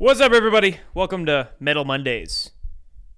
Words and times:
What's 0.00 0.22
up, 0.22 0.32
everybody? 0.32 0.78
Welcome 0.94 1.26
to 1.26 1.50
Metal 1.60 1.84
Mondays. 1.84 2.52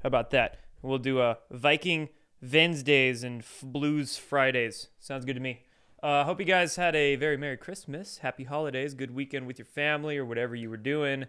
How 0.02 0.08
about 0.08 0.30
that? 0.30 0.58
We'll 0.82 0.98
do 0.98 1.20
a 1.20 1.38
Viking 1.48 2.08
Wednesdays 2.42 3.22
and 3.22 3.42
F- 3.42 3.60
Blues 3.62 4.16
Fridays. 4.16 4.88
Sounds 4.98 5.24
good 5.24 5.34
to 5.34 5.40
me. 5.40 5.62
Uh, 6.02 6.08
I 6.08 6.24
hope 6.24 6.40
you 6.40 6.44
guys 6.44 6.74
had 6.74 6.96
a 6.96 7.14
very 7.14 7.36
Merry 7.36 7.56
Christmas, 7.56 8.18
Happy 8.18 8.42
Holidays, 8.42 8.94
good 8.94 9.14
weekend 9.14 9.46
with 9.46 9.60
your 9.60 9.66
family 9.66 10.18
or 10.18 10.24
whatever 10.24 10.56
you 10.56 10.68
were 10.68 10.76
doing. 10.76 11.26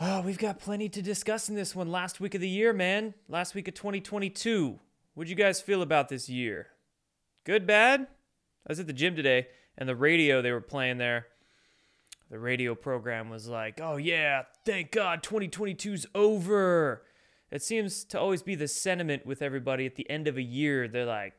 Oh, 0.00 0.20
we've 0.20 0.38
got 0.38 0.60
plenty 0.60 0.88
to 0.90 1.02
discuss 1.02 1.48
in 1.48 1.56
this 1.56 1.74
one. 1.74 1.90
Last 1.90 2.20
week 2.20 2.36
of 2.36 2.40
the 2.40 2.48
year, 2.48 2.72
man. 2.72 3.14
Last 3.28 3.56
week 3.56 3.66
of 3.66 3.74
2022. 3.74 4.78
What'd 5.14 5.28
you 5.28 5.34
guys 5.34 5.60
feel 5.60 5.82
about 5.82 6.08
this 6.08 6.28
year? 6.28 6.68
Good, 7.42 7.66
bad? 7.66 8.02
I 8.02 8.06
was 8.68 8.78
at 8.78 8.86
the 8.86 8.92
gym 8.92 9.16
today, 9.16 9.48
and 9.76 9.88
the 9.88 9.96
radio 9.96 10.40
they 10.40 10.52
were 10.52 10.60
playing 10.60 10.98
there 10.98 11.26
the 12.30 12.38
radio 12.38 12.74
program 12.74 13.30
was 13.30 13.48
like, 13.48 13.80
"Oh 13.80 13.96
yeah, 13.96 14.42
thank 14.64 14.90
God 14.90 15.22
2022's 15.22 16.06
over." 16.14 17.02
It 17.50 17.62
seems 17.62 18.04
to 18.06 18.18
always 18.18 18.42
be 18.42 18.54
the 18.54 18.66
sentiment 18.66 19.24
with 19.26 19.40
everybody 19.40 19.86
at 19.86 19.94
the 19.94 20.08
end 20.10 20.26
of 20.26 20.36
a 20.36 20.42
year. 20.42 20.88
They're 20.88 21.04
like 21.04 21.34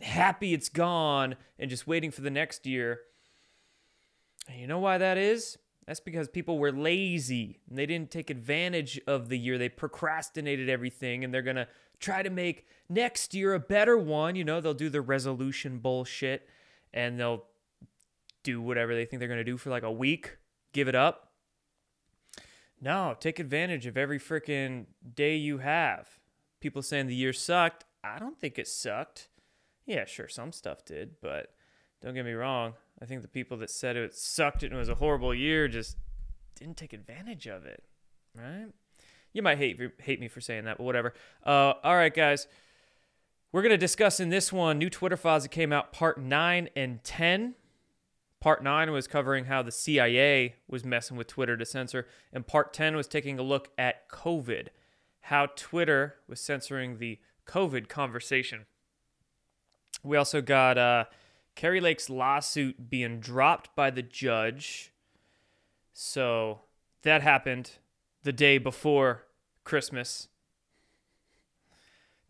happy 0.00 0.54
it's 0.54 0.68
gone 0.68 1.36
and 1.58 1.70
just 1.70 1.86
waiting 1.86 2.10
for 2.10 2.20
the 2.20 2.30
next 2.30 2.66
year. 2.66 3.00
And 4.48 4.60
you 4.60 4.66
know 4.66 4.78
why 4.78 4.98
that 4.98 5.18
is? 5.18 5.58
That's 5.86 6.00
because 6.00 6.28
people 6.28 6.58
were 6.58 6.72
lazy 6.72 7.60
and 7.68 7.78
they 7.78 7.86
didn't 7.86 8.10
take 8.10 8.28
advantage 8.28 9.00
of 9.06 9.28
the 9.30 9.38
year. 9.38 9.56
They 9.56 9.70
procrastinated 9.70 10.68
everything 10.68 11.24
and 11.24 11.32
they're 11.32 11.42
going 11.42 11.56
to 11.56 11.68
try 11.98 12.22
to 12.22 12.30
make 12.30 12.66
next 12.88 13.32
year 13.32 13.54
a 13.54 13.60
better 13.60 13.96
one. 13.96 14.36
You 14.36 14.44
know, 14.44 14.60
they'll 14.60 14.74
do 14.74 14.90
the 14.90 15.00
resolution 15.00 15.78
bullshit 15.78 16.46
and 16.92 17.18
they'll 17.18 17.44
do 18.42 18.60
whatever 18.60 18.94
they 18.94 19.04
think 19.04 19.20
they're 19.20 19.28
going 19.28 19.38
to 19.38 19.44
do 19.44 19.56
for 19.56 19.70
like 19.70 19.82
a 19.82 19.92
week, 19.92 20.38
give 20.72 20.88
it 20.88 20.94
up. 20.94 21.32
No, 22.80 23.16
take 23.18 23.38
advantage 23.38 23.86
of 23.86 23.96
every 23.96 24.20
freaking 24.20 24.86
day 25.14 25.36
you 25.36 25.58
have. 25.58 26.08
People 26.60 26.82
saying 26.82 27.06
the 27.06 27.14
year 27.14 27.32
sucked. 27.32 27.84
I 28.04 28.18
don't 28.18 28.38
think 28.38 28.58
it 28.58 28.68
sucked. 28.68 29.28
Yeah, 29.86 30.04
sure, 30.04 30.28
some 30.28 30.52
stuff 30.52 30.84
did, 30.84 31.16
but 31.20 31.54
don't 32.02 32.14
get 32.14 32.24
me 32.24 32.32
wrong. 32.32 32.74
I 33.00 33.06
think 33.06 33.22
the 33.22 33.28
people 33.28 33.56
that 33.58 33.70
said 33.70 33.96
it 33.96 34.14
sucked 34.14 34.62
and 34.62 34.72
it 34.72 34.76
was 34.76 34.88
a 34.88 34.96
horrible 34.96 35.34
year 35.34 35.66
just 35.66 35.96
didn't 36.54 36.76
take 36.76 36.92
advantage 36.92 37.46
of 37.46 37.64
it, 37.64 37.82
right? 38.36 38.66
You 39.32 39.42
might 39.42 39.58
hate 39.58 39.80
hate 40.00 40.20
me 40.20 40.28
for 40.28 40.40
saying 40.40 40.64
that, 40.64 40.78
but 40.78 40.84
whatever. 40.84 41.14
Uh, 41.44 41.74
all 41.82 41.96
right, 41.96 42.14
guys. 42.14 42.46
We're 43.50 43.62
to 43.62 43.78
discuss 43.78 44.20
in 44.20 44.28
this 44.28 44.52
one 44.52 44.78
new 44.78 44.90
Twitter 44.90 45.16
files 45.16 45.44
that 45.44 45.48
came 45.48 45.72
out, 45.72 45.90
part 45.90 46.20
9 46.20 46.68
and 46.76 47.02
10. 47.02 47.54
Part 48.40 48.62
9 48.62 48.92
was 48.92 49.08
covering 49.08 49.46
how 49.46 49.62
the 49.62 49.72
CIA 49.72 50.54
was 50.68 50.84
messing 50.84 51.16
with 51.16 51.26
Twitter 51.26 51.56
to 51.56 51.64
censor, 51.64 52.06
and 52.32 52.46
part 52.46 52.72
10 52.72 52.94
was 52.94 53.08
taking 53.08 53.38
a 53.38 53.42
look 53.42 53.70
at 53.76 54.08
COVID, 54.08 54.68
how 55.22 55.46
Twitter 55.56 56.16
was 56.28 56.40
censoring 56.40 56.98
the 56.98 57.18
COVID 57.46 57.88
conversation. 57.88 58.66
We 60.04 60.16
also 60.16 60.40
got 60.40 60.78
uh, 60.78 61.04
Kari 61.56 61.80
Lake's 61.80 62.08
lawsuit 62.08 62.88
being 62.88 63.18
dropped 63.18 63.74
by 63.74 63.90
the 63.90 64.02
judge. 64.02 64.92
So 65.92 66.60
that 67.02 67.22
happened 67.22 67.72
the 68.22 68.32
day 68.32 68.58
before 68.58 69.24
Christmas. 69.64 70.28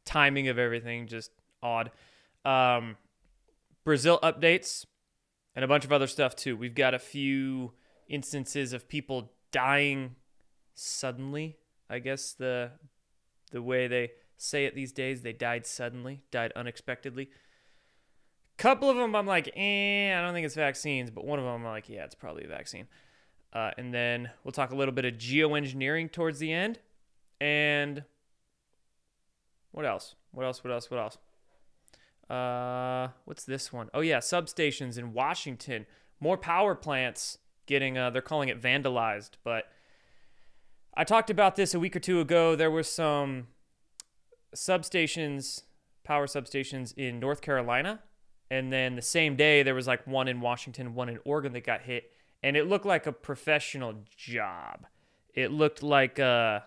Timing 0.07 0.49
of 0.49 0.59
everything 0.59 1.07
just 1.07 1.33
odd. 1.63 1.91
Um, 2.47 2.97
Brazil 3.85 4.19
updates 4.23 4.87
and 5.59 5.65
a 5.65 5.67
bunch 5.67 5.85
of 5.85 5.93
other 5.93 6.07
stuff 6.07 6.37
too. 6.37 6.57
We've 6.57 6.73
got 6.73 6.95
a 6.95 7.01
few 7.01 7.73
instances 8.09 8.73
of 8.73 8.89
people 8.89 9.33
dying 9.51 10.15
suddenly. 10.77 11.59
I 11.91 11.99
guess 11.99 12.33
the 12.33 12.71
the 13.51 13.61
way 13.61 13.89
they 13.89 14.13
say 14.37 14.67
it 14.67 14.77
these 14.77 14.93
days, 14.93 15.23
they 15.23 15.33
died 15.33 15.67
suddenly, 15.67 16.23
died 16.31 16.53
unexpectedly. 16.55 17.31
Couple 18.57 18.89
of 18.89 18.99
them, 18.99 19.17
I'm 19.17 19.27
like, 19.27 19.51
eh, 19.57 20.17
I 20.17 20.21
don't 20.21 20.33
think 20.33 20.47
it's 20.47 20.55
vaccines, 20.55 21.11
but 21.11 21.25
one 21.25 21.41
of 21.41 21.45
them, 21.45 21.55
I'm 21.55 21.65
like, 21.65 21.89
yeah, 21.89 22.05
it's 22.05 22.15
probably 22.15 22.45
a 22.45 22.49
vaccine. 22.49 22.87
Uh, 23.53 23.73
and 23.77 23.93
then 23.93 24.31
we'll 24.45 24.53
talk 24.53 24.71
a 24.71 24.77
little 24.77 24.95
bit 24.95 25.07
of 25.07 25.15
geoengineering 25.15 26.13
towards 26.13 26.39
the 26.39 26.53
end. 26.53 26.79
And 27.41 28.05
what 29.73 29.85
else? 29.85 30.15
What 30.31 30.47
else? 30.47 30.63
What 30.63 30.73
else? 30.73 30.89
What 30.89 31.01
else? 31.01 31.19
Uh, 32.29 33.09
what's 33.25 33.45
this 33.45 33.73
one? 33.73 33.89
Oh 33.95 34.01
yeah, 34.01 34.19
substations 34.19 34.99
in 34.99 35.13
Washington. 35.13 35.87
More 36.21 36.37
power 36.37 36.75
plants 36.75 37.39
getting. 37.67 37.97
Uh, 37.97 38.11
they're 38.11 38.23
calling 38.23 38.49
it 38.49 38.61
vandalized. 38.61 39.33
But 39.45 39.65
I 40.95 41.05
talked 41.05 41.31
about 41.31 41.57
this 41.57 41.75
a 41.75 41.81
week 41.81 41.97
or 41.97 42.01
two 42.01 42.21
ago. 42.21 42.55
There 42.55 42.71
were 42.71 42.83
some 42.83 43.49
substations, 44.55 45.63
power 46.05 46.27
substations 46.27 46.93
in 46.97 47.21
North 47.21 47.41
Carolina, 47.41 48.01
and 48.51 48.73
then 48.73 48.97
the 48.97 49.03
same 49.03 49.37
day 49.37 49.63
there 49.63 49.75
was 49.75 49.87
like 49.87 50.07
one 50.07 50.29
in 50.29 50.41
Washington, 50.41 50.95
one 50.95 51.09
in 51.09 51.19
Oregon 51.25 51.53
that 51.53 51.65
got 51.65 51.83
hit, 51.83 52.11
and 52.43 52.57
it 52.57 52.67
looked 52.67 52.87
like 52.87 53.07
a 53.07 53.13
professional 53.13 53.95
job. 54.17 54.87
It 55.35 55.53
looked 55.53 55.83
like 55.83 56.19
uh, 56.19 56.61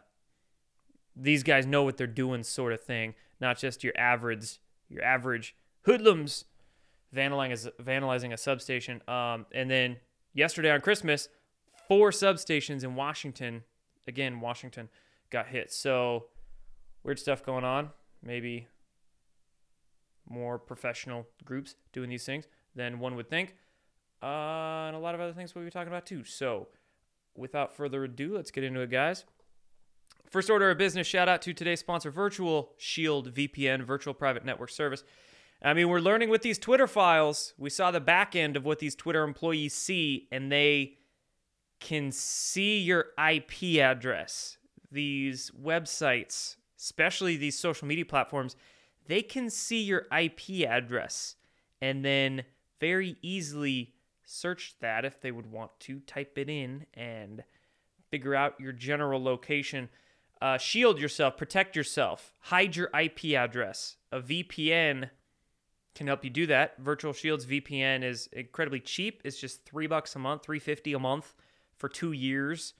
these 1.15 1.43
guys 1.43 1.65
know 1.65 1.83
what 1.83 1.97
they're 1.97 2.07
doing, 2.07 2.43
sort 2.43 2.73
of 2.73 2.81
thing, 2.81 3.15
not 3.39 3.57
just 3.57 3.83
your 3.83 3.93
average 3.97 4.59
your 4.91 5.03
average 5.03 5.55
hoodlums 5.83 6.45
vandalizing 7.15 7.67
a, 7.67 7.81
vandalizing 7.81 8.33
a 8.33 8.37
substation. 8.37 9.01
Um, 9.07 9.45
and 9.51 9.69
then 9.69 9.97
yesterday 10.33 10.71
on 10.71 10.81
Christmas, 10.81 11.29
four 11.87 12.11
substations 12.11 12.83
in 12.83 12.95
Washington, 12.95 13.63
again, 14.07 14.39
Washington, 14.39 14.89
got 15.29 15.47
hit. 15.47 15.71
So 15.71 16.25
weird 17.03 17.19
stuff 17.19 17.43
going 17.43 17.63
on. 17.63 17.89
Maybe 18.23 18.67
more 20.29 20.59
professional 20.59 21.27
groups 21.43 21.75
doing 21.91 22.09
these 22.09 22.25
things 22.25 22.47
than 22.75 22.99
one 22.99 23.15
would 23.15 23.29
think. 23.29 23.55
Uh, 24.21 24.87
and 24.87 24.95
a 24.95 24.99
lot 24.99 25.15
of 25.15 25.21
other 25.21 25.33
things 25.33 25.55
we'll 25.55 25.65
be 25.65 25.71
talking 25.71 25.87
about 25.87 26.05
too. 26.05 26.23
So 26.23 26.67
without 27.35 27.75
further 27.75 28.03
ado, 28.03 28.35
let's 28.35 28.51
get 28.51 28.63
into 28.63 28.81
it, 28.81 28.91
guys. 28.91 29.25
First 30.31 30.49
order 30.49 30.71
of 30.71 30.77
business, 30.77 31.07
shout 31.07 31.27
out 31.27 31.41
to 31.41 31.53
today's 31.53 31.81
sponsor, 31.81 32.09
Virtual 32.09 32.71
Shield 32.77 33.33
VPN, 33.33 33.83
Virtual 33.83 34.13
Private 34.13 34.45
Network 34.45 34.69
Service. 34.69 35.03
I 35.61 35.73
mean, 35.73 35.89
we're 35.89 35.99
learning 35.99 36.29
with 36.29 36.41
these 36.41 36.57
Twitter 36.57 36.87
files, 36.87 37.53
we 37.57 37.69
saw 37.69 37.91
the 37.91 37.99
back 37.99 38.33
end 38.33 38.55
of 38.55 38.63
what 38.63 38.79
these 38.79 38.95
Twitter 38.95 39.25
employees 39.25 39.73
see, 39.73 40.29
and 40.31 40.49
they 40.49 40.93
can 41.81 42.13
see 42.13 42.79
your 42.79 43.07
IP 43.21 43.81
address. 43.81 44.57
These 44.89 45.51
websites, 45.51 46.55
especially 46.79 47.35
these 47.35 47.59
social 47.59 47.85
media 47.85 48.05
platforms, 48.05 48.55
they 49.07 49.21
can 49.21 49.49
see 49.49 49.81
your 49.81 50.07
IP 50.17 50.65
address 50.65 51.35
and 51.81 52.05
then 52.05 52.43
very 52.79 53.17
easily 53.21 53.95
search 54.23 54.75
that 54.79 55.03
if 55.03 55.19
they 55.19 55.33
would 55.33 55.51
want 55.51 55.71
to 55.81 55.99
type 55.99 56.37
it 56.37 56.47
in 56.49 56.85
and 56.93 57.43
figure 58.09 58.33
out 58.33 58.61
your 58.61 58.71
general 58.71 59.21
location. 59.21 59.89
Uh, 60.41 60.57
shield 60.57 60.99
yourself, 60.99 61.37
protect 61.37 61.75
yourself, 61.75 62.33
hide 62.39 62.75
your 62.75 62.89
IP 62.99 63.35
address. 63.35 63.97
A 64.11 64.19
VPN 64.19 65.11
can 65.93 66.07
help 66.07 66.23
you 66.23 66.31
do 66.31 66.47
that. 66.47 66.77
Virtual 66.79 67.13
Shields 67.13 67.45
VPN 67.45 68.03
is 68.03 68.27
incredibly 68.33 68.79
cheap. 68.79 69.21
It's 69.23 69.39
just 69.39 69.65
three 69.65 69.85
bucks 69.85 70.15
a 70.15 70.19
month, 70.19 70.43
three 70.43 70.59
fifty 70.59 70.93
a 70.93 70.99
month 70.99 71.35
for 71.75 71.87
two 71.87 72.11
years. 72.11 72.73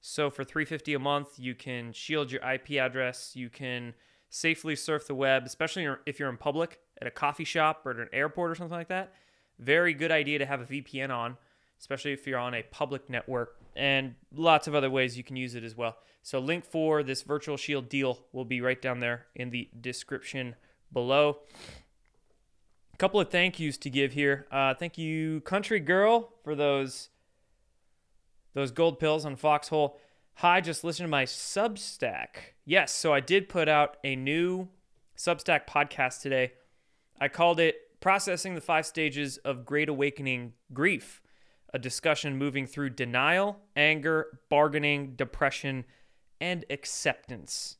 So 0.00 0.30
for 0.30 0.44
three 0.44 0.64
fifty 0.64 0.94
a 0.94 0.98
month, 0.98 1.38
you 1.38 1.54
can 1.54 1.92
shield 1.92 2.32
your 2.32 2.40
IP 2.42 2.72
address. 2.72 3.36
You 3.36 3.50
can 3.50 3.94
safely 4.30 4.74
surf 4.74 5.06
the 5.06 5.14
web, 5.14 5.44
especially 5.44 5.86
if 6.06 6.18
you're 6.18 6.30
in 6.30 6.38
public 6.38 6.80
at 7.00 7.06
a 7.06 7.10
coffee 7.10 7.44
shop 7.44 7.82
or 7.84 7.90
at 7.90 7.98
an 7.98 8.08
airport 8.12 8.50
or 8.50 8.54
something 8.54 8.76
like 8.76 8.88
that. 8.88 9.12
Very 9.58 9.92
good 9.92 10.10
idea 10.10 10.38
to 10.38 10.46
have 10.46 10.60
a 10.60 10.64
VPN 10.64 11.10
on, 11.10 11.36
especially 11.78 12.12
if 12.12 12.26
you're 12.26 12.38
on 12.38 12.54
a 12.54 12.62
public 12.62 13.10
network 13.10 13.56
and 13.76 14.14
lots 14.34 14.66
of 14.66 14.74
other 14.74 14.90
ways 14.90 15.16
you 15.16 15.24
can 15.24 15.36
use 15.36 15.54
it 15.54 15.64
as 15.64 15.76
well. 15.76 15.96
So, 16.24 16.38
link 16.38 16.64
for 16.64 17.02
this 17.02 17.20
Virtual 17.20 17.58
Shield 17.58 17.90
deal 17.90 18.18
will 18.32 18.46
be 18.46 18.62
right 18.62 18.80
down 18.80 19.00
there 19.00 19.26
in 19.34 19.50
the 19.50 19.68
description 19.78 20.56
below. 20.90 21.40
A 22.94 22.96
couple 22.96 23.20
of 23.20 23.28
thank 23.28 23.60
yous 23.60 23.76
to 23.76 23.90
give 23.90 24.14
here. 24.14 24.46
Uh, 24.50 24.72
thank 24.72 24.96
you, 24.96 25.42
Country 25.42 25.80
Girl, 25.80 26.32
for 26.42 26.54
those 26.54 27.10
those 28.54 28.70
gold 28.70 28.98
pills 28.98 29.26
on 29.26 29.36
Foxhole. 29.36 29.98
Hi, 30.36 30.62
just 30.62 30.82
listen 30.82 31.04
to 31.04 31.10
my 31.10 31.24
Substack. 31.24 32.54
Yes, 32.64 32.90
so 32.90 33.12
I 33.12 33.20
did 33.20 33.50
put 33.50 33.68
out 33.68 33.98
a 34.02 34.16
new 34.16 34.68
Substack 35.18 35.66
podcast 35.68 36.22
today. 36.22 36.54
I 37.20 37.28
called 37.28 37.60
it 37.60 38.00
Processing 38.00 38.54
the 38.54 38.62
Five 38.62 38.86
Stages 38.86 39.36
of 39.38 39.66
Great 39.66 39.90
Awakening 39.90 40.54
Grief 40.72 41.20
a 41.74 41.78
discussion 41.78 42.38
moving 42.38 42.68
through 42.68 42.88
denial, 42.88 43.58
anger, 43.74 44.38
bargaining, 44.48 45.16
depression, 45.16 45.84
and 46.40 46.64
acceptance. 46.70 47.76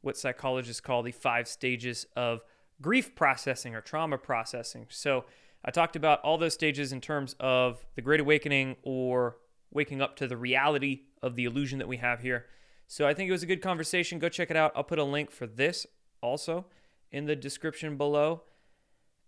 What 0.00 0.16
psychologists 0.16 0.80
call 0.80 1.02
the 1.02 1.12
five 1.12 1.48
stages 1.48 2.06
of 2.16 2.40
grief 2.80 3.14
processing 3.14 3.74
or 3.74 3.80
trauma 3.80 4.18
processing. 4.18 4.86
So, 4.90 5.24
I 5.64 5.72
talked 5.72 5.96
about 5.96 6.20
all 6.20 6.38
those 6.38 6.54
stages 6.54 6.92
in 6.92 7.00
terms 7.00 7.34
of 7.40 7.84
the 7.96 8.02
Great 8.02 8.20
Awakening 8.20 8.76
or 8.82 9.38
waking 9.72 10.00
up 10.00 10.14
to 10.16 10.28
the 10.28 10.36
reality 10.36 11.02
of 11.22 11.34
the 11.34 11.44
illusion 11.44 11.80
that 11.80 11.88
we 11.88 11.96
have 11.96 12.20
here. 12.20 12.46
So 12.86 13.06
I 13.06 13.14
think 13.14 13.28
it 13.28 13.32
was 13.32 13.42
a 13.42 13.46
good 13.46 13.62
conversation. 13.62 14.20
Go 14.20 14.28
check 14.28 14.50
it 14.50 14.56
out. 14.56 14.72
I'll 14.76 14.84
put 14.84 15.00
a 15.00 15.04
link 15.04 15.32
for 15.32 15.46
this 15.46 15.86
also 16.20 16.66
in 17.10 17.26
the 17.26 17.34
description 17.34 17.96
below. 17.96 18.42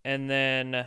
And 0.05 0.31
then 0.31 0.87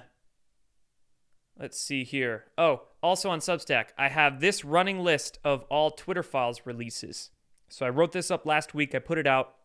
let's 1.60 1.80
see 1.80 2.06
here. 2.06 2.46
Oh, 2.58 2.84
also 3.04 3.30
on 3.30 3.40
Substack, 3.40 3.88
I 3.98 4.08
have 4.08 4.40
this 4.40 4.64
running 4.64 5.00
list 5.00 5.38
of 5.44 5.64
all 5.64 5.92
Twitter 5.92 6.24
files 6.24 6.62
releases. 6.66 7.30
So 7.72 7.86
I 7.86 7.90
wrote 7.90 8.12
this 8.12 8.30
up 8.30 8.46
last 8.46 8.74
week. 8.74 8.94
I 8.94 9.00
put 9.00 9.18
it 9.18 9.26
out. 9.26 9.56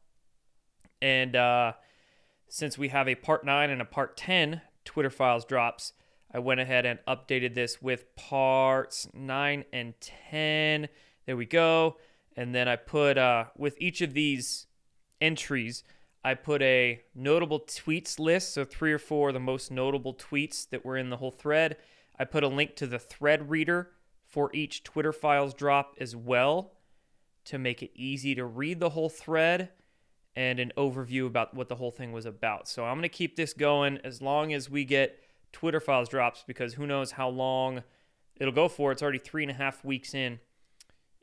And 1.03 1.35
uh, 1.35 1.73
since 2.49 2.79
we 2.79 2.88
have 2.88 3.08
a 3.08 3.17
part 3.17 3.44
9 3.44 3.69
and 3.69 3.82
a 3.82 3.85
part 3.85 4.17
10 4.17 4.61
Twitter 4.85 5.11
files 5.11 5.44
drops, 5.44 5.93
I 6.32 6.38
went 6.38 6.61
ahead 6.61 6.87
and 6.87 7.00
updated 7.08 7.55
this 7.55 7.82
with 7.82 8.14
parts 8.14 9.08
9 9.12 9.64
and 9.73 9.94
10. 10.00 10.88
There 11.26 11.37
we 11.37 11.47
go. 11.47 11.97
And 12.37 12.55
then 12.55 12.69
I 12.69 12.76
put, 12.76 13.19
uh, 13.19 13.47
with 13.56 13.76
each 13.81 14.00
of 14.03 14.14
these 14.14 14.69
entries, 15.20 15.82
I 16.23 16.35
put 16.35 16.62
a 16.62 17.03
notable 17.12 17.58
tweets 17.58 18.20
list. 18.20 18.55
So, 18.55 18.64
three 18.64 18.93
or 18.93 18.99
four 18.99 19.29
of 19.29 19.35
the 19.35 19.41
most 19.41 19.73
notable 19.73 20.14
tweets 20.14 20.69
that 20.70 20.85
were 20.85 20.97
in 20.97 21.11
the 21.11 21.17
whole 21.17 21.32
thread. 21.32 21.76
I 22.17 22.25
put 22.25 22.44
a 22.44 22.49
link 22.49 22.76
to 22.76 22.87
the 22.87 23.00
thread 23.00 23.50
reader 23.50 23.91
for 24.25 24.55
each 24.55 24.85
Twitter 24.85 25.12
files 25.12 25.55
drop 25.55 25.97
as 25.99 26.14
well 26.14 26.75
to 27.46 27.58
make 27.58 27.82
it 27.82 27.90
easy 27.94 28.34
to 28.34 28.44
read 28.44 28.81
the 28.81 28.90
whole 28.90 29.08
thread 29.08 29.70
and 30.34 30.60
an 30.60 30.72
overview 30.76 31.26
about 31.26 31.54
what 31.54 31.69
the 31.69 31.76
whole 31.76 31.90
thing 31.90 32.12
was 32.12 32.26
about. 32.26 32.69
So, 32.69 32.84
I'm 32.84 32.96
going 32.96 33.02
to 33.02 33.08
keep 33.08 33.37
this 33.37 33.52
going 33.52 33.98
as 34.04 34.20
long 34.20 34.52
as 34.52 34.69
we 34.69 34.84
get 34.84 35.19
Twitter 35.52 35.81
files 35.81 36.08
drops 36.08 36.44
because 36.46 36.75
who 36.75 36.87
knows 36.87 37.12
how 37.12 37.28
long 37.28 37.82
it'll 38.37 38.52
go 38.52 38.69
for. 38.69 38.93
It's 38.93 39.02
already 39.02 39.19
three 39.19 39.43
and 39.43 39.50
a 39.50 39.54
half 39.54 39.84
weeks 39.84 40.14
in 40.14 40.38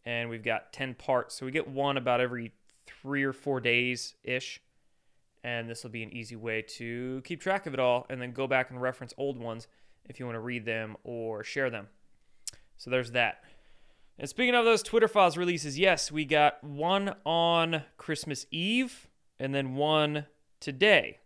and 0.05 0.29
we've 0.29 0.43
got 0.43 0.73
10 0.73 0.95
parts. 0.95 1.35
So 1.35 1.45
we 1.45 1.51
get 1.51 1.67
one 1.67 1.97
about 1.97 2.19
every 2.19 2.51
three 2.85 3.23
or 3.23 3.33
four 3.33 3.59
days 3.59 4.15
ish. 4.23 4.61
And 5.43 5.69
this 5.69 5.83
will 5.83 5.91
be 5.91 6.03
an 6.03 6.13
easy 6.13 6.35
way 6.35 6.61
to 6.77 7.21
keep 7.25 7.41
track 7.41 7.65
of 7.65 7.73
it 7.73 7.79
all 7.79 8.05
and 8.09 8.21
then 8.21 8.31
go 8.31 8.47
back 8.47 8.69
and 8.69 8.81
reference 8.81 9.13
old 9.17 9.37
ones 9.37 9.67
if 10.05 10.19
you 10.19 10.25
want 10.25 10.35
to 10.35 10.41
read 10.41 10.65
them 10.65 10.95
or 11.03 11.43
share 11.43 11.69
them. 11.69 11.87
So 12.77 12.89
there's 12.89 13.11
that. 13.11 13.43
And 14.18 14.30
speaking 14.30 14.56
of 14.56 14.65
those 14.65 14.83
Twitter 14.83 15.07
files 15.07 15.38
releases, 15.38 15.80
yes, 15.80 16.12
we 16.12 16.25
got 16.25 16.63
one 16.63 17.15
on 17.25 17.83
Christmas 17.98 18.45
Eve 18.51 19.07
and 19.39 19.54
then 19.56 19.75
one 19.75 20.27
today. 20.60 21.19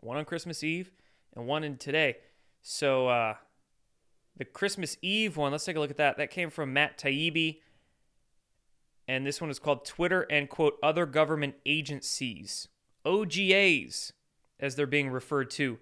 One 0.00 0.18
on 0.18 0.24
Christmas 0.26 0.62
Eve 0.62 0.90
and 1.34 1.46
one 1.46 1.64
in 1.64 1.78
today. 1.78 2.16
So 2.60 3.08
uh, 3.08 3.34
the 4.36 4.44
Christmas 4.44 4.98
Eve 5.00 5.36
one, 5.36 5.52
let's 5.52 5.64
take 5.64 5.76
a 5.76 5.80
look 5.80 5.90
at 5.90 5.96
that. 5.96 6.18
That 6.18 6.30
came 6.30 6.50
from 6.50 6.72
Matt 6.72 6.98
Taibbi. 6.98 7.60
And 9.06 9.26
this 9.26 9.40
one 9.40 9.50
is 9.50 9.58
called 9.58 9.84
Twitter 9.84 10.22
and 10.30 10.48
quote 10.48 10.78
other 10.82 11.06
government 11.06 11.56
agencies, 11.66 12.68
OGAs, 13.04 14.12
as 14.60 14.76
they're 14.76 14.86
being 14.86 15.10
referred 15.10 15.50
to. 15.50 15.78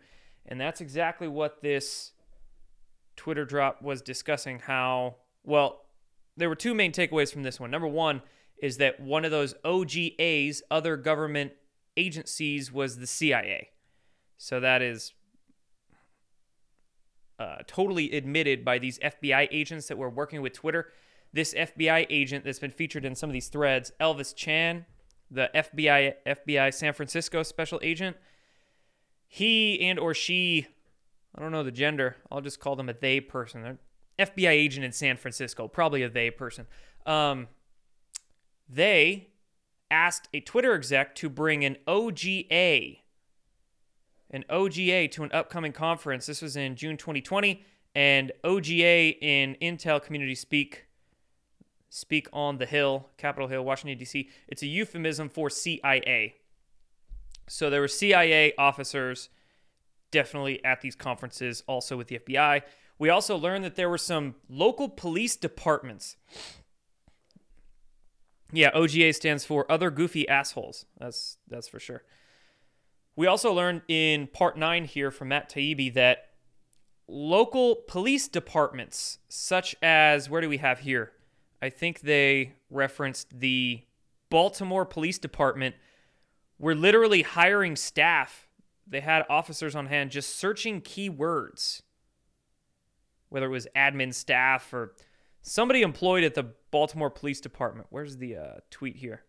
And 0.46 0.60
that's 0.60 0.80
exactly 0.80 1.28
what 1.28 1.62
this 1.62 2.12
Twitter 3.14 3.44
drop 3.44 3.80
was 3.80 4.02
discussing. 4.02 4.58
How, 4.60 5.16
well, 5.44 5.82
there 6.36 6.48
were 6.48 6.54
two 6.54 6.74
main 6.74 6.92
takeaways 6.92 7.32
from 7.32 7.42
this 7.42 7.60
one. 7.60 7.70
Number 7.70 7.88
one 7.88 8.22
is 8.60 8.76
that 8.78 9.00
one 9.00 9.24
of 9.24 9.30
those 9.30 9.54
OGAs, 9.64 10.62
other 10.70 10.96
government 10.96 11.52
agencies, 11.96 12.72
was 12.72 12.98
the 12.98 13.06
CIA. 13.06 13.70
So 14.38 14.60
that 14.60 14.82
is 14.82 15.12
uh, 17.38 17.58
totally 17.66 18.12
admitted 18.12 18.64
by 18.64 18.78
these 18.78 18.98
FBI 19.00 19.48
agents 19.50 19.88
that 19.88 19.98
were 19.98 20.08
working 20.10 20.42
with 20.42 20.52
Twitter. 20.52 20.92
This 21.32 21.54
FBI 21.54 22.06
agent 22.08 22.44
that's 22.44 22.58
been 22.58 22.70
featured 22.70 23.04
in 23.04 23.14
some 23.14 23.28
of 23.28 23.34
these 23.34 23.48
threads, 23.48 23.92
Elvis 24.00 24.34
Chan, 24.34 24.86
the 25.30 25.50
FBI 25.54 26.14
FBI 26.26 26.72
San 26.72 26.92
Francisco 26.92 27.42
special 27.42 27.80
agent, 27.82 28.16
he 29.26 29.80
and 29.80 29.98
or 29.98 30.12
she, 30.12 30.66
I 31.34 31.40
don't 31.40 31.52
know 31.52 31.62
the 31.62 31.72
gender. 31.72 32.16
I'll 32.30 32.42
just 32.42 32.60
call 32.60 32.76
them 32.76 32.88
a 32.88 32.92
they 32.92 33.18
person. 33.18 33.62
They're 33.62 33.78
FBI 34.18 34.50
agent 34.50 34.84
in 34.84 34.92
San 34.92 35.16
Francisco, 35.16 35.68
probably 35.68 36.02
a 36.02 36.08
they 36.08 36.30
person. 36.30 36.66
Um, 37.06 37.48
they 38.68 39.28
asked 39.90 40.28
a 40.32 40.40
Twitter 40.40 40.74
exec 40.74 41.14
to 41.16 41.28
bring 41.28 41.64
an 41.64 41.76
OGA 41.86 43.02
an 44.32 44.44
OGA 44.48 45.10
to 45.12 45.22
an 45.22 45.30
upcoming 45.32 45.72
conference. 45.72 46.26
This 46.26 46.42
was 46.42 46.56
in 46.56 46.74
June 46.74 46.96
2020, 46.96 47.62
and 47.94 48.32
OGA 48.42 49.18
in 49.20 49.56
Intel 49.60 50.02
Community 50.02 50.34
Speak 50.34 50.86
speak 51.90 52.26
on 52.32 52.56
the 52.56 52.64
Hill, 52.64 53.10
Capitol 53.18 53.48
Hill, 53.48 53.62
Washington 53.62 53.98
D.C. 53.98 54.30
It's 54.48 54.62
a 54.62 54.66
euphemism 54.66 55.28
for 55.28 55.50
CIA. 55.50 56.36
So 57.48 57.68
there 57.68 57.82
were 57.82 57.88
CIA 57.88 58.54
officers 58.56 59.28
definitely 60.10 60.64
at 60.64 60.80
these 60.80 60.94
conferences, 60.94 61.62
also 61.66 61.98
with 61.98 62.08
the 62.08 62.18
FBI. 62.18 62.62
We 63.02 63.10
also 63.10 63.36
learned 63.36 63.64
that 63.64 63.74
there 63.74 63.90
were 63.90 63.98
some 63.98 64.36
local 64.48 64.88
police 64.88 65.34
departments. 65.34 66.14
Yeah, 68.52 68.70
OGA 68.70 69.12
stands 69.12 69.44
for 69.44 69.66
other 69.68 69.90
goofy 69.90 70.28
assholes. 70.28 70.86
That's 70.98 71.36
that's 71.48 71.66
for 71.66 71.80
sure. 71.80 72.04
We 73.16 73.26
also 73.26 73.52
learned 73.52 73.82
in 73.88 74.28
part 74.28 74.56
nine 74.56 74.84
here 74.84 75.10
from 75.10 75.30
Matt 75.30 75.50
Taibbi 75.50 75.92
that 75.94 76.28
local 77.08 77.74
police 77.88 78.28
departments, 78.28 79.18
such 79.28 79.74
as 79.82 80.30
where 80.30 80.40
do 80.40 80.48
we 80.48 80.58
have 80.58 80.78
here? 80.78 81.10
I 81.60 81.70
think 81.70 82.02
they 82.02 82.52
referenced 82.70 83.40
the 83.40 83.82
Baltimore 84.30 84.86
Police 84.86 85.18
Department, 85.18 85.74
were 86.56 86.76
literally 86.76 87.22
hiring 87.22 87.74
staff. 87.74 88.46
They 88.86 89.00
had 89.00 89.24
officers 89.28 89.74
on 89.74 89.86
hand 89.86 90.12
just 90.12 90.36
searching 90.36 90.80
keywords, 90.80 91.82
whether 93.32 93.46
it 93.46 93.50
was 93.50 93.66
admin 93.74 94.12
staff 94.12 94.72
or 94.74 94.94
somebody 95.40 95.82
employed 95.82 96.22
at 96.22 96.34
the 96.34 96.52
Baltimore 96.70 97.10
Police 97.10 97.40
Department. 97.40 97.86
Where's 97.90 98.18
the 98.18 98.36
uh, 98.36 98.54
tweet 98.70 98.96
here? 98.96 99.22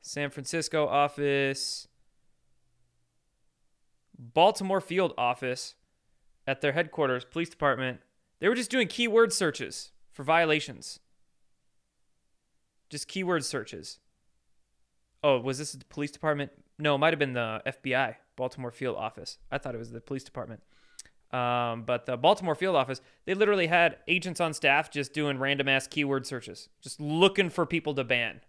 San 0.00 0.30
Francisco 0.30 0.86
office. 0.86 1.86
Baltimore 4.18 4.80
field 4.80 5.12
office 5.16 5.74
at 6.46 6.62
their 6.62 6.72
headquarters, 6.72 7.24
police 7.26 7.50
department, 7.50 8.00
they 8.40 8.48
were 8.48 8.54
just 8.54 8.70
doing 8.70 8.88
keyword 8.88 9.32
searches 9.32 9.92
for 10.10 10.22
violations. 10.24 10.98
Just 12.88 13.06
keyword 13.06 13.44
searches. 13.44 13.98
Oh, 15.22 15.38
was 15.38 15.58
this 15.58 15.72
the 15.72 15.84
police 15.84 16.10
department? 16.10 16.52
No, 16.78 16.94
it 16.94 16.98
might 16.98 17.12
have 17.12 17.18
been 17.18 17.34
the 17.34 17.60
FBI, 17.66 18.14
Baltimore 18.34 18.70
field 18.70 18.96
office. 18.96 19.38
I 19.50 19.58
thought 19.58 19.74
it 19.74 19.78
was 19.78 19.90
the 19.90 20.00
police 20.00 20.24
department. 20.24 20.62
Um, 21.30 21.82
but 21.82 22.06
the 22.06 22.16
Baltimore 22.16 22.54
field 22.54 22.74
office, 22.74 23.02
they 23.26 23.34
literally 23.34 23.66
had 23.66 23.98
agents 24.08 24.40
on 24.40 24.54
staff 24.54 24.90
just 24.90 25.12
doing 25.12 25.38
random 25.38 25.68
ass 25.68 25.86
keyword 25.86 26.26
searches, 26.26 26.70
just 26.80 27.00
looking 27.00 27.50
for 27.50 27.66
people 27.66 27.94
to 27.94 28.04
ban. 28.04 28.40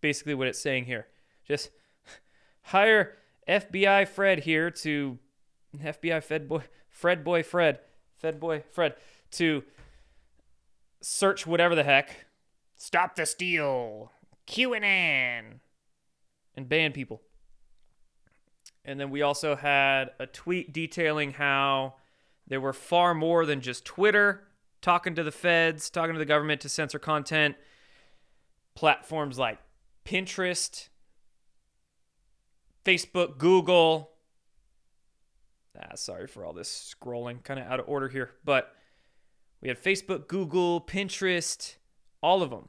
Basically, 0.00 0.34
what 0.34 0.46
it's 0.46 0.58
saying 0.58 0.84
here. 0.84 1.06
Just 1.46 1.70
hire 2.62 3.16
FBI 3.48 4.06
Fred 4.08 4.40
here 4.40 4.70
to 4.70 5.18
FBI 5.76 6.22
Fed 6.22 6.48
boy 6.48 6.64
Fred 6.90 7.24
boy 7.24 7.42
Fred 7.42 7.80
Fed 8.16 8.38
boy 8.38 8.62
Fred 8.70 8.94
to 9.32 9.64
search 11.00 11.46
whatever 11.46 11.74
the 11.74 11.84
heck. 11.84 12.26
Stop 12.76 13.16
the 13.16 13.26
steal. 13.26 14.12
QAnon. 14.46 15.60
And 16.54 16.68
ban 16.68 16.92
people. 16.92 17.22
And 18.84 18.98
then 18.98 19.10
we 19.10 19.22
also 19.22 19.56
had 19.56 20.10
a 20.18 20.26
tweet 20.26 20.72
detailing 20.72 21.32
how 21.32 21.94
there 22.52 22.60
were 22.60 22.74
far 22.74 23.14
more 23.14 23.46
than 23.46 23.62
just 23.62 23.82
Twitter 23.82 24.42
talking 24.82 25.14
to 25.14 25.22
the 25.22 25.32
feds, 25.32 25.88
talking 25.88 26.12
to 26.12 26.18
the 26.18 26.26
government 26.26 26.60
to 26.60 26.68
censor 26.68 26.98
content. 26.98 27.56
Platforms 28.74 29.38
like 29.38 29.58
Pinterest 30.04 30.90
Facebook, 32.84 33.38
Google. 33.38 34.10
Ah, 35.80 35.94
sorry 35.94 36.26
for 36.26 36.44
all 36.44 36.52
this 36.52 36.94
scrolling, 36.94 37.42
kind 37.42 37.58
of 37.58 37.66
out 37.66 37.80
of 37.80 37.88
order 37.88 38.08
here. 38.08 38.32
But 38.44 38.74
we 39.62 39.68
had 39.68 39.82
Facebook, 39.82 40.28
Google, 40.28 40.78
Pinterest, 40.82 41.76
all 42.22 42.42
of 42.42 42.50
them. 42.50 42.68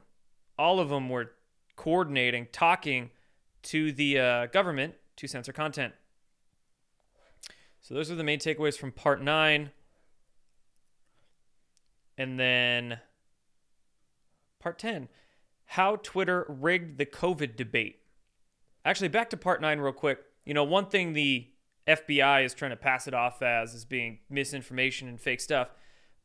All 0.58 0.80
of 0.80 0.88
them 0.88 1.10
were 1.10 1.32
coordinating, 1.76 2.46
talking 2.52 3.10
to 3.64 3.92
the 3.92 4.18
uh, 4.18 4.46
government 4.46 4.94
to 5.16 5.28
censor 5.28 5.52
content. 5.52 5.92
So 7.84 7.92
those 7.92 8.10
are 8.10 8.14
the 8.14 8.24
main 8.24 8.38
takeaways 8.38 8.78
from 8.78 8.92
part 8.92 9.22
nine. 9.22 9.70
And 12.16 12.40
then 12.40 12.98
part 14.58 14.78
10 14.78 15.08
how 15.66 15.96
Twitter 15.96 16.46
rigged 16.48 16.98
the 16.98 17.06
COVID 17.06 17.56
debate. 17.56 18.00
Actually, 18.84 19.08
back 19.08 19.30
to 19.30 19.36
part 19.36 19.60
nine, 19.60 19.80
real 19.80 19.92
quick. 19.92 20.18
You 20.44 20.54
know, 20.54 20.62
one 20.62 20.86
thing 20.86 21.12
the 21.12 21.48
FBI 21.86 22.44
is 22.44 22.54
trying 22.54 22.70
to 22.70 22.76
pass 22.76 23.08
it 23.08 23.14
off 23.14 23.42
as 23.42 23.74
is 23.74 23.84
being 23.84 24.18
misinformation 24.30 25.08
and 25.08 25.20
fake 25.20 25.40
stuff, 25.40 25.68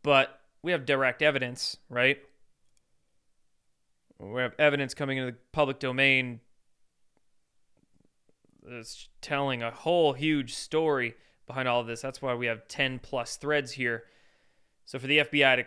but 0.03 0.41
we 0.61 0.71
have 0.71 0.85
direct 0.85 1.21
evidence, 1.21 1.77
right? 1.89 2.19
We 4.19 4.41
have 4.41 4.53
evidence 4.59 4.93
coming 4.93 5.17
into 5.17 5.31
the 5.31 5.37
public 5.53 5.79
domain 5.79 6.41
that's 8.61 9.07
telling 9.21 9.63
a 9.63 9.71
whole 9.71 10.13
huge 10.13 10.53
story 10.53 11.15
behind 11.49 11.67
all 11.67 11.81
of 11.81 11.87
this. 11.87 12.01
That's 12.01 12.21
why 12.21 12.35
we 12.35 12.45
have 12.45 12.67
10 12.67 12.99
plus 12.99 13.35
threads 13.35 13.71
here. 13.71 14.03
So 14.85 14.99
for 14.99 15.07
the 15.07 15.17
FBI 15.17 15.55
to 15.57 15.65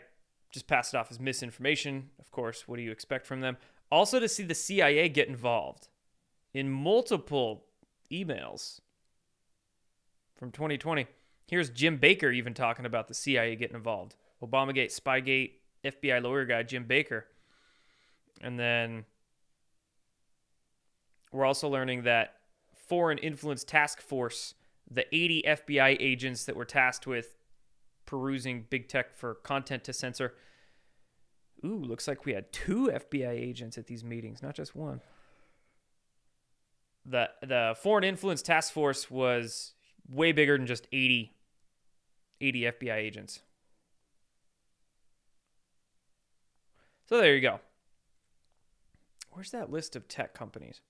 just 0.53 0.69
pass 0.69 0.95
it 0.95 0.97
off 0.97 1.11
as 1.11 1.19
misinformation, 1.19 2.11
of 2.21 2.31
course, 2.31 2.69
what 2.69 2.77
do 2.77 2.83
you 2.83 2.93
expect 2.93 3.27
from 3.27 3.41
them? 3.41 3.57
Also 3.91 4.21
to 4.21 4.29
see 4.29 4.45
the 4.45 4.55
CIA 4.55 5.09
get 5.09 5.29
involved 5.29 5.89
in 6.55 6.71
multiple 6.71 7.65
emails 8.13 8.81
from 10.37 10.53
2020. 10.53 11.07
Here's 11.49 11.69
Jim 11.69 11.97
Baker 11.97 12.31
even 12.31 12.55
talking 12.55 12.87
about 12.87 13.09
the 13.09 13.15
CIA 13.15 13.57
getting 13.57 13.77
involved. 13.77 14.15
Obamagate, 14.41 14.97
Spygate, 14.97 15.53
FBI 15.85 16.23
lawyer 16.23 16.45
guy 16.45 16.63
Jim 16.63 16.85
Baker. 16.85 17.27
And 18.41 18.59
then 18.59 19.05
we're 21.33 21.45
also 21.45 21.69
learning 21.69 22.05
that 22.05 22.37
Foreign 22.75 23.19
Influence 23.19 23.65
Task 23.65 24.01
Force, 24.01 24.55
the 24.93 25.07
80 25.15 25.45
FBI 25.47 25.97
agents 26.01 26.45
that 26.45 26.57
were 26.57 26.65
tasked 26.65 27.07
with 27.07 27.37
perusing 28.07 28.67
big 28.69 28.89
tech 28.89 29.17
for 29.17 29.35
content 29.35 29.85
to 29.85 29.93
censor. 29.93 30.35
Ooh, 31.65 31.79
looks 31.79 32.09
like 32.09 32.25
we 32.25 32.33
had 32.33 32.53
two 32.53 32.91
FBI 32.93 33.31
agents 33.31 33.79
at 33.79 33.87
these 33.87 34.05
meetings, 34.05 34.43
not 34.43 34.55
just 34.55 34.75
one. 34.75 35.01
The 37.05 37.31
the 37.41 37.75
Foreign 37.81 38.05
Influence 38.05 38.43
Task 38.43 38.73
Force 38.73 39.11
was 39.11 39.75
way 40.09 40.33
bigger 40.33 40.57
than 40.57 40.67
just 40.67 40.87
80 40.93 41.33
80 42.41 42.61
FBI 42.63 42.97
agents. 42.97 43.41
So 47.07 47.19
there 47.19 47.35
you 47.35 47.41
go. 47.41 47.61
Where's 49.31 49.51
that 49.51 49.71
list 49.71 49.97
of 49.97 50.09
tech 50.09 50.35
companies? 50.35 50.81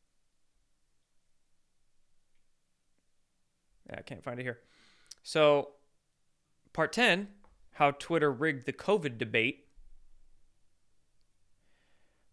I 3.98 4.02
can't 4.02 4.22
find 4.22 4.38
it 4.38 4.42
here. 4.42 4.60
So, 5.22 5.70
part 6.72 6.92
10 6.92 7.28
how 7.76 7.90
Twitter 7.92 8.30
rigged 8.30 8.66
the 8.66 8.72
COVID 8.72 9.16
debate 9.16 9.66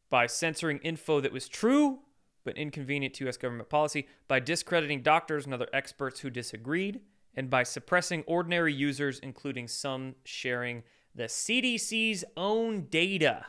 by 0.10 0.28
censoring 0.28 0.80
info 0.80 1.22
that 1.22 1.32
was 1.32 1.48
true 1.48 2.00
but 2.44 2.58
inconvenient 2.58 3.13
to 3.16 3.25
U.S. 3.25 3.38
government 3.38 3.70
policy, 3.70 4.08
by 4.28 4.39
discrediting 4.39 5.01
doctors 5.01 5.46
and 5.46 5.54
other 5.54 5.68
experts 5.74 6.22
who 6.22 6.30
disagreed, 6.30 7.01
and 7.36 7.50
by 7.50 7.63
suppressing 7.63 8.24
ordinary 8.25 8.74
users, 8.74 9.20
including 9.20 9.68
some 9.68 10.16
sharing 10.24 10.84
the 11.13 11.25
CDC's 11.25 12.25
own 12.36 12.88
data. 12.89 13.46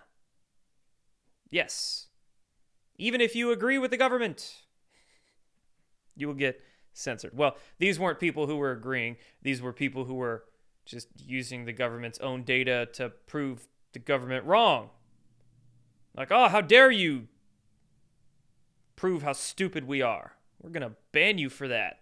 Yes, 1.51 2.09
even 2.99 3.21
if 3.21 3.35
you 3.35 3.53
agree 3.53 3.79
with 3.79 3.91
the 3.91 3.97
government, 3.97 4.65
you 6.15 6.27
will 6.27 6.35
get 6.35 6.61
censored. 6.93 7.37
Well, 7.37 7.57
these 7.79 7.99
weren't 7.99 8.21
people 8.21 8.47
who 8.47 8.57
were 8.57 8.73
agreeing, 8.73 9.17
these 9.43 9.63
were 9.63 9.73
people 9.73 10.05
who 10.05 10.15
were 10.15 10.45
just 10.85 11.09
using 11.17 11.65
the 11.65 11.73
government's 11.73 12.19
own 12.19 12.43
data 12.43 12.89
to 12.95 13.11
prove 13.27 13.69
the 13.93 13.99
government 13.99 14.45
wrong. 14.45 14.91
Like, 16.17 16.31
oh, 16.31 16.49
how 16.49 16.61
dare 16.61 16.91
you 16.91 17.29
prove 18.97 19.23
how 19.23 19.33
stupid 19.33 19.87
we 19.87 20.03
are? 20.03 20.33
We're 20.61 20.71
going 20.71 20.89
to 20.89 20.97
ban 21.13 21.39
you 21.39 21.49
for 21.49 21.69
that. 21.69 22.01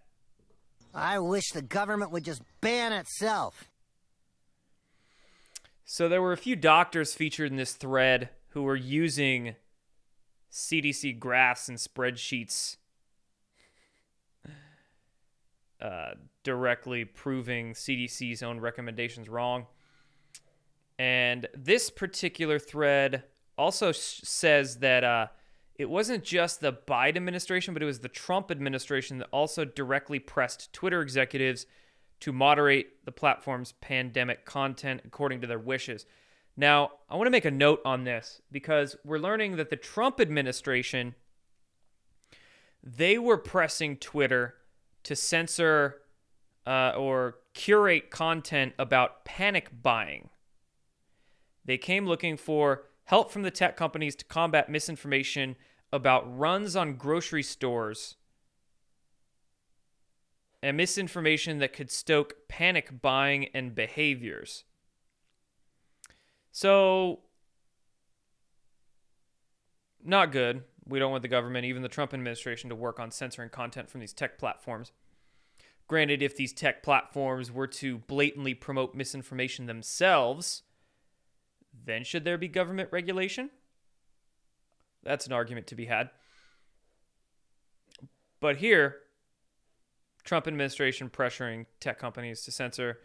I 0.94 1.18
wish 1.18 1.50
the 1.50 1.62
government 1.62 2.10
would 2.10 2.24
just 2.24 2.42
ban 2.60 2.92
itself. 2.92 3.70
So 5.84 6.08
there 6.08 6.22
were 6.22 6.32
a 6.32 6.38
few 6.38 6.56
doctors 6.56 7.14
featured 7.14 7.50
in 7.50 7.56
this 7.56 7.74
thread 7.74 8.30
who 8.48 8.62
were 8.62 8.76
using 8.76 9.54
CDC 10.50 11.18
graphs 11.18 11.68
and 11.68 11.78
spreadsheets 11.78 12.77
uh, 15.80 16.10
directly 16.42 17.04
proving 17.04 17.72
CDC's 17.72 18.42
own 18.42 18.60
recommendations 18.60 19.28
wrong. 19.28 19.66
And 20.98 21.46
this 21.54 21.90
particular 21.90 22.58
thread 22.58 23.24
also 23.56 23.92
sh- 23.92 24.20
says 24.24 24.78
that 24.78 25.04
uh, 25.04 25.26
it 25.76 25.88
wasn't 25.88 26.24
just 26.24 26.60
the 26.60 26.72
Biden 26.72 27.16
administration, 27.16 27.74
but 27.74 27.82
it 27.82 27.86
was 27.86 28.00
the 28.00 28.08
Trump 28.08 28.50
administration 28.50 29.18
that 29.18 29.28
also 29.30 29.64
directly 29.64 30.18
pressed 30.18 30.72
Twitter 30.72 31.00
executives 31.00 31.66
to 32.20 32.32
moderate 32.32 33.04
the 33.04 33.12
platform's 33.12 33.72
pandemic 33.72 34.44
content 34.44 35.02
according 35.04 35.40
to 35.40 35.46
their 35.46 35.58
wishes. 35.58 36.04
Now, 36.56 36.90
I 37.08 37.14
want 37.14 37.28
to 37.28 37.30
make 37.30 37.44
a 37.44 37.50
note 37.52 37.80
on 37.84 38.02
this 38.02 38.42
because 38.50 38.96
we're 39.04 39.18
learning 39.18 39.56
that 39.56 39.70
the 39.70 39.76
Trump 39.76 40.20
administration 40.20 41.14
they 42.82 43.18
were 43.18 43.38
pressing 43.38 43.96
Twitter 43.96 44.54
to 45.04 45.16
censor 45.16 46.02
uh, 46.66 46.92
or 46.96 47.36
curate 47.54 48.10
content 48.10 48.74
about 48.78 49.24
panic 49.24 49.70
buying. 49.82 50.28
They 51.64 51.78
came 51.78 52.06
looking 52.06 52.36
for 52.36 52.84
help 53.04 53.30
from 53.30 53.42
the 53.42 53.50
tech 53.50 53.76
companies 53.76 54.14
to 54.16 54.24
combat 54.24 54.68
misinformation 54.68 55.56
about 55.92 56.38
runs 56.38 56.76
on 56.76 56.94
grocery 56.94 57.42
stores 57.42 58.16
and 60.62 60.76
misinformation 60.76 61.58
that 61.58 61.72
could 61.72 61.90
stoke 61.90 62.34
panic 62.48 63.00
buying 63.00 63.46
and 63.54 63.74
behaviors. 63.74 64.64
So, 66.52 67.20
not 70.04 70.32
good. 70.32 70.64
We 70.88 70.98
don't 70.98 71.10
want 71.10 71.22
the 71.22 71.28
government, 71.28 71.66
even 71.66 71.82
the 71.82 71.88
Trump 71.88 72.14
administration, 72.14 72.70
to 72.70 72.76
work 72.76 72.98
on 72.98 73.10
censoring 73.10 73.50
content 73.50 73.90
from 73.90 74.00
these 74.00 74.14
tech 74.14 74.38
platforms. 74.38 74.90
Granted, 75.86 76.22
if 76.22 76.36
these 76.36 76.52
tech 76.52 76.82
platforms 76.82 77.52
were 77.52 77.66
to 77.66 77.98
blatantly 77.98 78.54
promote 78.54 78.94
misinformation 78.94 79.66
themselves, 79.66 80.62
then 81.84 82.04
should 82.04 82.24
there 82.24 82.38
be 82.38 82.48
government 82.48 82.88
regulation? 82.90 83.50
That's 85.02 85.26
an 85.26 85.32
argument 85.32 85.66
to 85.68 85.74
be 85.74 85.86
had. 85.86 86.10
But 88.40 88.56
here, 88.56 88.96
Trump 90.24 90.46
administration 90.46 91.10
pressuring 91.10 91.66
tech 91.80 91.98
companies 91.98 92.42
to 92.42 92.52
censor. 92.52 92.98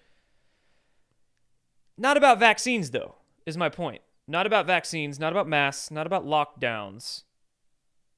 Not 1.97 2.17
about 2.17 2.39
vaccines, 2.39 2.91
though, 2.91 3.15
is 3.45 3.57
my 3.57 3.69
point. 3.69 4.01
Not 4.27 4.45
about 4.45 4.67
vaccines, 4.67 5.19
not 5.19 5.31
about 5.31 5.47
masks, 5.47 5.91
not 5.91 6.07
about 6.07 6.25
lockdowns. 6.25 7.23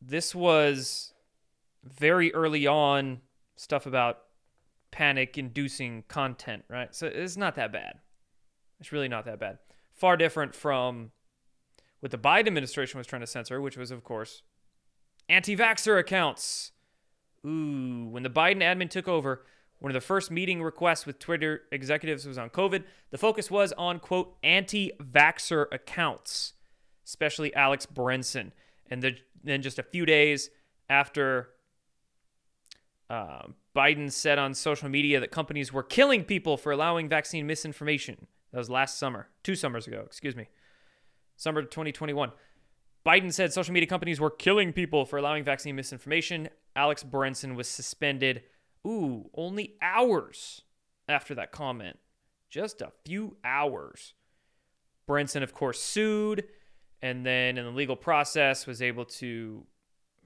This 0.08 0.36
was 0.36 1.14
very 1.84 2.34
early 2.34 2.68
on 2.68 3.22
stuff 3.56 3.86
about 3.86 4.20
panic 4.92 5.38
inducing 5.38 6.04
content, 6.08 6.64
right? 6.70 6.94
So 6.94 7.08
it's 7.08 7.38
not 7.38 7.56
that 7.56 7.72
bad. 7.72 8.00
It's 8.80 8.92
really 8.92 9.08
not 9.08 9.26
that 9.26 9.40
bad. 9.40 9.60
Far 9.94 10.18
different 10.18 10.54
from 10.54 11.12
what 12.02 12.12
the 12.12 12.18
Biden 12.18 12.48
administration 12.48 12.98
was 12.98 13.08
trying 13.08 13.22
to 13.22 13.28
censor, 13.28 13.60
which 13.62 13.78
was, 13.78 13.92
of 13.92 14.04
course, 14.04 14.44
anti 15.28 15.56
vaxxer 15.56 16.00
accounts. 16.00 16.72
Ooh, 17.46 18.08
when 18.10 18.24
the 18.24 18.30
Biden 18.30 18.62
admin 18.62 18.90
took 18.90 19.08
over, 19.08 19.46
one 19.80 19.92
of 19.92 19.94
the 19.94 20.02
first 20.02 20.32
meeting 20.32 20.62
requests 20.62 21.06
with 21.06 21.20
Twitter 21.20 21.62
executives 21.72 22.26
was 22.26 22.38
on 22.38 22.50
COVID. 22.50 22.84
The 23.12 23.18
focus 23.18 23.52
was 23.52 23.74
on, 23.74 24.00
quote, 24.00 24.36
anti 24.44 24.92
vaxxer 25.02 25.66
accounts, 25.72 26.54
especially 27.06 27.54
Alex 27.56 27.86
Berenson. 27.86 28.54
And 28.90 29.02
the, 29.02 29.18
then 29.46 29.62
just 29.62 29.80
a 29.80 29.84
few 29.84 30.06
days 30.06 30.50
after 30.90 31.50
uh, 33.10 33.44
Biden 33.76 34.12
said 34.12 34.40
on 34.40 34.54
social 34.54 34.90
media 34.90 35.20
that 35.20 35.32
companies 35.32 35.72
were 35.72 35.84
killing 35.84 36.24
people 36.24 36.58
for 36.58 36.72
allowing 36.72 37.08
vaccine 37.08 37.48
misinformation. 37.48 38.28
That 38.52 38.58
was 38.60 38.70
last 38.70 38.98
summer, 38.98 39.28
two 39.44 39.56
summers 39.56 39.88
ago, 39.88 40.04
excuse 40.06 40.36
me 40.36 40.48
summer 41.36 41.62
2021. 41.62 42.32
Biden 43.06 43.32
said 43.32 43.54
social 43.54 43.74
media 43.74 43.88
companies 43.88 44.20
were 44.20 44.32
killing 44.32 44.74
people 44.74 45.06
for 45.06 45.18
allowing 45.18 45.44
vaccine 45.44 45.76
misinformation. 45.76 46.50
Alex 46.76 47.04
Berenson 47.04 47.56
was 47.56 47.68
suspended, 47.68 48.44
ooh, 48.86 49.30
only 49.36 49.76
hours 49.82 50.64
after 51.08 51.36
that 51.36 51.52
comment. 51.52 52.00
Just 52.50 52.82
a 52.82 52.92
few 53.06 53.38
hours. 53.44 54.14
Berenson, 55.08 55.44
of 55.44 55.54
course, 55.54 55.80
sued 55.80 56.46
and 57.06 57.24
then 57.24 57.60
in 57.60 57.66
the 57.66 57.72
legal 57.72 57.96
process 57.96 58.66
was 58.66 58.82
able 58.82 59.06
to 59.06 59.64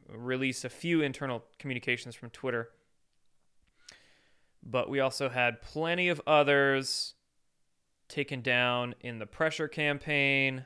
release 0.08 0.64
a 0.64 0.70
few 0.70 1.02
internal 1.02 1.44
communications 1.58 2.16
from 2.16 2.30
Twitter. 2.30 2.70
But 4.64 4.90
we 4.90 5.02
also 5.02 5.28
had 5.28 5.62
plenty 5.62 6.08
of 6.08 6.22
others 6.26 7.16
taken 8.08 8.42
down 8.42 8.96
in 9.02 9.20
the 9.20 9.26
pressure 9.26 9.68
campaign. 9.68 10.66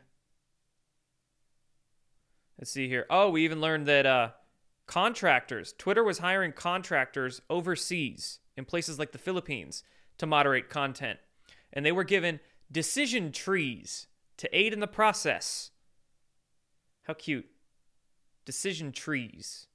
Let's 2.60 2.70
see 2.70 2.88
here. 2.88 3.08
Oh, 3.10 3.32
we 3.32 3.44
even 3.44 3.60
learned 3.60 3.88
that 3.88 4.06
uh, 4.06 4.30
contractors, 4.86 5.74
Twitter 5.80 6.04
was 6.04 6.20
hiring 6.20 6.52
contractors 6.52 7.42
overseas 7.50 8.38
in 8.56 8.66
places 8.66 9.00
like 9.00 9.14
the 9.14 9.18
Philippines 9.18 9.84
to 10.20 10.28
moderate 10.28 10.70
content. 10.70 11.18
And 11.74 11.84
they 11.84 11.92
were 11.92 12.04
given 12.04 12.40
decision 12.72 13.32
trees 13.32 14.06
to 14.38 14.56
aid 14.56 14.74
in 14.74 14.80
the 14.80 14.86
process. 14.86 15.72
How 17.04 17.14
cute. 17.14 17.46
Decision 18.46 18.92
trees. 18.92 19.68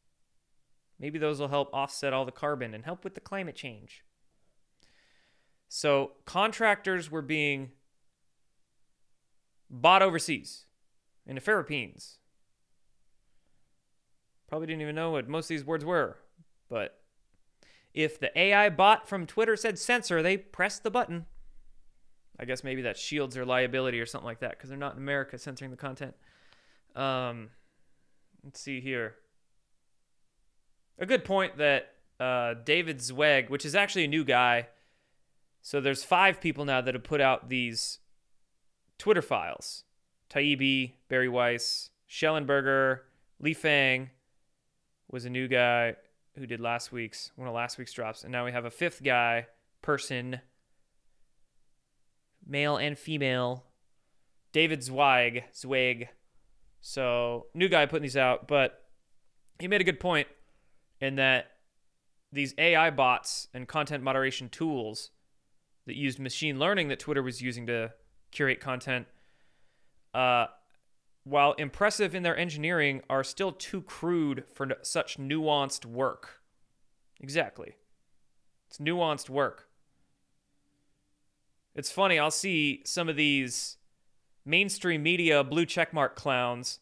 Maybe 0.98 1.18
those 1.18 1.40
will 1.40 1.48
help 1.48 1.70
offset 1.72 2.12
all 2.12 2.24
the 2.24 2.32
carbon 2.32 2.74
and 2.74 2.84
help 2.84 3.04
with 3.04 3.14
the 3.14 3.20
climate 3.20 3.54
change. 3.54 4.04
So, 5.68 6.12
contractors 6.24 7.10
were 7.10 7.22
being 7.22 7.72
bought 9.70 10.02
overseas 10.02 10.64
in 11.26 11.34
the 11.34 11.40
Philippines. 11.40 12.18
Probably 14.48 14.66
didn't 14.66 14.82
even 14.82 14.94
know 14.94 15.10
what 15.10 15.28
most 15.28 15.44
of 15.44 15.48
these 15.50 15.64
words 15.64 15.84
were, 15.84 16.16
but 16.70 17.00
if 17.92 18.18
the 18.18 18.36
AI 18.38 18.70
bot 18.70 19.08
from 19.08 19.26
Twitter 19.26 19.56
said 19.56 19.78
censor, 19.78 20.22
they 20.22 20.38
pressed 20.38 20.82
the 20.82 20.90
button. 20.90 21.26
I 22.40 22.44
guess 22.44 22.64
maybe 22.64 22.82
that 22.82 22.96
shields 22.96 23.34
their 23.34 23.44
liability 23.44 24.00
or 24.00 24.06
something 24.06 24.26
like 24.26 24.40
that 24.40 24.52
because 24.52 24.70
they're 24.70 24.78
not 24.78 24.94
in 24.94 24.98
America 24.98 25.36
censoring 25.36 25.70
the 25.70 25.76
content. 25.76 26.14
Um, 26.98 27.50
let's 28.44 28.60
see 28.60 28.80
here. 28.80 29.14
A 30.98 31.06
good 31.06 31.24
point 31.24 31.58
that 31.58 31.92
uh, 32.18 32.54
David 32.64 33.00
Zweig, 33.00 33.50
which 33.50 33.64
is 33.64 33.76
actually 33.76 34.04
a 34.04 34.08
new 34.08 34.24
guy, 34.24 34.66
so 35.62 35.80
there's 35.80 36.02
five 36.02 36.40
people 36.40 36.64
now 36.64 36.80
that 36.80 36.94
have 36.94 37.04
put 37.04 37.20
out 37.20 37.48
these 37.48 38.00
Twitter 38.98 39.22
files. 39.22 39.84
Taibbi, 40.28 40.94
Bari 41.08 41.28
Weiss, 41.28 41.90
Shellenberger, 42.10 43.00
Lee 43.38 43.54
Fang 43.54 44.10
was 45.10 45.24
a 45.24 45.30
new 45.30 45.46
guy 45.46 45.94
who 46.36 46.46
did 46.46 46.60
last 46.60 46.90
week's 46.90 47.30
one 47.36 47.46
of 47.46 47.54
last 47.54 47.78
week's 47.78 47.92
drops, 47.92 48.24
and 48.24 48.32
now 48.32 48.44
we 48.44 48.52
have 48.52 48.64
a 48.64 48.70
fifth 48.70 49.04
guy 49.04 49.46
person, 49.82 50.40
male 52.44 52.76
and 52.76 52.98
female, 52.98 53.64
David 54.52 54.82
Zweig, 54.82 55.44
Zweig. 55.54 56.08
So 56.88 57.48
new 57.52 57.68
guy 57.68 57.84
putting 57.84 58.04
these 58.04 58.16
out, 58.16 58.48
but 58.48 58.82
he 59.58 59.68
made 59.68 59.82
a 59.82 59.84
good 59.84 60.00
point 60.00 60.26
in 61.02 61.16
that 61.16 61.50
these 62.32 62.54
AI 62.56 62.88
bots 62.88 63.48
and 63.52 63.68
content 63.68 64.02
moderation 64.02 64.48
tools 64.48 65.10
that 65.86 65.96
used 65.96 66.18
machine 66.18 66.58
learning 66.58 66.88
that 66.88 66.98
Twitter 66.98 67.22
was 67.22 67.42
using 67.42 67.66
to 67.66 67.92
curate 68.30 68.58
content, 68.58 69.06
uh, 70.14 70.46
while 71.24 71.52
impressive 71.58 72.14
in 72.14 72.22
their 72.22 72.38
engineering, 72.38 73.02
are 73.10 73.22
still 73.22 73.52
too 73.52 73.82
crude 73.82 74.44
for 74.54 74.66
such 74.80 75.18
nuanced 75.18 75.84
work. 75.84 76.40
Exactly. 77.20 77.74
It's 78.66 78.78
nuanced 78.78 79.28
work. 79.28 79.68
It's 81.74 81.90
funny, 81.90 82.18
I'll 82.18 82.30
see 82.30 82.80
some 82.86 83.10
of 83.10 83.16
these 83.16 83.77
mainstream 84.48 85.02
media 85.02 85.44
blue 85.44 85.66
checkmark 85.66 86.14
clowns. 86.14 86.80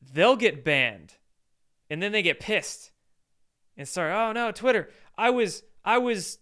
They'll 0.00 0.36
get 0.36 0.64
banned. 0.64 1.14
And 1.90 2.02
then 2.02 2.12
they 2.12 2.22
get 2.22 2.40
pissed. 2.40 2.90
And 3.76 3.86
start, 3.86 4.12
oh 4.12 4.32
no, 4.32 4.50
Twitter. 4.50 4.90
I 5.16 5.30
was 5.30 5.62
I 5.84 5.98
was 5.98 6.38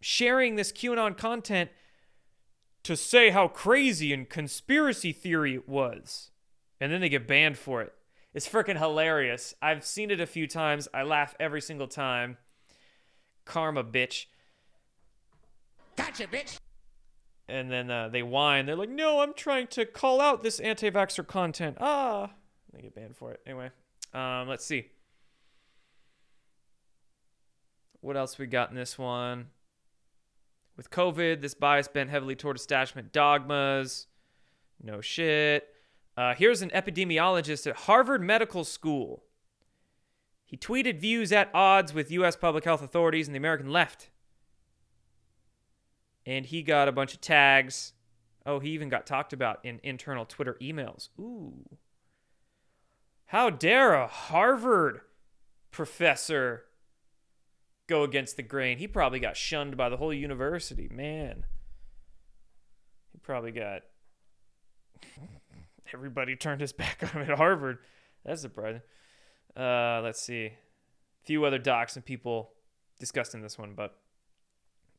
sharing 0.00 0.56
this 0.56 0.72
QAnon 0.72 1.16
content 1.16 1.70
to 2.84 2.96
say 2.96 3.30
how 3.30 3.48
crazy 3.48 4.12
and 4.12 4.28
conspiracy 4.28 5.12
theory 5.12 5.54
it 5.54 5.68
was. 5.68 6.30
And 6.80 6.92
then 6.92 7.00
they 7.00 7.08
get 7.08 7.26
banned 7.26 7.58
for 7.58 7.82
it. 7.82 7.92
It's 8.34 8.48
freaking 8.48 8.78
hilarious. 8.78 9.54
I've 9.60 9.84
seen 9.84 10.10
it 10.10 10.20
a 10.20 10.26
few 10.26 10.46
times. 10.46 10.86
I 10.94 11.02
laugh 11.02 11.34
every 11.40 11.60
single 11.60 11.88
time. 11.88 12.36
Karma, 13.44 13.82
bitch. 13.82 14.26
Gotcha, 15.96 16.26
bitch. 16.26 16.58
And 17.48 17.70
then 17.70 17.90
uh, 17.90 18.08
they 18.08 18.22
whine. 18.22 18.66
They're 18.66 18.76
like, 18.76 18.90
no, 18.90 19.20
I'm 19.20 19.32
trying 19.32 19.68
to 19.68 19.86
call 19.86 20.20
out 20.20 20.42
this 20.42 20.60
anti 20.60 20.90
vaxxer 20.90 21.26
content. 21.26 21.78
Ah. 21.80 22.30
They 22.72 22.82
get 22.82 22.94
banned 22.94 23.16
for 23.16 23.32
it. 23.32 23.40
Anyway, 23.46 23.70
um, 24.12 24.48
let's 24.48 24.64
see. 24.64 24.88
What 28.00 28.16
else 28.16 28.38
we 28.38 28.46
got 28.46 28.70
in 28.70 28.76
this 28.76 28.98
one? 28.98 29.46
With 30.76 30.90
COVID, 30.90 31.40
this 31.40 31.54
bias 31.54 31.88
bent 31.88 32.10
heavily 32.10 32.36
toward 32.36 32.56
establishment 32.56 33.12
dogmas. 33.12 34.06
No 34.80 35.00
shit. 35.00 35.68
Uh, 36.16 36.34
here's 36.34 36.62
an 36.62 36.70
epidemiologist 36.70 37.66
at 37.66 37.76
Harvard 37.76 38.22
Medical 38.22 38.64
School. 38.64 39.24
He 40.44 40.56
tweeted 40.56 41.00
views 41.00 41.32
at 41.32 41.50
odds 41.52 41.92
with 41.92 42.10
U.S. 42.12 42.36
public 42.36 42.64
health 42.64 42.82
authorities 42.82 43.26
and 43.26 43.34
the 43.34 43.38
American 43.38 43.70
left. 43.70 44.10
And 46.28 46.44
he 46.44 46.62
got 46.62 46.88
a 46.88 46.92
bunch 46.92 47.14
of 47.14 47.22
tags. 47.22 47.94
Oh, 48.44 48.58
he 48.60 48.70
even 48.70 48.90
got 48.90 49.06
talked 49.06 49.32
about 49.32 49.64
in 49.64 49.80
internal 49.82 50.26
Twitter 50.26 50.58
emails. 50.60 51.08
Ooh. 51.18 51.64
How 53.26 53.48
dare 53.48 53.94
a 53.94 54.06
Harvard 54.06 55.00
professor 55.70 56.64
go 57.86 58.02
against 58.02 58.36
the 58.36 58.42
grain. 58.42 58.76
He 58.76 58.86
probably 58.86 59.20
got 59.20 59.36
shunned 59.36 59.76
by 59.76 59.88
the 59.88 59.96
whole 59.96 60.12
university. 60.12 60.88
Man, 60.92 61.44
he 63.10 63.18
probably 63.18 63.50
got 63.50 63.82
everybody 65.94 66.36
turned 66.36 66.60
his 66.60 66.72
back 66.72 67.02
on 67.02 67.22
him 67.22 67.30
at 67.30 67.38
Harvard. 67.38 67.78
That's 68.24 68.42
surprising. 68.42 68.82
Uh, 69.56 70.02
let's 70.04 70.20
see. 70.20 70.44
A 70.44 71.24
few 71.24 71.44
other 71.44 71.58
docs 71.58 71.96
and 71.96 72.04
people 72.04 72.50
discussed 73.00 73.34
in 73.34 73.40
this 73.40 73.58
one, 73.58 73.72
but 73.74 73.96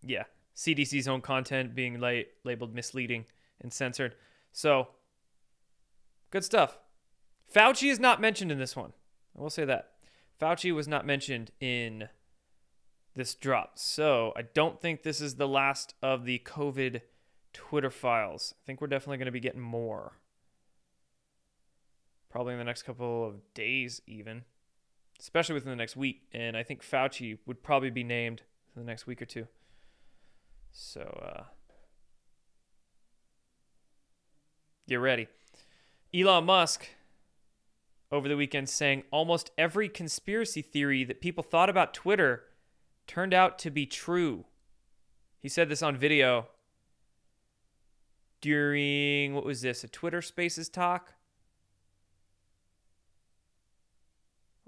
yeah, 0.01 0.23
CDC's 0.55 1.07
own 1.07 1.21
content 1.21 1.75
being 1.75 1.99
la- 1.99 2.21
labeled 2.43 2.73
misleading 2.73 3.25
and 3.61 3.71
censored. 3.71 4.15
So, 4.51 4.89
good 6.31 6.43
stuff. 6.43 6.77
Fauci 7.53 7.89
is 7.91 7.99
not 7.99 8.21
mentioned 8.21 8.51
in 8.51 8.59
this 8.59 8.75
one. 8.75 8.93
I 9.37 9.41
will 9.41 9.49
say 9.49 9.65
that. 9.65 9.91
Fauci 10.39 10.73
was 10.73 10.87
not 10.87 11.05
mentioned 11.05 11.51
in 11.59 12.09
this 13.15 13.35
drop. 13.35 13.77
So 13.77 14.33
I 14.35 14.43
don't 14.43 14.79
think 14.79 15.03
this 15.03 15.21
is 15.21 15.35
the 15.35 15.47
last 15.47 15.93
of 16.01 16.25
the 16.25 16.39
COVID 16.39 17.01
Twitter 17.53 17.89
files. 17.89 18.53
I 18.57 18.61
think 18.65 18.81
we're 18.81 18.87
definitely 18.87 19.17
going 19.17 19.25
to 19.25 19.31
be 19.31 19.39
getting 19.39 19.61
more. 19.61 20.13
Probably 22.29 22.53
in 22.53 22.59
the 22.59 22.65
next 22.65 22.83
couple 22.83 23.27
of 23.27 23.53
days, 23.53 24.01
even, 24.05 24.43
especially 25.19 25.55
within 25.55 25.71
the 25.71 25.75
next 25.75 25.97
week. 25.97 26.27
And 26.31 26.55
I 26.55 26.63
think 26.63 26.83
Fauci 26.83 27.39
would 27.45 27.63
probably 27.63 27.89
be 27.89 28.03
named 28.03 28.43
in 28.75 28.83
the 28.83 28.85
next 28.85 29.07
week 29.07 29.21
or 29.21 29.25
two. 29.25 29.47
So, 30.71 31.01
uh, 31.01 31.43
get 34.87 34.95
ready. 34.95 35.27
Elon 36.13 36.45
Musk 36.45 36.87
over 38.11 38.27
the 38.27 38.37
weekend 38.37 38.69
saying 38.69 39.03
almost 39.11 39.51
every 39.57 39.87
conspiracy 39.87 40.61
theory 40.61 41.03
that 41.03 41.21
people 41.21 41.43
thought 41.43 41.69
about 41.69 41.93
Twitter 41.93 42.43
turned 43.07 43.33
out 43.33 43.59
to 43.59 43.69
be 43.69 43.85
true. 43.85 44.45
He 45.39 45.49
said 45.49 45.69
this 45.69 45.83
on 45.83 45.95
video 45.95 46.47
during 48.41 49.33
what 49.33 49.45
was 49.45 49.61
this? 49.61 49.83
A 49.83 49.87
Twitter 49.87 50.21
Spaces 50.21 50.69
talk? 50.69 51.13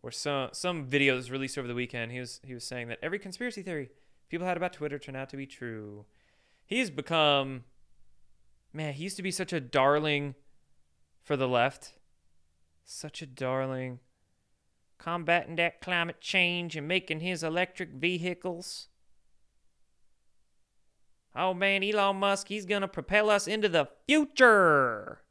Or 0.04 0.12
some 0.12 0.50
some 0.54 0.86
video 0.86 1.14
that 1.14 1.18
was 1.18 1.32
released 1.32 1.58
over 1.58 1.68
the 1.68 1.76
weekend. 1.76 2.12
He 2.12 2.20
was 2.20 2.42
he 2.44 2.54
was 2.54 2.64
saying 2.64 2.88
that 2.88 3.00
every 3.02 3.20
conspiracy 3.20 3.62
theory 3.62 3.90
people 4.32 4.48
had 4.48 4.58
about 4.58 4.74
Twitter 4.74 4.98
turned 4.98 5.18
out 5.18 5.30
to 5.30 5.38
be 5.38 5.46
true. 5.46 6.06
He's 6.66 6.90
become 6.90 7.66
man, 8.74 8.94
he 8.94 9.04
used 9.04 9.18
to 9.18 9.24
be 9.24 9.30
such 9.30 9.52
a 9.52 9.60
darling 9.60 10.36
for 11.22 11.36
the 11.36 11.50
left. 11.50 11.94
Such 12.84 13.22
a 13.22 13.28
darling 13.28 14.00
combating 14.98 15.56
that 15.58 15.82
climate 15.82 16.22
change 16.22 16.76
and 16.76 16.88
making 16.88 17.20
his 17.20 17.44
electric 17.44 17.90
vehicles. 17.90 18.88
Oh 21.36 21.54
man, 21.54 21.84
Elon 21.84 22.18
Musk, 22.18 22.48
he's 22.48 22.66
going 22.66 22.82
to 22.82 22.88
propel 22.88 23.30
us 23.30 23.48
into 23.48 23.68
the 23.68 23.88
future. 24.08 25.22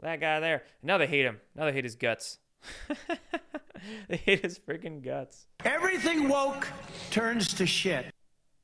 That 0.00 0.20
guy 0.20 0.40
there. 0.40 0.64
Now 0.82 0.98
they 0.98 1.06
hate 1.06 1.24
him. 1.24 1.40
Now 1.54 1.64
they 1.64 1.72
hate 1.72 1.84
his 1.84 1.94
guts. 1.96 2.38
they 4.08 4.16
hate 4.16 4.42
his 4.42 4.58
freaking 4.58 5.02
guts. 5.02 5.46
Everything 5.64 6.28
woke 6.28 6.68
turns 7.10 7.52
to 7.54 7.66
shit. 7.66 8.06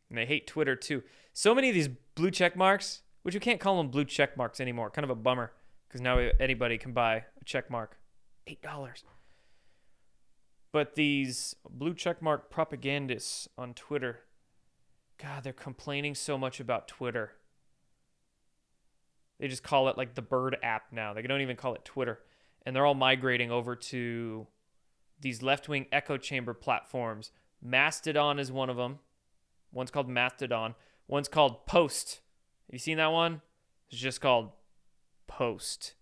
And 0.09 0.19
they 0.19 0.27
hate 0.27 0.47
Twitter 0.47 0.77
too. 0.77 1.03
So 1.33 1.55
many 1.55 1.69
of 1.69 1.75
these 1.75 1.89
blue 2.15 2.31
check 2.31 2.57
marks, 2.57 3.03
which 3.23 3.35
you 3.35 3.41
can't 3.41 3.61
call 3.61 3.77
them 3.77 3.89
blue 3.89 4.05
check 4.05 4.37
marks 4.37 4.61
anymore. 4.61 4.91
Kind 4.91 5.05
of 5.05 5.11
a 5.11 5.15
bummer 5.15 5.53
because 5.89 6.01
now 6.01 6.19
anybody 6.41 6.79
can 6.79 6.93
buy 6.93 7.25
a 7.41 7.45
check 7.45 7.71
mark. 7.71 7.99
$8. 8.47 9.03
But 10.73 10.95
these 10.95 11.55
blue 11.69 11.95
checkmark 11.95 12.51
propagandists 12.51 13.49
on 13.57 13.75
Twitter, 13.75 14.21
God, 15.17 15.45
they're 15.45 15.53
complaining 15.53 16.15
so 16.15 16.37
much 16.37 16.61
about 16.61 16.89
Twitter. 16.89 17.33
They 19.41 19.49
just 19.49 19.63
call 19.63 19.89
it 19.89 19.97
like 19.97 20.15
the 20.15 20.23
Bird 20.23 20.57
app 20.63 20.93
now. 20.93 21.15
They 21.15 21.23
don't 21.23 21.41
even 21.41 21.57
call 21.57 21.75
it 21.75 21.85
Twitter. 21.85 22.21
And 22.69 22.77
they're 22.77 22.85
all 22.85 22.93
migrating 22.93 23.51
over 23.51 23.75
to 23.75 24.47
these 25.19 25.43
left 25.43 25.71
wing 25.71 25.87
echo 25.91 26.19
chamber 26.19 26.53
platforms. 26.53 27.31
Mastodon 27.63 28.39
is 28.39 28.53
one 28.53 28.69
of 28.69 28.77
them. 28.77 28.99
One's 29.73 29.91
called 29.91 30.07
Mastodon. 30.07 30.75
One's 31.07 31.29
called 31.29 31.65
Post. 31.65 32.21
Have 32.67 32.75
you 32.75 32.79
seen 32.79 32.99
that 32.99 33.11
one? 33.11 33.41
It's 33.91 33.99
just 33.99 34.21
called 34.21 34.51
Post. 35.27 35.95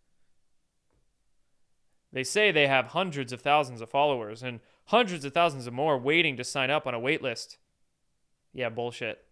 They 2.12 2.24
say 2.24 2.50
they 2.50 2.66
have 2.66 2.88
hundreds 2.88 3.32
of 3.32 3.42
thousands 3.42 3.80
of 3.80 3.88
followers 3.88 4.42
and 4.42 4.58
hundreds 4.86 5.24
of 5.24 5.32
thousands 5.32 5.68
of 5.68 5.72
more 5.72 5.96
waiting 5.96 6.36
to 6.36 6.42
sign 6.42 6.72
up 6.72 6.84
on 6.84 6.94
a 6.94 6.98
wait 6.98 7.22
list. 7.22 7.58
Yeah, 8.52 8.70
bullshit. 8.70 9.24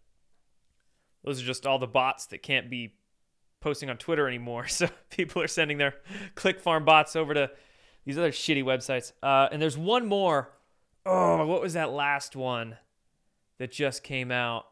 Those 1.25 1.42
are 1.42 1.47
just 1.47 1.66
all 1.66 1.81
the 1.81 1.88
bots 1.88 2.27
that 2.27 2.44
can't 2.44 2.70
be 2.70 2.94
posting 3.64 3.88
on 3.88 3.96
Twitter 3.96 4.29
anymore. 4.29 4.66
So 4.74 4.88
people 5.09 5.40
are 5.40 5.48
sending 5.48 5.79
their 5.79 5.94
click 6.35 6.61
farm 6.61 6.85
bots 6.85 7.16
over 7.16 7.33
to 7.33 7.50
these 8.05 8.18
other 8.18 8.31
shitty 8.31 8.62
websites. 8.62 9.12
Uh, 9.22 9.48
and 9.50 9.61
there's 9.61 9.79
one 9.79 10.07
more. 10.07 10.50
Oh, 11.07 11.46
what 11.46 11.62
was 11.62 11.72
that 11.72 11.90
last 11.90 12.37
one 12.37 12.77
that 13.59 13.72
just 13.72 14.03
came 14.03 14.31
out? 14.31 14.66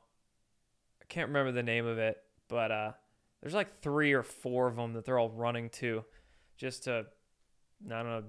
I 1.00 1.06
can't 1.06 1.28
remember 1.28 1.52
the 1.52 1.62
name 1.62 1.86
of 1.86 1.98
it, 1.98 2.22
but 2.48 2.70
uh, 2.70 2.92
there's 3.40 3.54
like 3.54 3.80
three 3.80 4.12
or 4.12 4.22
four 4.22 4.66
of 4.66 4.76
them 4.76 4.92
that 4.92 5.04
they're 5.04 5.18
all 5.18 5.30
running 5.30 5.70
to 5.70 6.04
just 6.56 6.84
to, 6.84 7.06
I 7.86 7.88
don't 7.88 8.06
know, 8.06 8.24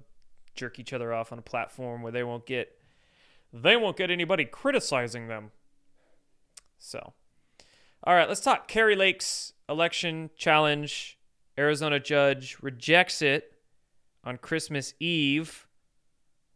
jerk 0.55 0.79
each 0.79 0.93
other 0.93 1.13
off 1.13 1.31
on 1.31 1.39
a 1.39 1.43
platform 1.43 2.01
where 2.01 2.11
they 2.11 2.23
won't 2.23 2.45
get 2.45 2.77
they 3.51 3.75
won't 3.75 3.97
get 3.97 4.09
anybody 4.09 4.45
criticizing 4.45 5.27
them. 5.27 5.51
So, 6.79 7.13
all 8.05 8.13
right, 8.13 8.27
let's 8.27 8.41
talk 8.41 8.67
Kari 8.67 8.95
Lake's 8.95 9.53
election 9.69 10.29
challenge. 10.35 11.17
Arizona 11.57 11.99
judge 11.99 12.57
rejects 12.61 13.21
it 13.21 13.53
on 14.23 14.37
Christmas 14.37 14.93
Eve. 14.99 15.67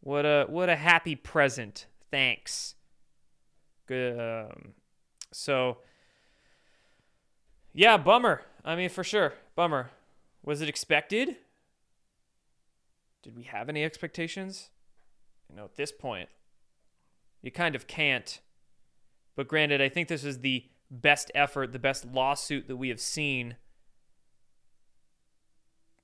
What 0.00 0.26
a 0.26 0.46
what 0.48 0.68
a 0.68 0.76
happy 0.76 1.16
present. 1.16 1.86
Thanks. 2.10 2.74
Good. 3.86 4.18
Um, 4.18 4.74
so, 5.32 5.78
yeah, 7.72 7.96
bummer. 7.96 8.42
I 8.64 8.76
mean, 8.76 8.90
for 8.90 9.04
sure, 9.04 9.32
bummer. 9.54 9.90
Was 10.44 10.60
it 10.60 10.68
expected? 10.68 11.36
Did 13.22 13.36
we 13.36 13.44
have 13.44 13.68
any 13.68 13.84
expectations? 13.84 14.70
You 15.48 15.56
know, 15.56 15.64
at 15.64 15.76
this 15.76 15.92
point, 15.92 16.28
you 17.40 17.50
kind 17.50 17.74
of 17.74 17.86
can't. 17.86 18.40
But 19.34 19.48
granted, 19.48 19.80
I 19.80 19.88
think 19.88 20.08
this 20.08 20.24
is 20.24 20.40
the 20.40 20.64
best 20.90 21.30
effort, 21.34 21.72
the 21.72 21.78
best 21.78 22.06
lawsuit 22.06 22.68
that 22.68 22.76
we 22.76 22.88
have 22.88 23.00
seen 23.00 23.56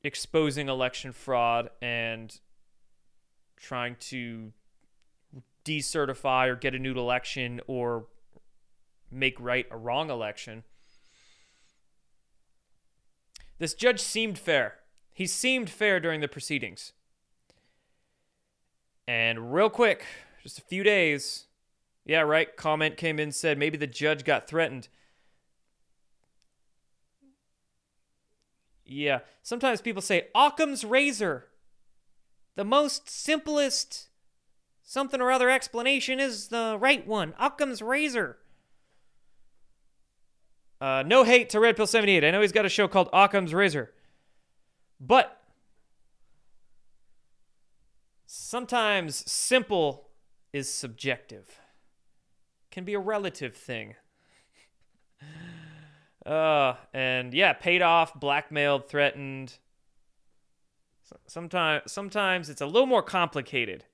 exposing 0.02 0.68
election 0.68 1.12
fraud 1.12 1.70
and 1.80 2.40
trying 3.56 3.96
to 3.98 4.52
decertify 5.64 6.46
or 6.46 6.56
get 6.56 6.74
a 6.74 6.78
new 6.78 6.92
election 6.92 7.60
or 7.66 8.06
make 9.10 9.40
right 9.40 9.66
a 9.70 9.76
wrong 9.76 10.10
election. 10.10 10.62
This 13.58 13.72
judge 13.72 14.00
seemed 14.00 14.38
fair. 14.38 14.80
He 15.12 15.26
seemed 15.26 15.70
fair 15.70 16.00
during 16.00 16.20
the 16.20 16.28
proceedings. 16.28 16.92
And 19.06 19.54
real 19.54 19.70
quick, 19.70 20.04
just 20.42 20.58
a 20.58 20.62
few 20.62 20.82
days, 20.82 21.46
yeah, 22.04 22.20
right, 22.20 22.54
comment 22.56 22.96
came 22.96 23.18
in 23.18 23.32
said 23.32 23.58
maybe 23.58 23.76
the 23.76 23.86
judge 23.86 24.24
got 24.24 24.46
threatened. 24.46 24.88
Yeah, 28.84 29.20
sometimes 29.42 29.80
people 29.80 30.02
say 30.02 30.28
Occam's 30.34 30.84
razor. 30.84 31.46
The 32.56 32.64
most 32.64 33.08
simplest 33.08 34.08
something 34.82 35.20
or 35.20 35.32
other 35.32 35.50
explanation 35.50 36.20
is 36.20 36.48
the 36.48 36.76
right 36.78 37.06
one. 37.06 37.34
Occam's 37.40 37.82
razor. 37.82 38.36
Uh, 40.80 41.02
no 41.06 41.24
hate 41.24 41.48
to 41.50 41.60
Red 41.60 41.76
Pill 41.76 41.86
78. 41.86 42.24
I 42.24 42.30
know 42.30 42.42
he's 42.42 42.52
got 42.52 42.66
a 42.66 42.68
show 42.68 42.86
called 42.86 43.08
Occam's 43.12 43.54
Razor. 43.54 43.90
But 45.00 45.40
sometimes 48.26 49.30
simple 49.30 50.08
is 50.52 50.68
subjective, 50.68 51.58
can 52.74 52.84
be 52.84 52.94
a 52.94 53.00
relative 53.00 53.56
thing. 53.56 53.94
Uh, 56.26 56.74
and 56.94 57.34
yeah, 57.34 57.52
paid 57.52 57.82
off, 57.82 58.18
blackmailed, 58.18 58.88
threatened. 58.88 59.58
Sometimes, 61.26 61.92
sometimes 61.92 62.48
it's 62.48 62.62
a 62.62 62.66
little 62.66 62.86
more 62.86 63.02
complicated, 63.02 63.84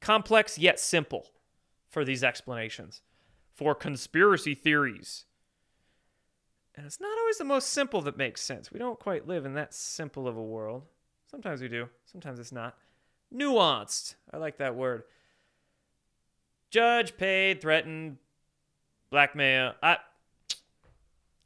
complex 0.00 0.56
yet 0.56 0.80
simple, 0.80 1.26
for 1.90 2.06
these 2.06 2.24
explanations, 2.24 3.02
for 3.52 3.74
conspiracy 3.74 4.54
theories. 4.54 5.26
And 6.74 6.86
it's 6.86 7.02
not 7.02 7.18
always 7.18 7.36
the 7.36 7.44
most 7.44 7.68
simple 7.68 8.00
that 8.00 8.16
makes 8.16 8.40
sense. 8.40 8.72
We 8.72 8.78
don't 8.78 8.98
quite 8.98 9.28
live 9.28 9.44
in 9.44 9.52
that 9.56 9.74
simple 9.74 10.26
of 10.26 10.38
a 10.38 10.42
world. 10.42 10.84
Sometimes 11.30 11.60
we 11.60 11.68
do. 11.68 11.90
Sometimes 12.06 12.38
it's 12.38 12.50
not. 12.50 12.78
Nuanced. 13.30 14.14
I 14.32 14.38
like 14.38 14.56
that 14.56 14.74
word. 14.74 15.02
Judge 16.70 17.16
paid, 17.16 17.60
threatened, 17.60 18.18
blackmail. 19.10 19.74
I 19.82 19.98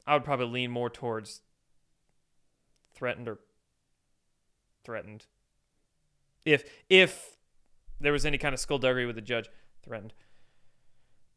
I 0.06 0.14
would 0.14 0.24
probably 0.24 0.46
lean 0.46 0.70
more 0.70 0.90
towards 0.90 1.40
threatened 2.94 3.28
or 3.28 3.38
threatened. 4.84 5.24
If 6.44 6.64
if 6.88 7.38
there 8.00 8.12
was 8.12 8.26
any 8.26 8.38
kind 8.38 8.52
of 8.52 8.60
skullduggery 8.60 9.06
with 9.06 9.16
the 9.16 9.22
judge, 9.22 9.48
threatened. 9.82 10.12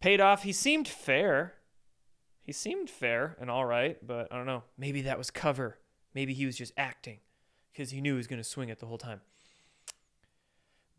Paid 0.01 0.19
off. 0.21 0.43
He 0.43 0.51
seemed 0.51 0.87
fair. 0.87 1.53
He 2.43 2.51
seemed 2.51 2.89
fair 2.89 3.35
and 3.39 3.49
all 3.49 3.65
right, 3.65 4.05
but 4.05 4.31
I 4.31 4.37
don't 4.37 4.45
know. 4.45 4.63
Maybe 4.77 5.01
that 5.03 5.17
was 5.17 5.31
cover. 5.31 5.79
Maybe 6.13 6.33
he 6.33 6.45
was 6.45 6.57
just 6.57 6.73
acting 6.77 7.19
because 7.71 7.91
he 7.91 8.01
knew 8.01 8.13
he 8.13 8.17
was 8.17 8.27
going 8.27 8.39
to 8.39 8.43
swing 8.43 8.69
it 8.69 8.79
the 8.79 8.85
whole 8.85 8.97
time. 8.97 9.21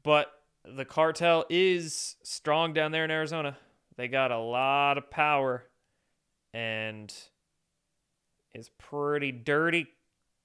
But 0.02 0.37
the 0.76 0.84
cartel 0.84 1.44
is 1.48 2.16
strong 2.22 2.72
down 2.72 2.92
there 2.92 3.04
in 3.04 3.10
Arizona. 3.10 3.56
They 3.96 4.08
got 4.08 4.30
a 4.30 4.38
lot 4.38 4.98
of 4.98 5.10
power 5.10 5.64
and 6.52 7.12
it's 8.52 8.70
pretty 8.78 9.32
dirty 9.32 9.86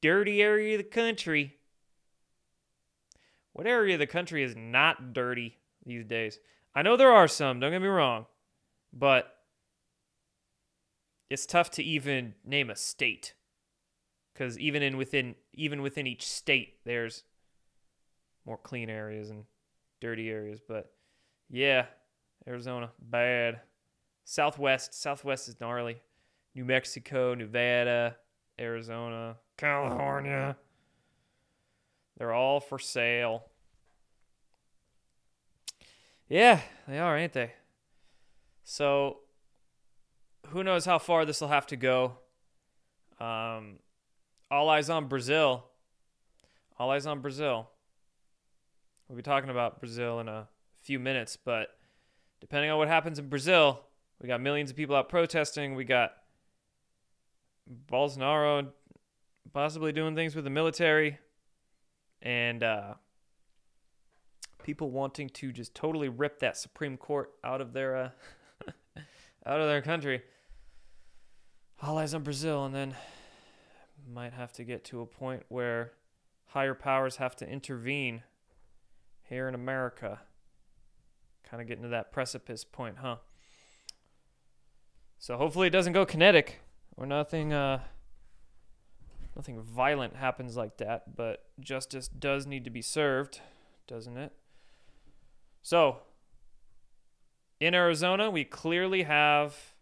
dirty 0.01 0.41
area 0.41 0.77
of 0.77 0.83
the 0.83 0.89
country. 0.89 1.57
What 3.53 3.67
area 3.67 3.95
of 3.95 3.99
the 3.99 4.07
country 4.07 4.43
is 4.43 4.55
not 4.55 5.13
dirty 5.13 5.57
these 5.85 6.05
days? 6.05 6.39
I 6.75 6.81
know 6.81 6.97
there 6.97 7.11
are 7.11 7.27
some, 7.27 7.59
don't 7.59 7.71
get 7.71 7.81
me 7.81 7.87
wrong, 7.87 8.25
but 8.91 9.33
it's 11.29 11.45
tough 11.45 11.71
to 11.71 11.83
even 11.83 12.33
name 12.43 12.69
a 12.69 12.75
state 12.75 13.33
because 14.33 14.57
even 14.59 14.81
in 14.81 14.97
within 14.97 15.35
even 15.53 15.81
within 15.81 16.07
each 16.07 16.27
state 16.27 16.83
there's 16.85 17.23
more 18.45 18.57
clean 18.57 18.89
areas 18.89 19.29
and 19.29 19.45
dirty 20.03 20.29
areas. 20.29 20.59
But 20.59 20.91
yeah, 21.49 21.85
Arizona, 22.45 22.91
bad. 22.99 23.61
Southwest, 24.25 24.93
Southwest 24.93 25.47
is 25.47 25.59
gnarly. 25.59 26.01
New 26.53 26.65
Mexico, 26.65 27.33
Nevada, 27.33 28.17
Arizona, 28.59 29.37
California. 29.57 30.57
They're 32.17 32.33
all 32.33 32.59
for 32.59 32.77
sale. 32.77 33.45
Yeah, 36.27 36.59
they 36.87 36.99
are, 36.99 37.17
ain't 37.17 37.33
they? 37.33 37.53
So, 38.63 39.19
who 40.47 40.63
knows 40.63 40.85
how 40.85 40.99
far 40.99 41.25
this 41.25 41.41
will 41.41 41.47
have 41.47 41.67
to 41.67 41.75
go? 41.75 42.17
Um, 43.19 43.79
all 44.51 44.69
eyes 44.69 44.89
on 44.89 45.07
Brazil. 45.07 45.65
All 46.77 46.91
eyes 46.91 47.05
on 47.05 47.21
Brazil. 47.21 47.69
We'll 49.07 49.17
be 49.17 49.23
talking 49.23 49.49
about 49.49 49.79
Brazil 49.79 50.19
in 50.19 50.27
a 50.27 50.47
few 50.81 50.99
minutes, 50.99 51.37
but 51.37 51.69
depending 52.39 52.71
on 52.71 52.77
what 52.77 52.87
happens 52.87 53.19
in 53.19 53.29
Brazil, 53.29 53.81
we 54.21 54.27
got 54.27 54.41
millions 54.41 54.71
of 54.71 54.77
people 54.77 54.95
out 54.95 55.09
protesting. 55.09 55.75
We 55.75 55.83
got 55.83 56.13
Bolsonaro 57.91 58.67
possibly 59.51 59.91
doing 59.91 60.15
things 60.15 60.35
with 60.35 60.43
the 60.43 60.49
military, 60.49 61.19
and 62.21 62.63
uh, 62.63 62.93
people 64.63 64.89
wanting 64.89 65.29
to 65.29 65.51
just 65.51 65.75
totally 65.75 66.09
rip 66.09 66.39
that 66.39 66.57
Supreme 66.57 66.97
Court 66.97 67.31
out 67.43 67.61
of 67.61 67.73
their 67.73 67.95
uh, 67.95 68.09
out 69.45 69.61
of 69.61 69.67
their 69.67 69.81
country. 69.81 70.21
All 71.81 71.97
eyes 71.97 72.13
on 72.13 72.23
Brazil, 72.23 72.65
and 72.65 72.73
then 72.73 72.95
might 74.11 74.33
have 74.33 74.51
to 74.53 74.63
get 74.63 74.83
to 74.85 75.01
a 75.01 75.05
point 75.05 75.43
where 75.49 75.91
higher 76.47 76.73
powers 76.73 77.17
have 77.17 77.35
to 77.37 77.49
intervene 77.49 78.23
here 79.29 79.47
in 79.47 79.55
America. 79.55 80.21
Kind 81.49 81.61
of 81.61 81.67
getting 81.67 81.83
to 81.83 81.89
that 81.89 82.11
precipice 82.11 82.63
point, 82.63 82.97
huh? 83.01 83.17
So 85.19 85.37
hopefully 85.37 85.67
it 85.67 85.71
doesn't 85.71 85.93
go 85.93 86.05
kinetic 86.05 86.61
or 86.97 87.05
nothing 87.05 87.53
uh 87.53 87.79
nothing 89.35 89.61
violent 89.61 90.15
happens 90.15 90.55
like 90.55 90.77
that, 90.77 91.15
but 91.15 91.45
justice 91.59 92.07
does 92.07 92.45
need 92.45 92.63
to 92.65 92.69
be 92.69 92.81
served, 92.81 93.41
doesn't 93.87 94.17
it? 94.17 94.33
So, 95.61 95.99
in 97.59 97.73
Arizona, 97.73 98.29
we 98.29 98.43
clearly 98.43 99.03
have. 99.03 99.73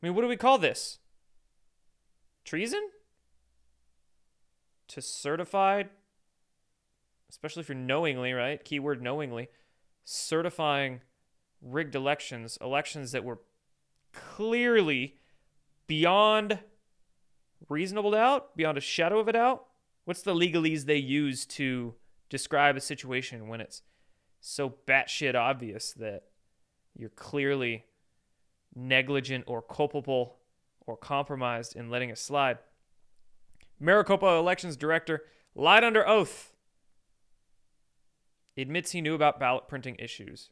I 0.00 0.06
mean, 0.06 0.14
what 0.14 0.22
do 0.22 0.28
we 0.28 0.36
call 0.36 0.58
this? 0.58 0.98
Treason? 2.44 2.90
To 4.88 5.02
certified, 5.02 5.90
especially 7.30 7.60
if 7.60 7.68
you're 7.68 7.76
knowingly, 7.76 8.32
right? 8.32 8.64
Keyword 8.64 9.02
knowingly, 9.02 9.48
certifying 10.04 11.00
rigged 11.60 11.94
elections, 11.94 12.58
elections 12.60 13.12
that 13.12 13.24
were 13.24 13.40
clearly 14.12 15.16
beyond 15.86 16.58
reasonable 17.68 18.12
doubt, 18.12 18.56
beyond 18.56 18.78
a 18.78 18.82
shadow 18.82 19.18
of 19.18 19.28
a 19.28 19.32
doubt. 19.32 19.64
What's 20.04 20.22
the 20.22 20.34
legalese 20.34 20.84
they 20.84 20.96
use 20.96 21.44
to 21.46 21.94
describe 22.30 22.76
a 22.76 22.80
situation 22.80 23.48
when 23.48 23.60
it's 23.60 23.82
so 24.40 24.74
batshit 24.86 25.34
obvious 25.34 25.92
that 25.94 26.24
you're 26.94 27.10
clearly 27.10 27.84
negligent 28.74 29.44
or 29.46 29.60
culpable 29.60 30.36
or 30.86 30.96
compromised 30.96 31.76
in 31.76 31.90
letting 31.90 32.10
it 32.10 32.18
slide? 32.18 32.58
Maricopa 33.80 34.26
elections 34.26 34.76
director 34.76 35.22
lied 35.54 35.84
under 35.84 36.06
oath. 36.06 36.52
Admits 38.60 38.90
he 38.90 39.00
knew 39.00 39.14
about 39.14 39.38
ballot 39.38 39.68
printing 39.68 39.96
issues. 40.00 40.50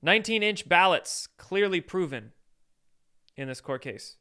19 0.00 0.42
inch 0.42 0.68
ballots 0.68 1.28
clearly 1.36 1.80
proven 1.82 2.32
in 3.36 3.48
this 3.48 3.60
court 3.60 3.82
case. 3.82 4.16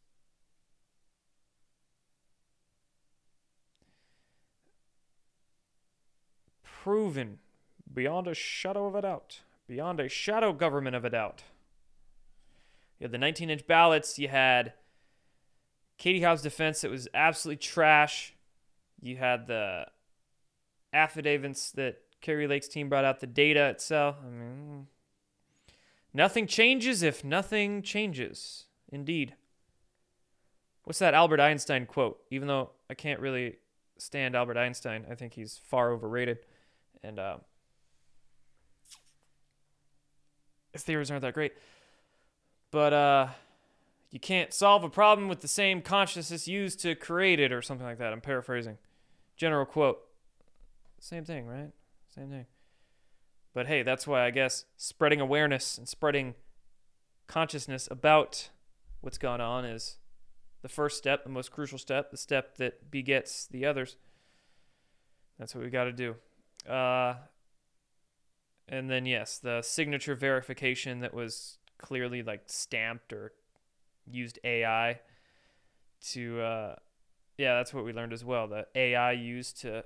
Proven 6.63 7.39
beyond 7.91 8.28
a 8.28 8.34
shadow 8.34 8.86
of 8.86 8.95
a 8.95 9.01
doubt. 9.01 9.39
Beyond 9.67 10.01
a 10.01 10.10
shadow 10.10 10.51
government 10.51 10.95
of 10.95 11.06
a 11.06 11.10
doubt. 11.10 11.43
You 12.99 13.06
had 13.06 13.12
the 13.12 13.17
19 13.17 13.49
inch 13.49 13.65
ballots. 13.65 14.19
You 14.19 14.28
had 14.28 14.73
Katie 15.97 16.21
Hobbs' 16.21 16.41
defense 16.41 16.82
that 16.82 16.91
was 16.91 17.08
absolutely 17.13 17.58
trash. 17.58 18.34
You 19.01 19.17
had 19.17 19.47
the 19.47 19.86
affidavits 20.93 21.71
that 21.71 22.01
Kari 22.25 22.47
Lake's 22.47 22.67
team 22.67 22.89
brought 22.89 23.05
out, 23.05 23.19
the 23.19 23.27
data 23.27 23.67
itself. 23.69 24.15
I 24.25 24.29
mean, 24.29 24.88
nothing 26.11 26.47
changes 26.47 27.03
if 27.03 27.23
nothing 27.23 27.83
changes. 27.83 28.65
Indeed. 28.91 29.35
What's 30.85 30.97
that 30.99 31.13
Albert 31.13 31.39
Einstein 31.39 31.85
quote? 31.85 32.19
Even 32.31 32.47
though 32.47 32.71
I 32.89 32.95
can't 32.95 33.19
really 33.19 33.57
stand 33.99 34.35
Albert 34.35 34.57
Einstein, 34.57 35.05
I 35.09 35.13
think 35.13 35.33
he's 35.33 35.59
far 35.65 35.91
overrated. 35.91 36.39
And 37.03 37.19
uh, 37.19 37.38
his 40.73 40.81
theories 40.81 41.11
aren't 41.11 41.21
that 41.21 41.35
great. 41.35 41.53
But 42.71 42.93
uh, 42.93 43.27
you 44.09 44.19
can't 44.19 44.51
solve 44.51 44.83
a 44.83 44.89
problem 44.89 45.27
with 45.27 45.41
the 45.41 45.47
same 45.47 45.79
consciousness 45.79 46.47
used 46.47 46.79
to 46.79 46.95
create 46.95 47.39
it, 47.39 47.51
or 47.53 47.61
something 47.61 47.85
like 47.85 47.99
that. 47.99 48.13
I'm 48.13 48.21
paraphrasing. 48.21 48.79
General 49.38 49.65
quote. 49.65 49.99
Same 50.99 51.23
thing, 51.23 51.45
right? 51.45 51.71
Same 52.15 52.30
thing. 52.30 52.45
But 53.54 53.67
hey, 53.67 53.84
that's 53.84 54.08
why 54.08 54.25
I 54.25 54.32
guess 54.32 54.65
spreading 54.78 55.21
awareness 55.21 55.78
and 55.78 55.88
spreading 55.88 56.36
consciousness 57.28 57.88
about 57.89 58.49
what's 59.01 59.17
gone 59.17 59.41
on 59.41 59.65
is 59.65 59.97
the 60.62 60.69
first 60.69 60.97
step, 60.97 61.23
the 61.23 61.30
most 61.30 61.51
crucial 61.51 61.78
step, 61.78 62.12
the 62.12 62.17
step 62.17 62.58
that 62.58 62.89
begets 62.91 63.47
the 63.47 63.65
others. 63.65 63.97
That's 65.39 65.54
what 65.54 65.63
we 65.63 65.69
got 65.69 65.86
to 65.86 65.91
do. 65.91 66.15
Uh, 66.69 67.15
and 68.67 68.89
then, 68.89 69.06
yes, 69.06 69.38
the 69.38 69.62
signature 69.62 70.15
verification 70.15 71.01
that 71.01 71.13
was 71.13 71.60
clearly 71.78 72.23
like 72.23 72.43
stamped 72.47 73.13
or 73.13 73.34
used 74.10 74.39
AI 74.43 74.99
to, 76.12 76.41
uh, 76.41 76.75
yeah, 77.38 77.56
that's 77.56 77.73
what 77.73 77.86
we 77.86 77.93
learned 77.93 78.13
as 78.13 78.23
well. 78.25 78.47
The 78.47 78.65
AI 78.75 79.12
used 79.12 79.62
to 79.62 79.84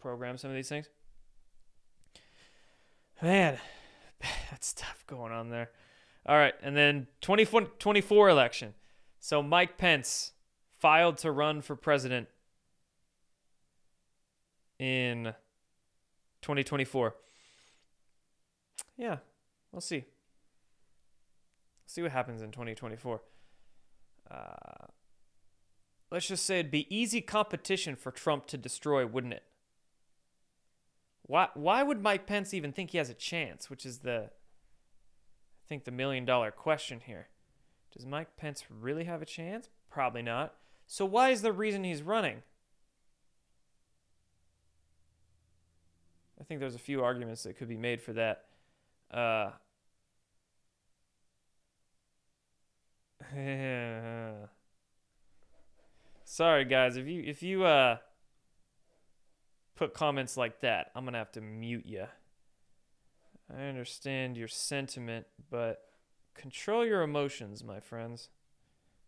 program 0.00 0.36
some 0.36 0.50
of 0.50 0.56
these 0.56 0.68
things. 0.68 0.88
Man, 3.22 3.58
that's 4.50 4.68
stuff 4.68 5.04
going 5.06 5.32
on 5.32 5.50
there. 5.50 5.70
All 6.26 6.36
right, 6.36 6.54
and 6.62 6.76
then 6.76 7.06
2024 7.22 8.28
election. 8.28 8.74
So 9.18 9.42
Mike 9.42 9.78
Pence 9.78 10.32
filed 10.78 11.18
to 11.18 11.30
run 11.30 11.60
for 11.60 11.76
president 11.76 12.28
in 14.78 15.34
2024. 16.42 17.14
Yeah, 18.96 19.16
we'll 19.72 19.80
see. 19.80 20.04
See 21.86 22.02
what 22.02 22.12
happens 22.12 22.40
in 22.42 22.50
2024. 22.50 23.20
Uh, 24.30 24.36
let's 26.10 26.28
just 26.28 26.46
say 26.46 26.60
it'd 26.60 26.70
be 26.70 26.86
easy 26.94 27.20
competition 27.20 27.96
for 27.96 28.10
Trump 28.10 28.46
to 28.46 28.56
destroy, 28.56 29.06
wouldn't 29.06 29.34
it? 29.34 29.42
Why 31.30 31.48
why 31.54 31.84
would 31.84 32.02
Mike 32.02 32.26
Pence 32.26 32.52
even 32.52 32.72
think 32.72 32.90
he 32.90 32.98
has 32.98 33.08
a 33.08 33.14
chance, 33.14 33.70
which 33.70 33.86
is 33.86 33.98
the 33.98 34.30
I 34.30 35.68
think 35.68 35.84
the 35.84 35.92
million 35.92 36.24
dollar 36.24 36.50
question 36.50 37.02
here. 37.06 37.28
Does 37.96 38.04
Mike 38.04 38.36
Pence 38.36 38.64
really 38.68 39.04
have 39.04 39.22
a 39.22 39.24
chance? 39.24 39.68
Probably 39.88 40.22
not. 40.22 40.54
So 40.88 41.04
why 41.04 41.30
is 41.30 41.42
the 41.42 41.52
reason 41.52 41.84
he's 41.84 42.02
running? 42.02 42.42
I 46.40 46.44
think 46.44 46.58
there's 46.58 46.74
a 46.74 46.80
few 46.80 47.04
arguments 47.04 47.44
that 47.44 47.56
could 47.56 47.68
be 47.68 47.76
made 47.76 48.02
for 48.02 48.12
that. 48.14 48.46
Uh, 49.08 49.50
sorry 56.24 56.64
guys, 56.64 56.96
if 56.96 57.06
you 57.06 57.22
if 57.24 57.40
you 57.44 57.62
uh 57.62 57.98
put 59.80 59.94
comments 59.94 60.36
like 60.36 60.60
that, 60.60 60.90
I'm 60.94 61.06
gonna 61.06 61.16
have 61.16 61.32
to 61.32 61.40
mute 61.40 61.86
you. 61.86 62.04
I 63.50 63.62
understand 63.62 64.36
your 64.36 64.46
sentiment, 64.46 65.26
but 65.50 65.80
control 66.34 66.84
your 66.84 67.00
emotions, 67.00 67.64
my 67.64 67.80
friends. 67.80 68.28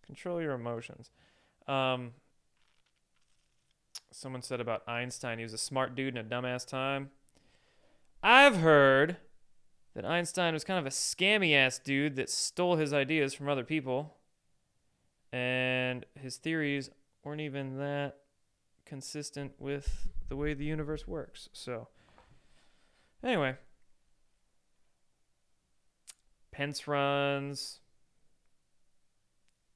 Control 0.07 0.41
your 0.41 0.53
emotions. 0.53 1.11
Um, 1.69 2.13
someone 4.11 4.41
said 4.41 4.63
about 4.63 4.83
Einstein, 4.89 5.37
he 5.37 5.45
was 5.45 5.53
a 5.53 5.59
smart 5.59 5.95
dude 5.95 6.17
in 6.17 6.25
a 6.25 6.27
dumbass 6.27 6.67
time. 6.67 7.11
I've 8.23 8.57
heard 8.57 9.19
that 9.95 10.07
Einstein 10.07 10.55
was 10.55 10.65
kind 10.65 10.79
of 10.79 10.87
a 10.87 10.91
scammy 10.91 11.55
ass 11.55 11.79
dude 11.79 12.17
that 12.17 12.31
stole 12.31 12.77
his 12.77 12.95
ideas 12.95 13.35
from 13.35 13.51
other 13.51 13.65
people, 13.65 14.17
and 15.31 16.07
his 16.19 16.39
theories 16.39 16.89
weren't 17.23 17.43
even 17.43 17.77
that 17.77 18.22
consistent 18.85 19.53
with 19.59 20.09
the 20.29 20.37
way 20.37 20.55
the 20.55 20.65
universe 20.65 21.07
works. 21.07 21.49
So, 21.53 21.89
anyway, 23.25 23.57
Pence 26.51 26.87
runs, 26.87 27.81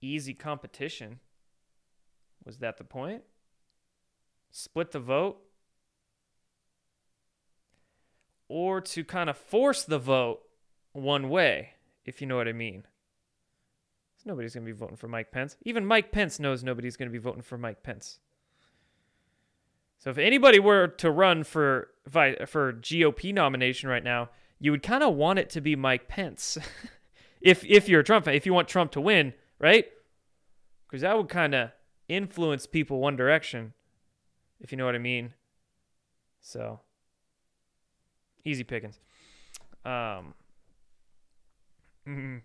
easy 0.01 0.35
competition. 0.35 1.21
Was 2.45 2.59
that 2.59 2.79
the 2.79 2.85
point? 2.85 3.23
Split 4.51 4.93
the 4.93 5.01
vote? 5.01 5.41
or 8.49 8.81
to 8.81 9.05
kind 9.05 9.29
of 9.29 9.37
force 9.37 9.85
the 9.85 9.99
vote 9.99 10.41
one 10.93 11.29
way, 11.29 11.71
if 12.05 12.21
you 12.21 12.27
know 12.27 12.37
what 12.37 12.49
I 12.49 12.53
mean. 12.53 12.85
Nobody's 14.25 14.55
going 14.55 14.67
to 14.67 14.73
be 14.73 14.77
voting 14.77 14.97
for 14.97 15.07
Mike 15.07 15.31
Pence. 15.31 15.57
Even 15.63 15.87
Mike 15.87 16.11
Pence 16.11 16.41
knows 16.41 16.65
nobody's 16.65 16.97
going 16.97 17.09
to 17.09 17.13
be 17.13 17.19
voting 17.19 17.43
for 17.43 17.57
Mike 17.57 17.85
Pence. 17.85 18.19
So 19.99 20.11
if 20.11 20.19
anybody 20.19 20.59
were 20.59 20.87
to 20.89 21.11
run 21.11 21.45
for 21.45 21.89
for 22.11 22.73
GOP 22.73 23.35
nomination 23.35 23.89
right 23.89 24.05
now, 24.05 24.31
you 24.61 24.71
would 24.71 24.83
kind 24.83 25.03
of 25.03 25.15
want 25.15 25.39
it 25.39 25.51
to 25.51 25.61
be 25.61 25.75
Mike 25.75 26.09
Pence. 26.09 26.59
if 27.41 27.65
if 27.65 27.89
you're 27.89 28.01
a 28.01 28.05
Trump 28.05 28.25
fan, 28.25 28.35
if 28.35 28.47
you 28.47 28.55
want 28.55 28.69
Trump 28.69 28.93
to 28.93 29.01
win, 29.01 29.33
right? 29.59 29.87
Because 30.89 31.03
that 31.03 31.17
would 31.17 31.29
kind 31.29 31.55
of 31.55 31.71
influence 32.09 32.67
people 32.67 33.01
one 33.01 33.17
direction, 33.17 33.73
if 34.61 34.71
you 34.71 34.79
know 34.79 34.87
what 34.87 34.95
I 34.95 34.99
mean. 34.99 35.35
So 36.41 36.81
Easy 38.47 38.63
pickings. 38.63 39.01
Um, 39.85 40.35
mm-hmm. 42.07 42.37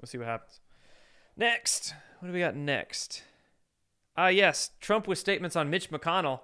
We'll 0.00 0.06
see 0.06 0.16
what 0.16 0.26
happens. 0.26 0.60
Next, 1.36 1.94
what 2.18 2.28
do 2.28 2.32
we 2.32 2.40
got 2.40 2.56
next? 2.56 3.22
Ah, 4.16 4.24
uh, 4.24 4.28
yes, 4.28 4.70
Trump 4.80 5.06
with 5.06 5.18
statements 5.18 5.54
on 5.54 5.68
Mitch 5.68 5.90
McConnell 5.90 6.40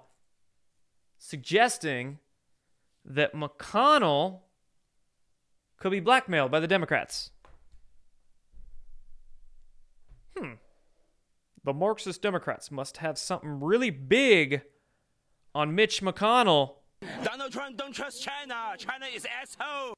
suggesting 1.19 2.17
that 3.05 3.35
McConnell 3.35 4.39
could 5.77 5.91
be 5.91 5.99
blackmailed 5.99 6.49
by 6.49 6.59
the 6.59 6.67
Democrats. 6.67 7.29
Hmm. 10.35 10.53
The 11.63 11.73
Marxist 11.73 12.23
Democrats 12.23 12.71
must 12.71 12.97
have 12.97 13.19
something 13.19 13.59
really 13.59 13.91
big 13.91 14.63
on 15.53 15.75
Mitch 15.75 16.01
McConnell 16.01 16.79
Donald 17.23 17.51
Trump 17.51 17.77
don't 17.77 17.93
trust 17.93 18.21
China. 18.21 18.75
China 18.77 19.05
is 19.13 19.25
asshole. 19.25 19.93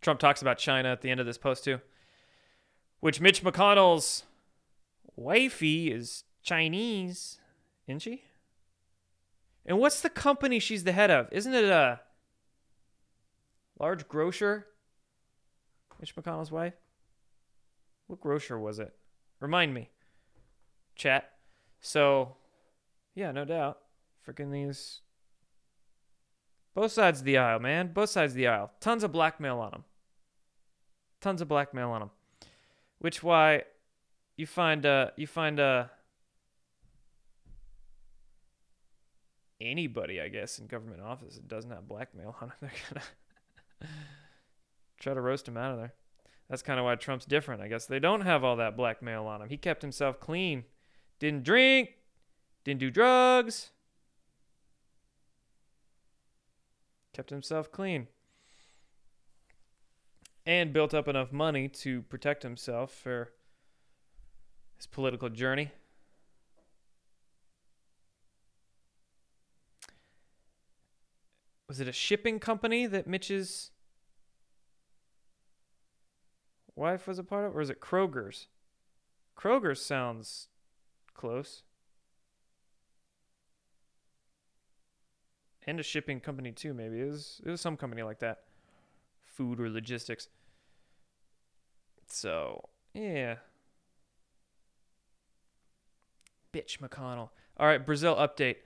Trump 0.00 0.20
talks 0.20 0.42
about 0.42 0.58
China 0.58 0.90
at 0.90 1.00
the 1.00 1.10
end 1.10 1.20
of 1.20 1.26
this 1.26 1.38
post 1.38 1.64
too, 1.64 1.80
which 3.00 3.20
Mitch 3.20 3.42
McConnell's 3.42 4.24
wifey 5.16 5.92
is 5.92 6.24
Chinese, 6.42 7.38
isn't 7.86 8.00
she? 8.00 8.24
And 9.64 9.78
what's 9.78 10.00
the 10.00 10.10
company 10.10 10.58
she's 10.58 10.84
the 10.84 10.92
head 10.92 11.10
of? 11.10 11.28
Isn't 11.32 11.54
it 11.54 11.64
a 11.64 12.00
large 13.78 14.08
grocer? 14.08 14.66
Mitch 16.00 16.16
McConnell's 16.16 16.50
wife? 16.50 16.74
What 18.08 18.20
grocer 18.20 18.58
was 18.58 18.78
it? 18.78 18.92
Remind 19.40 19.72
me. 19.72 19.90
Chat. 20.96 21.30
So, 21.80 22.36
yeah, 23.14 23.30
no 23.32 23.44
doubt. 23.44 23.78
Freaking 24.26 24.50
these. 24.50 25.00
Both 26.74 26.92
sides 26.92 27.20
of 27.20 27.24
the 27.24 27.38
aisle, 27.38 27.60
man. 27.60 27.92
Both 27.92 28.10
sides 28.10 28.32
of 28.32 28.36
the 28.36 28.48
aisle. 28.48 28.72
Tons 28.80 29.04
of 29.04 29.12
blackmail 29.12 29.58
on 29.58 29.70
them. 29.70 29.84
Tons 31.20 31.40
of 31.40 31.48
blackmail 31.48 31.90
on 31.90 32.00
them. 32.00 32.10
Which 32.98 33.22
why 33.22 33.62
you 34.36 34.46
find 34.46 34.86
uh 34.86 35.10
you 35.16 35.26
find 35.26 35.60
uh 35.60 35.86
anybody, 39.62 40.20
I 40.20 40.28
guess, 40.28 40.58
in 40.58 40.66
government 40.66 41.00
office 41.02 41.36
that 41.36 41.48
doesn't 41.48 41.70
have 41.70 41.88
blackmail 41.88 42.36
on 42.40 42.48
it, 42.48 42.54
they're 42.60 42.70
gonna 42.90 43.90
try 45.00 45.14
to 45.14 45.20
roast 45.20 45.48
him 45.48 45.56
out 45.56 45.72
of 45.72 45.78
there. 45.78 45.94
That's 46.48 46.62
kind 46.62 46.78
of 46.78 46.84
why 46.84 46.96
Trump's 46.96 47.24
different. 47.24 47.62
I 47.62 47.68
guess 47.68 47.86
they 47.86 47.98
don't 47.98 48.22
have 48.22 48.44
all 48.44 48.56
that 48.56 48.76
blackmail 48.76 49.24
on 49.26 49.40
him. 49.40 49.48
He 49.48 49.56
kept 49.56 49.82
himself 49.82 50.20
clean. 50.20 50.64
Didn't 51.18 51.44
drink, 51.44 51.90
didn't 52.64 52.80
do 52.80 52.90
drugs. 52.90 53.70
Kept 57.12 57.30
himself 57.30 57.70
clean. 57.70 58.08
And 60.44 60.72
built 60.72 60.92
up 60.92 61.08
enough 61.08 61.32
money 61.32 61.68
to 61.68 62.02
protect 62.02 62.42
himself 62.42 62.92
for 62.92 63.32
his 64.76 64.86
political 64.86 65.28
journey. 65.28 65.70
Was 71.72 71.80
it 71.80 71.88
a 71.88 71.92
shipping 71.92 72.38
company 72.38 72.84
that 72.84 73.06
Mitch's 73.06 73.70
wife 76.76 77.06
was 77.06 77.18
a 77.18 77.24
part 77.24 77.46
of? 77.46 77.56
Or 77.56 77.62
is 77.62 77.70
it 77.70 77.80
Kroger's? 77.80 78.48
Kroger's 79.38 79.80
sounds 79.80 80.48
close. 81.14 81.62
And 85.66 85.80
a 85.80 85.82
shipping 85.82 86.20
company 86.20 86.52
too, 86.52 86.74
maybe. 86.74 87.00
It 87.00 87.06
was 87.06 87.40
it 87.42 87.48
was 87.48 87.62
some 87.62 87.78
company 87.78 88.02
like 88.02 88.18
that. 88.18 88.42
Food 89.24 89.58
or 89.58 89.70
logistics. 89.70 90.28
So 92.06 92.68
yeah. 92.92 93.36
Bitch 96.52 96.80
McConnell. 96.80 97.30
All 97.56 97.66
right, 97.66 97.86
Brazil 97.86 98.14
update. 98.14 98.56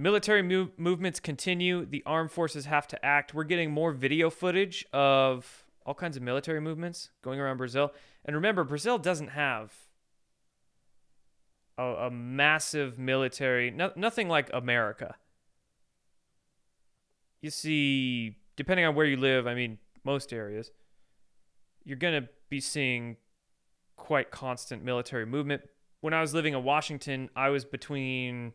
Military 0.00 0.42
move- 0.42 0.78
movements 0.78 1.18
continue. 1.18 1.84
The 1.84 2.04
armed 2.06 2.30
forces 2.30 2.66
have 2.66 2.86
to 2.86 3.04
act. 3.04 3.34
We're 3.34 3.42
getting 3.42 3.72
more 3.72 3.90
video 3.90 4.30
footage 4.30 4.86
of 4.92 5.64
all 5.84 5.94
kinds 5.94 6.16
of 6.16 6.22
military 6.22 6.60
movements 6.60 7.10
going 7.20 7.40
around 7.40 7.56
Brazil. 7.56 7.92
And 8.24 8.36
remember, 8.36 8.62
Brazil 8.62 8.98
doesn't 8.98 9.30
have 9.30 9.74
a, 11.76 11.82
a 11.82 12.10
massive 12.12 12.96
military, 12.96 13.72
no, 13.72 13.90
nothing 13.96 14.28
like 14.28 14.48
America. 14.54 15.16
You 17.40 17.50
see, 17.50 18.36
depending 18.54 18.86
on 18.86 18.94
where 18.94 19.06
you 19.06 19.16
live, 19.16 19.48
I 19.48 19.54
mean, 19.54 19.78
most 20.04 20.32
areas, 20.32 20.70
you're 21.82 21.96
going 21.96 22.22
to 22.22 22.28
be 22.48 22.60
seeing 22.60 23.16
quite 23.96 24.30
constant 24.30 24.84
military 24.84 25.26
movement. 25.26 25.62
When 26.02 26.14
I 26.14 26.20
was 26.20 26.34
living 26.34 26.54
in 26.54 26.62
Washington, 26.62 27.30
I 27.34 27.48
was 27.48 27.64
between 27.64 28.52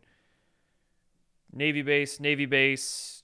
Navy 1.54 1.82
base, 1.82 2.18
Navy 2.18 2.46
base, 2.46 3.22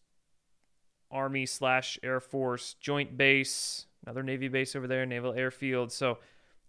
Army 1.11 1.47
slash 1.47 1.99
Air 2.03 2.21
Force 2.21 2.75
joint 2.81 3.17
base, 3.17 3.87
another 4.07 4.23
Navy 4.23 4.49
base 4.49 4.77
over 4.77 4.87
there, 4.87 5.05
Naval 5.05 5.33
Airfield. 5.33 5.91
So 5.91 6.19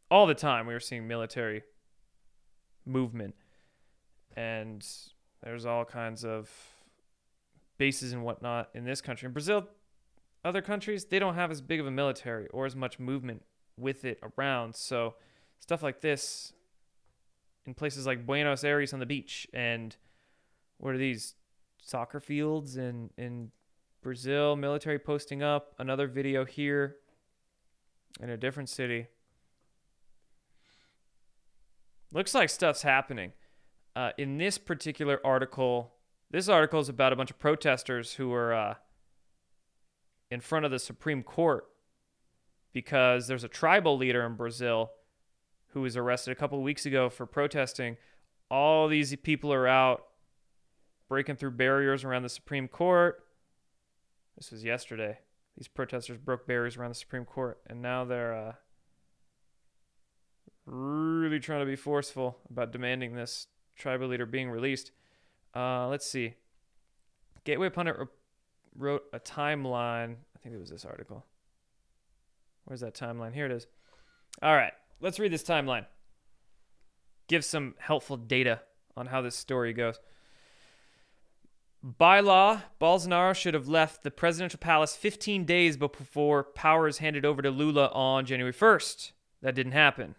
all 0.10 0.26
the 0.26 0.34
time 0.34 0.66
we 0.66 0.74
were 0.74 0.80
seeing 0.80 1.08
military 1.08 1.62
movement. 2.86 3.36
And 4.36 4.86
there's 5.44 5.66
all 5.66 5.86
kinds 5.86 6.26
of 6.26 6.50
bases 7.78 8.12
and 8.12 8.24
whatnot 8.24 8.70
in 8.74 8.84
this 8.84 9.02
country. 9.02 9.28
In 9.28 9.34
Brazil, 9.34 9.68
other 10.44 10.62
countries, 10.62 11.06
they 11.06 11.20
don't 11.20 11.36
have 11.36 11.52
as 11.52 11.62
big 11.62 11.80
of 11.80 11.86
a 11.86 11.92
military 11.92 12.48
or 12.48 12.66
as 12.66 12.76
much 12.76 13.00
movement 13.00 13.44
with 13.78 14.04
it 14.04 14.20
around. 14.38 14.76
So 14.76 15.16
stuff 15.60 15.84
like 15.84 16.02
this 16.02 16.54
in 17.66 17.76
places 17.76 18.08
like 18.08 18.26
Buenos 18.26 18.64
Aires 18.64 18.94
on 18.94 19.00
the 19.00 19.06
beach 19.06 19.48
and 19.54 19.96
what 20.80 20.96
are 20.96 20.98
these 20.98 21.36
soccer 21.82 22.20
fields 22.20 22.78
in 22.78 23.10
in 23.18 23.52
Brazil, 24.02 24.56
military 24.56 24.98
posting 24.98 25.44
up, 25.44 25.76
another 25.78 26.08
video 26.08 26.46
here 26.46 26.98
in 28.20 28.30
a 28.30 28.38
different 28.38 28.70
city. 28.70 29.08
Looks 32.14 32.34
like 32.34 32.50
stuff's 32.50 32.82
happening. 32.82 33.34
Uh, 33.96 34.12
in 34.18 34.38
this 34.38 34.58
particular 34.58 35.20
article, 35.24 35.94
this 36.32 36.50
article 36.50 36.80
is 36.80 36.90
about 36.90 37.14
a 37.14 37.16
bunch 37.16 37.30
of 37.30 37.40
protesters 37.40 38.14
who 38.14 38.34
are 38.34 38.54
uh, 38.54 38.74
in 40.30 40.40
front 40.40 40.66
of 40.66 40.72
the 40.72 40.80
Supreme 40.80 41.24
Court 41.24 41.68
because 42.74 43.28
there's 43.28 43.44
a 43.44 43.50
tribal 43.50 43.98
leader 43.98 44.26
in 44.26 44.36
Brazil 44.36 44.92
who 45.68 45.82
was 45.82 45.96
arrested 45.96 46.32
a 46.32 46.36
couple 46.36 46.62
weeks 46.62 46.86
ago 46.86 47.10
for 47.10 47.26
protesting. 47.26 47.98
All 48.50 48.88
these 48.88 49.16
people 49.18 49.54
are 49.54 49.68
out 49.68 50.04
breaking 51.12 51.36
through 51.36 51.52
barriers 51.52 52.06
around 52.06 52.24
the 52.24 52.30
Supreme 52.30 52.70
Court. 52.70 53.26
This 54.38 54.50
was 54.50 54.64
yesterday. 54.64 55.20
These 55.58 55.68
protesters 55.68 56.18
broke 56.18 56.48
barriers 56.48 56.78
around 56.78 56.92
the 56.92 56.96
Supreme 56.96 57.26
Court, 57.26 57.60
and 57.68 57.82
now 57.82 58.06
they're 58.06 58.34
uh, 58.34 58.54
really 60.66 61.42
trying 61.42 61.60
to 61.60 61.66
be 61.66 61.76
forceful 61.76 62.38
about 62.50 62.72
demanding 62.72 63.14
this 63.14 63.48
tribal 63.76 64.08
leader 64.08 64.26
being 64.26 64.50
released. 64.50 64.92
Uh, 65.54 65.90
let's 65.90 66.10
see. 66.10 66.36
Gateway 67.44 67.68
Pundit 67.68 67.98
wrote 68.74 69.04
a 69.12 69.20
timeline. 69.20 70.16
I 70.34 70.40
think 70.42 70.56
it 70.56 70.62
was 70.62 70.70
this 70.70 70.86
article. 70.86 71.26
Where's 72.64 72.80
that 72.80 72.94
timeline? 72.94 73.34
Here 73.34 73.48
it 73.48 73.52
is. 73.52 73.68
All 74.42 74.56
right, 74.56 74.72
let's 75.02 75.20
read 75.20 75.34
this 75.34 75.44
timeline. 75.44 75.88
Give 77.28 77.44
some 77.44 77.76
helpful 77.80 78.16
data 78.16 78.62
on 78.96 79.08
how 79.08 79.22
this 79.22 79.36
story 79.36 79.74
goes. 79.74 80.00
By 81.84 82.20
law, 82.20 82.62
Bolsonaro 82.80 83.36
should 83.36 83.56
have 83.56 83.68
left 83.68 84.04
the 84.04 84.12
presidential 84.12 84.60
palace 84.60 84.96
15 84.96 85.46
days 85.46 85.78
before 85.78 86.44
power 86.44 86.88
is 86.88 87.00
handed 87.00 87.26
over 87.26 87.42
to 87.42 87.50
Lula 87.50 87.88
on 87.88 88.26
January 88.26 88.54
1st. 88.54 89.14
That 89.42 89.56
didn't 89.56 89.72
happen. 89.72 90.16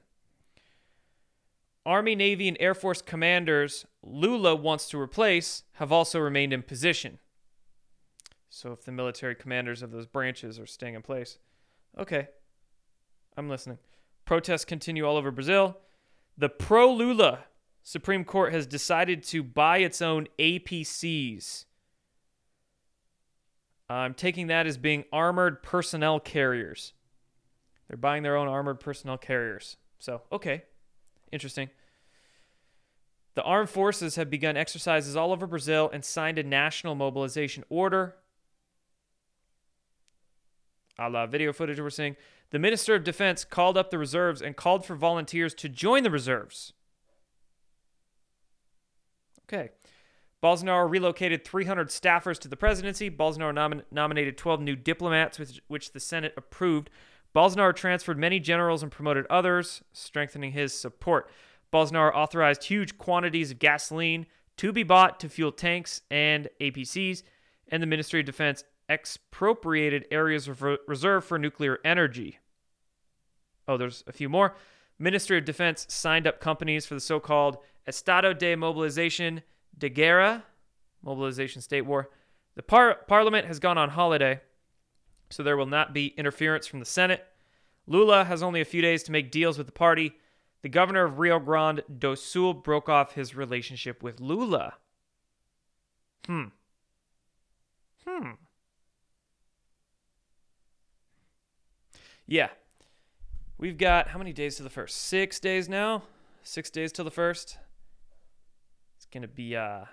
Army, 1.87 2.17
Navy, 2.17 2.49
and 2.49 2.57
Air 2.61 2.75
Force 2.75 3.01
commanders 3.01 3.87
Lula 4.03 4.57
wants 4.57 4.89
to 4.89 4.99
replace 4.99 5.63
have 5.75 5.93
also 5.93 6.19
remained 6.19 6.53
in 6.53 6.63
position. 6.63 7.19
So 8.51 8.73
if 8.73 8.85
the 8.85 8.93
military 8.93 9.35
commanders 9.35 9.83
of 9.83 9.93
those 9.93 10.07
branches 10.07 10.59
are 10.59 10.67
staying 10.67 10.95
in 10.95 11.03
place. 11.03 11.39
Okay, 11.97 12.29
I'm 13.37 13.49
listening. 13.49 13.79
Protests 14.25 14.65
continue 14.65 15.07
all 15.07 15.17
over 15.17 15.31
Brazil. 15.31 15.79
The 16.37 16.49
pro 16.49 16.93
Lula 16.93 17.45
Supreme 17.83 18.25
Court 18.25 18.53
has 18.53 18.67
decided 18.67 19.23
to 19.25 19.43
buy 19.43 19.79
its 19.79 20.01
own 20.01 20.29
APCs. 20.39 21.65
I'm 23.89 24.15
taking 24.15 24.47
that 24.47 24.67
as 24.67 24.79
being 24.79 25.05
armored 25.13 25.63
personnel 25.63 26.21
carriers. 26.21 26.95
They're 27.89 27.97
buying 27.97 28.23
their 28.23 28.37
own 28.37 28.49
armored 28.49 28.81
personnel 28.81 29.19
carriers. 29.19 29.77
So, 29.99 30.23
okay. 30.31 30.63
Interesting. 31.31 31.71
The 33.35 33.43
armed 33.43 33.71
forces 33.71 34.17
have 34.17 34.31
begun 34.31 34.57
exercises 34.57 35.17
all 35.17 35.33
over 35.33 35.47
Brazil 35.47 35.91
and 35.93 36.05
signed 36.05 36.39
a 36.39 36.43
national 36.43 36.95
mobilization 36.95 37.65
order. 37.69 38.17
A 40.99 41.09
la 41.09 41.27
video 41.27 41.53
footage 41.53 41.81
we're 41.81 41.91
seeing. 41.91 42.17
The 42.51 42.59
Minister 42.59 42.95
of 42.95 43.05
Defense 43.05 43.45
called 43.45 43.79
up 43.79 43.91
the 43.91 43.99
reserves 43.99 44.43
and 44.43 44.57
called 44.57 44.85
for 44.85 44.95
volunteers 44.95 45.55
to 45.55 45.69
join 45.69 46.03
the 46.03 46.11
reserves. 46.11 46.75
Okay. 49.49 49.71
Bolsonaro 50.43 50.91
relocated 50.91 51.45
300 51.45 51.89
staffers 51.89 52.39
to 52.41 52.49
the 52.49 52.57
presidency. 52.57 53.11
Bolsonaro 53.11 53.55
nom- 53.55 53.83
nominated 53.93 54.37
12 54.37 54.61
new 54.61 54.75
diplomats, 54.75 55.39
which, 55.39 55.61
which 55.69 55.93
the 55.93 56.01
Senate 56.01 56.35
approved. 56.37 56.91
Bolsonaro 57.35 57.75
transferred 57.75 58.19
many 58.19 58.41
generals 58.41 58.83
and 58.83 58.91
promoted 58.91 59.25
others, 59.31 59.83
strengthening 59.93 60.53
his 60.53 60.79
support. 60.79 61.31
Bolsonaro 61.73 62.13
authorized 62.13 62.65
huge 62.65 62.99
quantities 62.99 63.53
of 63.53 63.59
gasoline 63.59 64.27
to 64.59 64.73
be 64.73 64.83
bought 64.83 65.19
to 65.21 65.29
fuel 65.29 65.53
tanks 65.53 66.03
and 66.11 66.49
APCs, 66.61 67.23
and 67.69 67.83
the 67.83 67.87
Ministry 67.87 68.21
of 68.21 68.27
Defense 68.27 68.65
expropriated 68.89 70.07
areas 70.11 70.51
reserved 70.87 71.27
for 71.27 71.39
nuclear 71.39 71.79
energy. 71.85 72.39
Oh, 73.67 73.77
there's 73.77 74.05
a 74.07 74.13
few 74.13 74.29
more. 74.29 74.57
Ministry 74.99 75.39
of 75.39 75.45
Defense 75.45 75.87
signed 75.89 76.27
up 76.27 76.41
companies 76.41 76.85
for 76.85 76.95
the 76.95 77.01
so 77.01 77.19
called 77.19 77.59
Estado 77.87 78.33
de 78.39 78.57
Movilización 78.57 79.43
de 79.77 79.89
Guerra, 79.89 80.45
mobilization 81.03 81.63
state 81.63 81.87
war. 81.87 82.11
The 82.55 82.63
par- 82.63 83.01
parliament 83.09 83.47
has 83.47 83.59
gone 83.59 83.79
on 83.79 83.91
holiday, 83.91 84.41
so 85.31 85.43
there 85.43 85.57
will 85.57 85.67
not 85.67 85.93
be 85.93 86.15
interference 86.17 86.67
from 86.67 86.81
the 86.81 86.87
Senate. 86.87 87.25
Lula 87.87 88.25
has 88.25 88.43
only 88.43 88.61
a 88.61 88.67
few 88.67 88.83
days 88.83 89.03
to 89.05 89.13
make 89.13 89.31
deals 89.31 89.59
with 89.59 89.67
the 89.67 89.73
party. 89.73 90.13
The 90.63 90.69
governor 90.69 91.05
of 91.05 91.19
Rio 91.19 91.41
Grande 91.41 91.83
do 91.99 92.15
Sul 92.15 92.55
broke 92.55 92.89
off 92.89 93.15
his 93.15 93.35
relationship 93.35 94.03
with 94.03 94.21
Lula. 94.21 94.75
Hmm. 96.27 96.45
Hmm. 98.07 98.31
Yeah. 102.27 102.51
We've 103.59 103.79
got 103.79 104.09
how 104.09 104.19
many 104.19 104.33
days 104.33 104.57
to 104.57 104.63
the 104.63 104.71
first? 104.71 104.97
Six 104.97 105.41
days 105.41 105.69
now? 105.69 106.03
Six 106.45 106.71
days 106.71 106.93
till 106.93 107.05
the 107.05 107.11
first. 107.11 107.59
Gonna 109.13 109.29
be 109.29 109.55
uh 109.55 109.85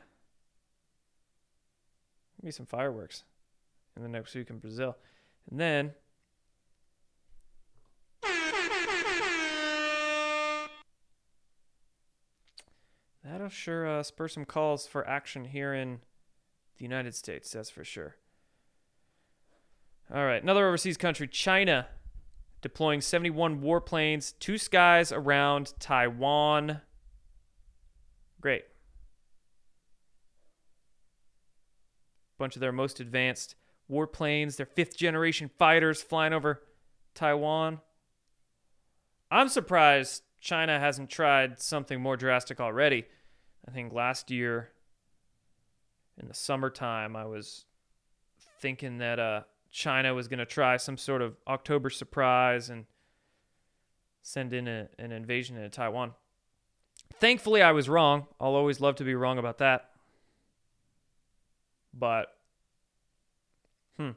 maybe 2.41 2.51
some 2.51 2.65
fireworks 2.65 3.24
in 3.95 4.03
the 4.03 4.09
next 4.09 4.34
week 4.34 4.49
in 4.49 4.59
Brazil. 4.59 4.95
And 5.49 5.59
then 5.59 5.93
that'll 13.24 13.49
sure 13.49 13.88
uh, 13.88 14.03
spur 14.03 14.28
some 14.28 14.45
calls 14.45 14.88
for 14.88 15.07
action 15.07 15.45
here 15.45 15.74
in 15.74 15.99
the 16.78 16.84
United 16.84 17.13
States, 17.13 17.51
that's 17.51 17.70
for 17.70 17.84
sure. 17.84 18.15
All 20.13 20.26
right, 20.26 20.41
another 20.41 20.65
overseas 20.65 20.97
country, 20.97 21.28
China, 21.28 21.88
deploying 22.61 23.01
71 23.01 23.61
warplanes, 23.61 24.34
to 24.39 24.57
skies 24.57 25.11
around 25.11 25.74
Taiwan. 25.80 26.82
Great. 28.41 28.63
Bunch 32.39 32.55
of 32.55 32.61
their 32.61 32.71
most 32.71 32.99
advanced 32.99 33.53
warplanes, 33.91 34.55
their 34.55 34.65
fifth 34.65 34.97
generation 34.97 35.51
fighters 35.59 36.01
flying 36.01 36.33
over 36.33 36.63
Taiwan. 37.13 37.81
I'm 39.29 39.49
surprised 39.49 40.23
China 40.39 40.79
hasn't 40.79 41.09
tried 41.09 41.61
something 41.61 42.01
more 42.01 42.17
drastic 42.17 42.59
already. 42.59 43.05
I 43.67 43.71
think 43.71 43.93
last 43.93 44.31
year 44.31 44.69
in 46.17 46.27
the 46.27 46.33
summertime, 46.33 47.15
I 47.15 47.25
was 47.25 47.65
thinking 48.59 48.99
that 48.99 49.19
uh, 49.19 49.41
China 49.69 50.13
was 50.13 50.27
going 50.27 50.39
to 50.39 50.45
try 50.45 50.77
some 50.77 50.97
sort 50.97 51.21
of 51.21 51.35
October 51.47 51.89
surprise 51.89 52.69
and 52.69 52.85
send 54.21 54.53
in 54.53 54.67
a, 54.67 54.87
an 54.97 55.11
invasion 55.11 55.57
into 55.57 55.69
Taiwan. 55.69 56.13
Thankfully, 57.19 57.61
I 57.61 57.73
was 57.73 57.89
wrong. 57.89 58.27
I'll 58.39 58.55
always 58.55 58.79
love 58.79 58.95
to 58.95 59.03
be 59.03 59.15
wrong 59.15 59.37
about 59.37 59.57
that. 59.57 59.88
But, 61.93 62.27
hmm. 63.97 64.11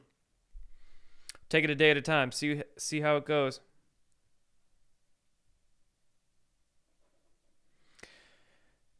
Take 1.49 1.63
it 1.63 1.69
a 1.69 1.75
day 1.75 1.91
at 1.91 1.97
a 1.97 2.01
time. 2.01 2.31
See 2.31 2.63
see 2.77 3.01
how 3.01 3.17
it 3.17 3.25
goes. 3.25 3.59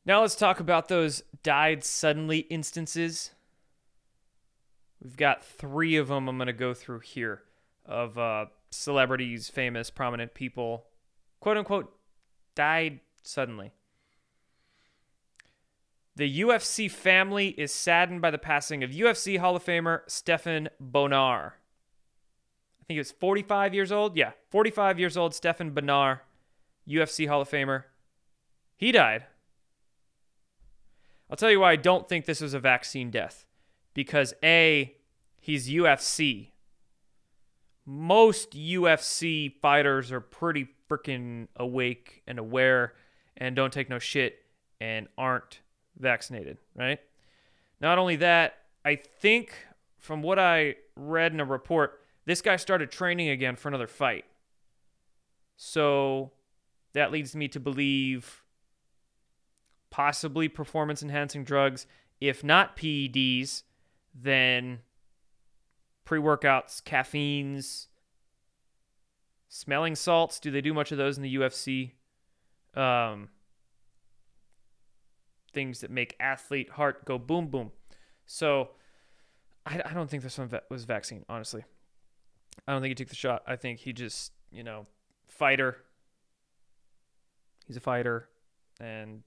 Now 0.05 0.21
let's 0.21 0.35
talk 0.35 0.59
about 0.59 0.87
those 0.87 1.23
died 1.43 1.83
suddenly 1.83 2.39
instances. 2.39 3.31
We've 5.01 5.17
got 5.17 5.43
three 5.43 5.95
of 5.95 6.09
them 6.09 6.27
I'm 6.27 6.37
going 6.37 6.47
to 6.47 6.53
go 6.53 6.73
through 6.73 6.99
here 6.99 7.43
of 7.85 8.17
uh, 8.17 8.45
celebrities, 8.69 9.49
famous, 9.49 9.89
prominent 9.89 10.33
people, 10.33 10.85
quote 11.39 11.57
unquote, 11.57 11.97
died 12.55 12.99
suddenly. 13.23 13.71
The 16.15 16.41
UFC 16.41 16.91
family 16.91 17.49
is 17.49 17.73
saddened 17.73 18.21
by 18.21 18.29
the 18.29 18.37
passing 18.37 18.83
of 18.83 18.91
UFC 18.91 19.39
Hall 19.39 19.55
of 19.55 19.65
Famer 19.65 20.01
Stephan 20.07 20.69
Bonnar. 20.79 21.55
I 22.79 22.83
think 22.85 22.95
he 22.95 22.99
was 22.99 23.11
45 23.11 23.73
years 23.73 23.91
old. 23.91 24.15
Yeah, 24.15 24.33
45 24.51 24.99
years 24.99 25.17
old, 25.17 25.33
Stephan 25.33 25.71
Bonnar, 25.71 26.21
UFC 26.87 27.27
Hall 27.27 27.41
of 27.41 27.49
Famer. 27.49 27.85
He 28.77 28.91
died. 28.91 29.25
I'll 31.31 31.37
tell 31.37 31.49
you 31.49 31.61
why 31.61 31.71
I 31.71 31.77
don't 31.77 32.07
think 32.07 32.25
this 32.25 32.41
was 32.41 32.53
a 32.53 32.59
vaccine 32.59 33.09
death. 33.09 33.45
Because 33.95 34.35
A, 34.43 34.95
he's 35.39 35.67
UFC. 35.67 36.49
Most 37.85 38.51
UFC 38.51 39.51
fighters 39.61 40.11
are 40.11 40.19
pretty 40.19 40.67
freaking 40.87 41.47
awake 41.55 42.21
and 42.27 42.37
aware 42.37 42.93
and 43.35 43.55
don't 43.55 43.73
take 43.73 43.89
no 43.89 43.97
shit 43.99 44.39
and 44.79 45.07
aren't 45.17 45.61
vaccinated, 45.97 46.57
right? 46.75 46.99
Not 47.79 47.97
only 47.97 48.15
that, 48.17 48.55
I 48.85 48.95
think 48.95 49.53
from 49.97 50.21
what 50.21 50.39
I 50.39 50.75
read 50.95 51.33
in 51.33 51.39
a 51.39 51.45
report, 51.45 52.01
this 52.25 52.41
guy 52.41 52.55
started 52.55 52.91
training 52.91 53.29
again 53.29 53.55
for 53.55 53.67
another 53.67 53.87
fight. 53.87 54.25
So 55.55 56.31
that 56.93 57.11
leads 57.11 57.35
me 57.35 57.47
to 57.49 57.59
believe 57.59 58.43
possibly 59.89 60.47
performance 60.47 61.03
enhancing 61.03 61.43
drugs. 61.43 61.85
If 62.19 62.43
not 62.43 62.75
PEDs, 62.75 63.63
then 64.13 64.79
pre 66.05 66.19
workouts, 66.19 66.83
caffeines, 66.83 67.87
smelling 69.49 69.95
salts. 69.95 70.39
Do 70.39 70.51
they 70.51 70.61
do 70.61 70.73
much 70.73 70.91
of 70.91 70.97
those 70.97 71.17
in 71.17 71.23
the 71.23 71.35
UFC? 71.35 71.91
Um, 72.75 73.29
things 75.53 75.81
that 75.81 75.91
make 75.91 76.15
athlete 76.19 76.71
heart 76.71 77.05
go 77.05 77.17
boom 77.17 77.47
boom. 77.47 77.71
So 78.25 78.69
I, 79.65 79.81
I 79.85 79.93
don't 79.93 80.09
think 80.09 80.23
this 80.23 80.37
one 80.37 80.49
was 80.69 80.85
vaccine, 80.85 81.23
honestly. 81.29 81.63
I 82.67 82.71
don't 82.71 82.81
think 82.81 82.91
he 82.91 82.95
took 82.95 83.09
the 83.09 83.15
shot. 83.15 83.43
I 83.47 83.55
think 83.55 83.79
he 83.79 83.93
just, 83.93 84.31
you 84.51 84.63
know, 84.63 84.85
fighter. 85.27 85.77
He's 87.67 87.77
a 87.77 87.81
fighter 87.81 88.27
and 88.79 89.23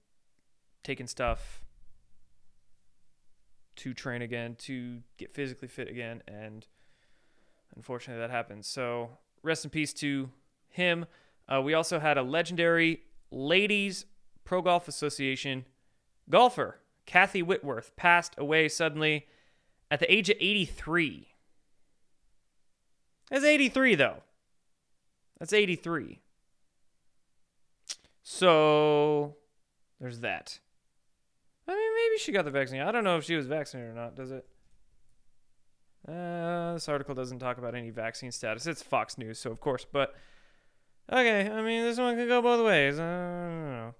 taking 0.85 1.07
stuff 1.07 1.63
to 3.77 3.93
train 3.93 4.23
again, 4.23 4.57
to 4.59 5.01
get 5.19 5.35
physically 5.35 5.69
fit 5.69 5.89
again, 5.89 6.23
and 6.27 6.67
unfortunately 7.75 8.21
that 8.21 8.31
happened. 8.31 8.65
So 8.65 9.11
rest 9.43 9.65
in 9.65 9.71
peace 9.71 9.93
to 9.95 10.31
him. 10.69 11.07
Uh, 11.49 11.61
we 11.63 11.75
also 11.75 11.99
had 11.99 12.19
a 12.19 12.23
legendary 12.23 13.01
ladies 13.31 14.07
pro 14.45 14.63
golf 14.63 14.89
association 14.89 15.65
golfer, 16.29 16.81
Kathy 17.07 17.43
Whitworth, 17.43 17.95
passed 17.97 18.35
away 18.39 18.69
suddenly 18.69 19.27
at 19.91 20.01
the 20.01 20.13
age 20.13 20.31
of 20.31 20.37
83. 20.41 21.29
That's 23.31 23.45
83 23.45 23.95
though. 23.95 24.23
That's 25.39 25.53
83. 25.53 26.21
So 28.23 29.37
there's 30.01 30.21
that. 30.21 30.59
I 31.69 31.73
mean, 31.73 31.95
maybe 31.95 32.19
she 32.19 32.33
got 32.33 32.45
the 32.45 32.51
vaccine. 32.51 32.81
I 32.81 32.93
don't 32.93 33.05
know 33.05 33.17
if 33.17 33.25
she 33.25 33.35
was 33.35 33.47
vaccinated 33.47 33.93
or 33.93 33.95
not. 33.95 34.15
Does 34.15 34.31
it? 34.31 34.47
Uh, 36.09 36.75
this 36.75 36.89
article 36.89 37.15
doesn't 37.15 37.41
talk 37.41 37.59
about 37.59 37.75
any 37.75 37.91
vaccine 37.91 38.31
status. 38.31 38.67
It's 38.67 38.83
Fox 38.83 39.19
News, 39.19 39.41
so 39.41 39.51
of 39.51 39.61
course. 39.61 39.85
But 39.91 40.15
okay, 41.13 41.51
I 41.51 41.63
mean, 41.63 41.83
this 41.83 41.99
one 41.99 42.15
could 42.17 42.29
go 42.29 42.41
both 42.41 42.65
ways. 42.65 43.01
I 43.01 43.03
don't 43.03 43.73
know. 43.73 43.95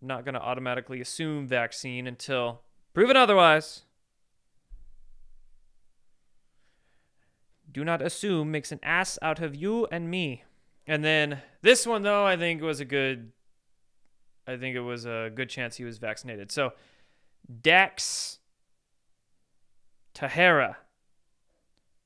Not 0.00 0.24
gonna 0.24 0.38
automatically 0.38 1.00
assume 1.00 1.46
vaccine 1.46 2.06
until 2.06 2.62
proven 2.94 3.16
otherwise. 3.16 3.82
Do 7.70 7.84
not 7.84 8.02
assume 8.02 8.50
makes 8.50 8.72
an 8.72 8.80
ass 8.82 9.18
out 9.22 9.40
of 9.40 9.54
you 9.54 9.86
and 9.92 10.10
me. 10.10 10.44
And 10.86 11.04
then 11.04 11.42
this 11.62 11.86
one 11.86 12.02
though, 12.02 12.24
I 12.26 12.36
think 12.36 12.62
was 12.62 12.80
a 12.80 12.84
good 12.84 13.32
I 14.46 14.56
think 14.56 14.74
it 14.74 14.80
was 14.80 15.04
a 15.04 15.30
good 15.32 15.48
chance 15.48 15.76
he 15.76 15.84
was 15.84 15.98
vaccinated. 15.98 16.50
So 16.50 16.72
Dax 17.62 18.38
Tahera 20.14 20.76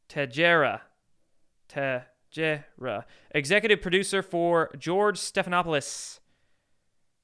Tejera 0.08 0.80
Tejera 1.68 3.04
executive 3.30 3.80
producer 3.80 4.22
for 4.22 4.70
George 4.78 5.18
Stephanopoulos 5.18 6.20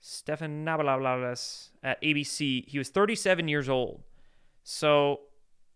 Stephanopoulos 0.03 1.69
at 1.83 2.01
ABC. 2.03 2.69
He 2.69 2.79
was 2.79 2.89
37 2.89 3.49
years 3.49 3.69
old. 3.69 4.03
So 4.63 5.21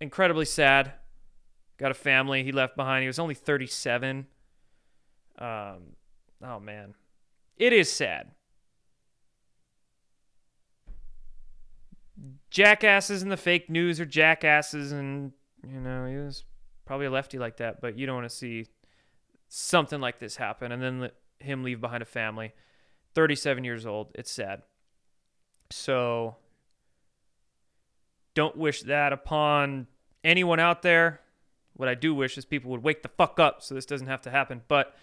incredibly 0.00 0.44
sad 0.44 0.92
got 1.78 1.90
a 1.90 1.94
family 1.94 2.44
he 2.44 2.52
left 2.52 2.76
behind. 2.76 3.02
He 3.02 3.06
was 3.06 3.18
only 3.18 3.34
37. 3.34 4.26
Um, 5.38 5.46
oh 6.42 6.60
man, 6.60 6.94
it 7.56 7.72
is 7.72 7.90
sad. 7.90 8.30
jackasses 12.54 13.22
in 13.22 13.28
the 13.28 13.36
fake 13.36 13.68
news 13.68 14.00
are 14.00 14.06
jackasses, 14.06 14.92
and 14.92 15.32
you 15.66 15.80
know 15.80 16.06
he 16.06 16.16
was 16.16 16.44
probably 16.86 17.06
a 17.06 17.10
lefty 17.10 17.38
like 17.38 17.56
that. 17.58 17.80
But 17.80 17.98
you 17.98 18.06
don't 18.06 18.16
want 18.16 18.30
to 18.30 18.34
see 18.34 18.66
something 19.48 20.00
like 20.00 20.20
this 20.20 20.36
happen, 20.36 20.72
and 20.72 20.82
then 20.82 21.10
him 21.40 21.62
leave 21.62 21.80
behind 21.80 22.02
a 22.02 22.06
family. 22.06 22.52
37 23.14 23.64
years 23.64 23.86
old. 23.86 24.12
It's 24.14 24.30
sad. 24.30 24.62
So 25.70 26.36
don't 28.34 28.56
wish 28.56 28.82
that 28.82 29.12
upon 29.12 29.86
anyone 30.22 30.60
out 30.60 30.82
there. 30.82 31.20
What 31.74 31.88
I 31.88 31.94
do 31.94 32.14
wish 32.14 32.38
is 32.38 32.44
people 32.44 32.70
would 32.70 32.82
wake 32.82 33.02
the 33.02 33.08
fuck 33.08 33.40
up 33.40 33.62
so 33.62 33.74
this 33.74 33.86
doesn't 33.86 34.06
have 34.06 34.22
to 34.22 34.30
happen. 34.30 34.62
But 34.68 34.94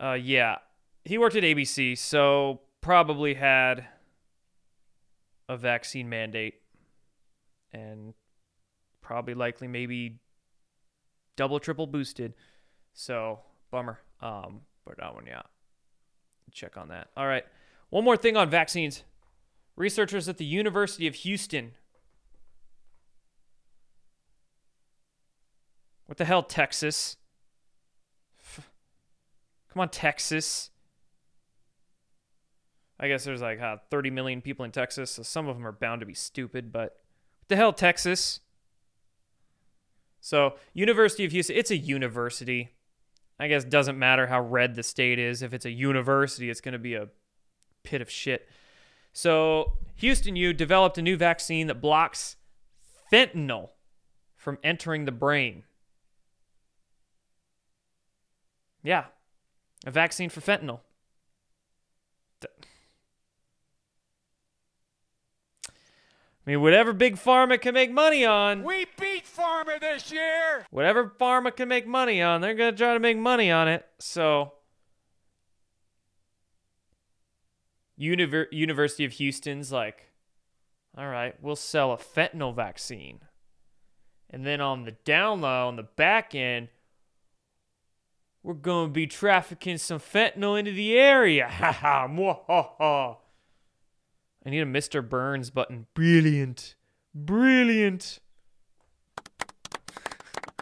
uh, 0.00 0.12
yeah, 0.20 0.56
he 1.04 1.18
worked 1.18 1.36
at 1.36 1.42
ABC, 1.42 1.96
so 1.96 2.60
probably 2.80 3.34
had 3.34 3.86
a 5.48 5.56
vaccine 5.56 6.08
mandate 6.08 6.54
and 7.72 8.14
probably 9.00 9.34
likely 9.34 9.68
maybe 9.68 10.18
double 11.36 11.58
triple 11.58 11.86
boosted. 11.86 12.34
So 12.92 13.40
bummer. 13.70 14.00
Um, 14.20 14.62
but 14.84 14.98
that 14.98 15.14
one, 15.14 15.26
yeah. 15.26 15.42
Check 16.52 16.76
on 16.76 16.88
that. 16.88 17.08
All 17.16 17.26
right. 17.26 17.44
One 17.90 18.04
more 18.04 18.16
thing 18.16 18.36
on 18.36 18.50
vaccines. 18.50 19.04
Researchers 19.76 20.28
at 20.28 20.38
the 20.38 20.44
University 20.44 21.06
of 21.06 21.14
Houston. 21.16 21.72
What 26.06 26.16
the 26.16 26.24
hell, 26.24 26.42
Texas? 26.42 27.16
Come 29.68 29.82
on, 29.82 29.88
Texas. 29.90 30.70
I 32.98 33.08
guess 33.08 33.24
there's 33.24 33.42
like 33.42 33.60
uh, 33.60 33.76
30 33.90 34.10
million 34.10 34.40
people 34.40 34.64
in 34.64 34.72
Texas, 34.72 35.12
so 35.12 35.22
some 35.22 35.46
of 35.46 35.56
them 35.56 35.66
are 35.66 35.72
bound 35.72 36.00
to 36.00 36.06
be 36.06 36.14
stupid, 36.14 36.72
but 36.72 36.96
what 37.38 37.48
the 37.48 37.56
hell, 37.56 37.72
Texas? 37.72 38.40
So, 40.20 40.54
University 40.72 41.24
of 41.24 41.30
Houston, 41.30 41.56
it's 41.56 41.70
a 41.70 41.76
university. 41.76 42.70
I 43.40 43.48
guess 43.48 43.64
doesn't 43.64 43.98
matter 43.98 44.26
how 44.26 44.40
red 44.40 44.74
the 44.74 44.82
state 44.82 45.18
is. 45.18 45.42
If 45.42 45.54
it's 45.54 45.64
a 45.64 45.70
university, 45.70 46.50
it's 46.50 46.60
going 46.60 46.72
to 46.72 46.78
be 46.78 46.94
a 46.94 47.08
pit 47.84 48.02
of 48.02 48.10
shit. 48.10 48.48
So, 49.12 49.78
Houston 49.96 50.36
U 50.36 50.52
developed 50.52 50.98
a 50.98 51.02
new 51.02 51.16
vaccine 51.16 51.66
that 51.68 51.80
blocks 51.80 52.36
fentanyl 53.12 53.70
from 54.36 54.58
entering 54.62 55.04
the 55.04 55.12
brain. 55.12 55.64
Yeah, 58.82 59.06
a 59.84 59.90
vaccine 59.90 60.30
for 60.30 60.40
fentanyl. 60.40 60.80
I 66.48 66.52
mean, 66.52 66.62
whatever 66.62 66.94
big 66.94 67.16
pharma 67.16 67.60
can 67.60 67.74
make 67.74 67.92
money 67.92 68.24
on. 68.24 68.64
We 68.64 68.86
beat 68.98 69.26
Pharma 69.26 69.78
this 69.78 70.10
year. 70.10 70.64
Whatever 70.70 71.12
pharma 71.20 71.54
can 71.54 71.68
make 71.68 71.86
money 71.86 72.22
on, 72.22 72.40
they're 72.40 72.54
going 72.54 72.72
to 72.72 72.78
try 72.78 72.94
to 72.94 72.98
make 72.98 73.18
money 73.18 73.50
on 73.50 73.68
it. 73.68 73.84
So, 73.98 74.54
Univer- 78.00 78.46
University 78.50 79.04
of 79.04 79.12
Houston's 79.12 79.70
like, 79.70 80.10
all 80.96 81.06
right, 81.06 81.34
we'll 81.42 81.54
sell 81.54 81.92
a 81.92 81.98
fentanyl 81.98 82.56
vaccine. 82.56 83.20
And 84.30 84.46
then 84.46 84.62
on 84.62 84.84
the 84.84 84.92
down 84.92 85.42
low, 85.42 85.68
on 85.68 85.76
the 85.76 85.82
back 85.82 86.34
end, 86.34 86.68
we're 88.42 88.54
going 88.54 88.86
to 88.86 88.92
be 88.92 89.06
trafficking 89.06 89.76
some 89.76 90.00
fentanyl 90.00 90.58
into 90.58 90.72
the 90.72 90.98
area. 90.98 91.46
Ha 91.58 91.72
Ha 91.72 92.06
ha, 92.78 93.18
I 94.44 94.50
need 94.50 94.60
a 94.60 94.66
Mr. 94.66 95.06
Burns 95.06 95.50
button. 95.50 95.86
Brilliant. 95.94 96.74
Brilliant. 97.14 98.20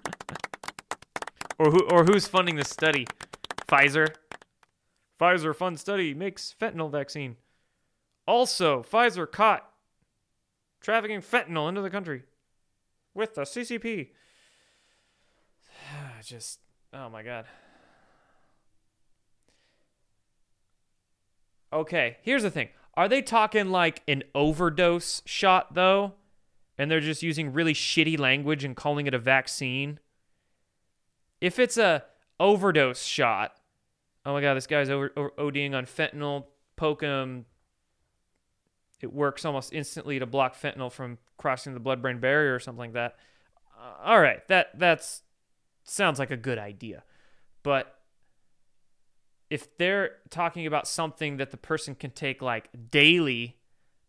or 1.59 1.71
who 1.71 1.81
or 1.91 2.05
who's 2.05 2.27
funding 2.27 2.57
this 2.57 2.71
study? 2.71 3.07
Pfizer. 3.69 4.15
Pfizer 5.21 5.55
fund 5.55 5.79
study 5.81 6.15
makes 6.15 6.55
fentanyl 6.61 6.91
vaccine. 6.91 7.37
Also, 8.27 8.83
Pfizer 8.83 9.31
caught 9.31 9.71
trafficking 10.81 11.21
fentanyl 11.21 11.69
into 11.69 11.81
the 11.81 11.91
country 11.91 12.23
with 13.15 13.35
the 13.35 13.43
CCP. 13.43 14.09
Just 16.23 16.61
oh 16.93 17.09
my 17.09 17.23
god. 17.23 17.47
Okay, 21.73 22.19
here's 22.23 22.43
the 22.43 22.51
thing. 22.51 22.69
Are 22.97 23.09
they 23.09 23.21
talking 23.21 23.71
like 23.71 24.03
an 24.09 24.23
overdose 24.35 25.23
shot 25.27 25.75
though? 25.75 26.15
And 26.79 26.91
they're 26.91 27.01
just 27.01 27.23
using 27.23 27.53
really 27.53 27.75
shitty 27.75 28.19
language 28.19 28.65
and 28.65 28.77
calling 28.77 29.07
it 29.07 29.15
a 29.15 29.19
vaccine? 29.19 29.99
If 31.41 31.59
it's 31.59 31.77
a 31.77 32.05
overdose 32.41 33.03
shot, 33.05 33.53
oh 34.25 34.33
my 34.33 34.41
god, 34.41 34.55
this 34.55 34.67
guy's 34.67 34.91
over, 34.91 35.13
over 35.17 35.31
ODing 35.39 35.75
on 35.75 35.85
fentanyl, 35.85 36.45
poke 36.77 37.03
him. 37.03 37.47
It 39.03 39.13
works 39.13 39.45
almost 39.45 39.73
instantly 39.73 40.19
to 40.19 40.27
block 40.27 40.59
fentanyl 40.59 40.91
from 40.91 41.19
crossing 41.37 41.75
the 41.75 41.81
blood-brain 41.81 42.19
barrier 42.19 42.55
or 42.55 42.61
something 42.61 42.79
like 42.79 42.93
that. 42.95 43.17
Uh, 43.79 44.09
all 44.09 44.21
right, 44.21 44.47
that 44.49 44.79
that's 44.79 45.23
sounds 45.85 46.19
like 46.19 46.31
a 46.31 46.37
good 46.37 46.59
idea. 46.59 47.05
But 47.63 47.96
if 49.51 49.77
they're 49.79 50.17
talking 50.31 50.67
about 50.67 50.89
something 50.89 51.37
that 51.37 51.51
the 51.51 51.57
person 51.57 51.95
can 51.95 52.11
take 52.11 52.43
like 52.43 52.69
daily, 52.91 53.57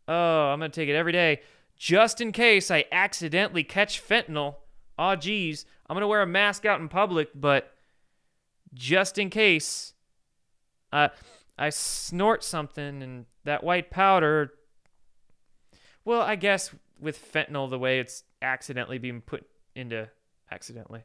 oh, 0.07 0.49
I'm 0.49 0.59
going 0.59 0.71
to 0.71 0.81
take 0.81 0.89
it 0.89 0.95
every 0.95 1.11
day 1.11 1.41
just 1.75 2.19
in 2.21 2.31
case 2.31 2.71
I 2.71 2.85
accidentally 2.91 3.63
catch 3.63 4.05
fentanyl. 4.05 4.55
Oh, 4.97 5.15
geez, 5.15 5.65
I'm 5.88 5.93
going 5.93 6.01
to 6.01 6.07
wear 6.07 6.23
a 6.23 6.27
mask 6.27 6.65
out 6.65 6.81
in 6.81 6.89
public, 6.89 7.29
but 7.35 7.71
just 8.73 9.17
in 9.17 9.29
case 9.29 9.93
uh, 10.91 11.09
I 11.57 11.69
snort 11.69 12.43
something 12.43 13.03
and 13.03 13.25
that 13.43 13.63
white 13.63 13.91
powder. 13.91 14.53
Well, 16.03 16.21
I 16.21 16.35
guess 16.35 16.71
with 16.99 17.31
fentanyl, 17.31 17.69
the 17.69 17.79
way 17.79 17.99
it's 17.99 18.23
accidentally 18.41 18.97
being 18.97 19.21
put 19.21 19.45
into 19.75 20.09
accidentally, 20.51 21.03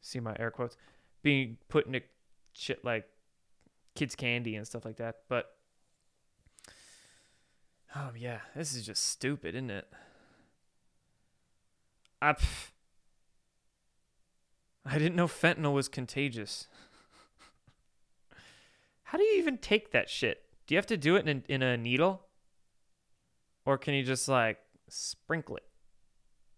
see 0.00 0.20
my 0.20 0.34
air 0.38 0.50
quotes, 0.50 0.76
being 1.22 1.58
put 1.68 1.86
into 1.86 2.00
shit 2.54 2.84
like 2.84 3.06
kids 3.94 4.14
candy 4.14 4.56
and 4.56 4.66
stuff 4.66 4.84
like 4.84 4.96
that. 4.96 5.16
But 5.28 5.54
oh 7.94 8.10
yeah, 8.16 8.40
this 8.54 8.74
is 8.74 8.86
just 8.86 9.06
stupid, 9.06 9.54
isn't 9.54 9.70
it? 9.70 9.88
I 12.22 12.32
pff, 12.32 12.70
I 14.84 14.98
didn't 14.98 15.16
know 15.16 15.26
fentanyl 15.26 15.72
was 15.72 15.88
contagious. 15.88 16.68
How 19.04 19.18
do 19.18 19.24
you 19.24 19.38
even 19.38 19.58
take 19.58 19.92
that 19.92 20.08
shit? 20.08 20.42
Do 20.66 20.74
you 20.74 20.78
have 20.78 20.86
to 20.86 20.96
do 20.96 21.16
it 21.16 21.26
in 21.26 21.42
a, 21.48 21.52
in 21.52 21.62
a 21.62 21.76
needle? 21.76 22.22
Or 23.64 23.78
can 23.78 23.94
you 23.94 24.02
just 24.02 24.28
like 24.28 24.58
sprinkle 24.88 25.56
it 25.56 25.64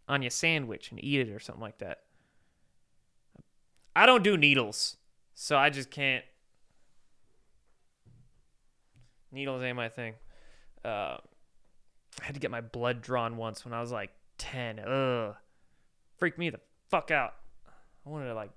on 0.09 0.23
your 0.23 0.31
sandwich 0.31 0.91
and 0.91 1.03
eat 1.03 1.21
it 1.21 1.31
or 1.31 1.41
something 1.41 1.63
like 1.63 1.79
that? 1.79 2.01
I 3.95 4.07
don't 4.07 4.25
do 4.25 4.37
needles, 4.37 4.97
so 5.35 5.59
I 5.59 5.71
just 5.71 5.91
can't 5.91 6.25
Needles 9.33 9.63
ain't 9.63 9.77
my 9.77 9.89
thing. 9.89 10.15
Uh, 10.85 11.17
I 12.21 12.25
had 12.25 12.35
to 12.35 12.41
get 12.41 12.51
my 12.51 12.61
blood 12.61 13.01
drawn 13.01 13.37
once 13.37 13.65
when 13.65 13.73
I 13.73 13.81
was 13.81 13.91
like 13.91 14.11
10. 14.39 14.79
Ugh. 14.81 15.35
Freaked 16.19 16.39
me 16.39 16.51
the 16.51 16.61
fuck 16.91 17.11
out. 17.11 17.35
I 18.07 18.11
wanted 18.11 18.27
to 18.27 18.35
like 18.35 18.51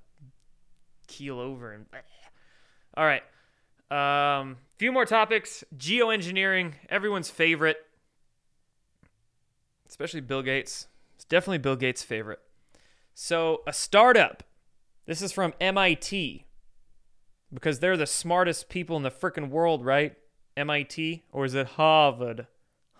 keel 1.08 1.40
over 1.40 1.72
and. 1.72 1.86
All 2.98 3.06
right. 3.06 3.24
Um, 3.92 4.58
few 4.78 4.92
more 4.92 5.06
topics. 5.06 5.64
Geoengineering, 5.78 6.74
everyone's 6.90 7.30
favorite, 7.30 7.78
especially 9.88 10.22
Bill 10.22 10.42
Gates. 10.42 10.88
It's 11.16 11.26
definitely 11.26 11.60
Bill 11.60 11.76
Gates' 11.76 12.04
favorite. 12.04 12.40
So, 13.14 13.62
a 13.66 13.72
startup. 13.74 14.44
This 15.06 15.22
is 15.22 15.32
from 15.32 15.54
MIT 15.62 16.46
because 17.54 17.80
they're 17.80 17.96
the 17.96 18.08
smartest 18.08 18.70
people 18.70 18.98
in 18.98 19.04
the 19.04 19.12
freaking 19.12 19.50
world, 19.50 19.86
right? 19.86 20.16
MIT 20.58 21.24
or 21.32 21.46
is 21.46 21.54
it 21.54 21.68
Harvard? 21.68 22.48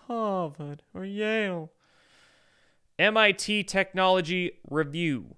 Harvard 0.06 0.82
or 0.94 1.04
Yale? 1.04 1.70
MIT 2.98 3.64
Technology 3.64 4.52
Review. 4.68 5.36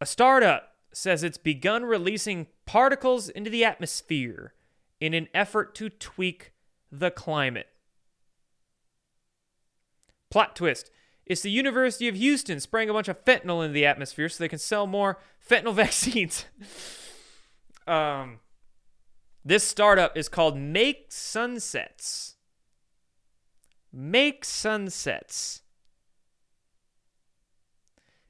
A 0.00 0.06
startup 0.06 0.72
says 0.92 1.22
it's 1.22 1.38
begun 1.38 1.84
releasing 1.84 2.46
particles 2.64 3.28
into 3.28 3.50
the 3.50 3.64
atmosphere 3.64 4.54
in 5.00 5.14
an 5.14 5.28
effort 5.34 5.74
to 5.76 5.88
tweak 5.88 6.52
the 6.90 7.10
climate. 7.10 7.68
Plot 10.30 10.56
twist. 10.56 10.90
It's 11.24 11.42
the 11.42 11.50
University 11.50 12.08
of 12.08 12.14
Houston 12.14 12.60
spraying 12.60 12.88
a 12.88 12.92
bunch 12.92 13.08
of 13.08 13.24
fentanyl 13.24 13.62
into 13.62 13.72
the 13.72 13.86
atmosphere 13.86 14.28
so 14.28 14.42
they 14.42 14.48
can 14.48 14.58
sell 14.58 14.86
more 14.86 15.18
fentanyl 15.48 15.74
vaccines. 15.74 16.46
um, 17.86 18.38
this 19.46 19.62
startup 19.62 20.16
is 20.16 20.28
called 20.28 20.56
Make 20.58 21.06
Sunsets. 21.10 22.34
make 23.92 24.44
sunsets. 24.44 25.62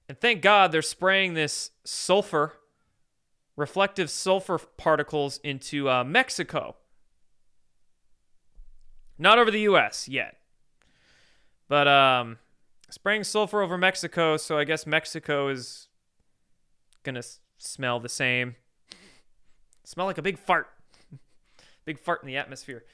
And 0.09 0.21
thank 0.21 0.43
God 0.43 0.71
they're 0.71 0.83
spraying 0.83 1.33
this 1.33 1.71
sulfur, 1.85 2.53
reflective 3.57 4.11
sulfur 4.11 4.59
particles 4.59 5.41
into 5.43 5.89
uh, 5.89 6.05
Mexico. 6.05 6.77
Not 9.19 9.39
over 9.39 9.51
the 9.51 9.61
U.S. 9.63 10.09
yet, 10.09 10.37
but 11.67 11.89
um, 11.89 12.39
spraying 12.91 13.25
sulfur 13.25 13.63
over 13.63 13.79
Mexico. 13.79 14.37
So 14.37 14.59
I 14.59 14.65
guess 14.65 14.87
Mexico 14.87 15.49
is 15.49 15.89
gonna 17.03 17.21
s- 17.21 17.41
smell 17.57 17.99
the 17.99 18.11
same. 18.11 18.57
Smell 19.85 20.07
like 20.07 20.19
a 20.19 20.23
big 20.23 20.39
fart. 20.39 20.69
Big 21.87 21.99
fart 21.99 22.23
in 22.23 22.27
the 22.27 22.37
atmosphere. 22.37 22.85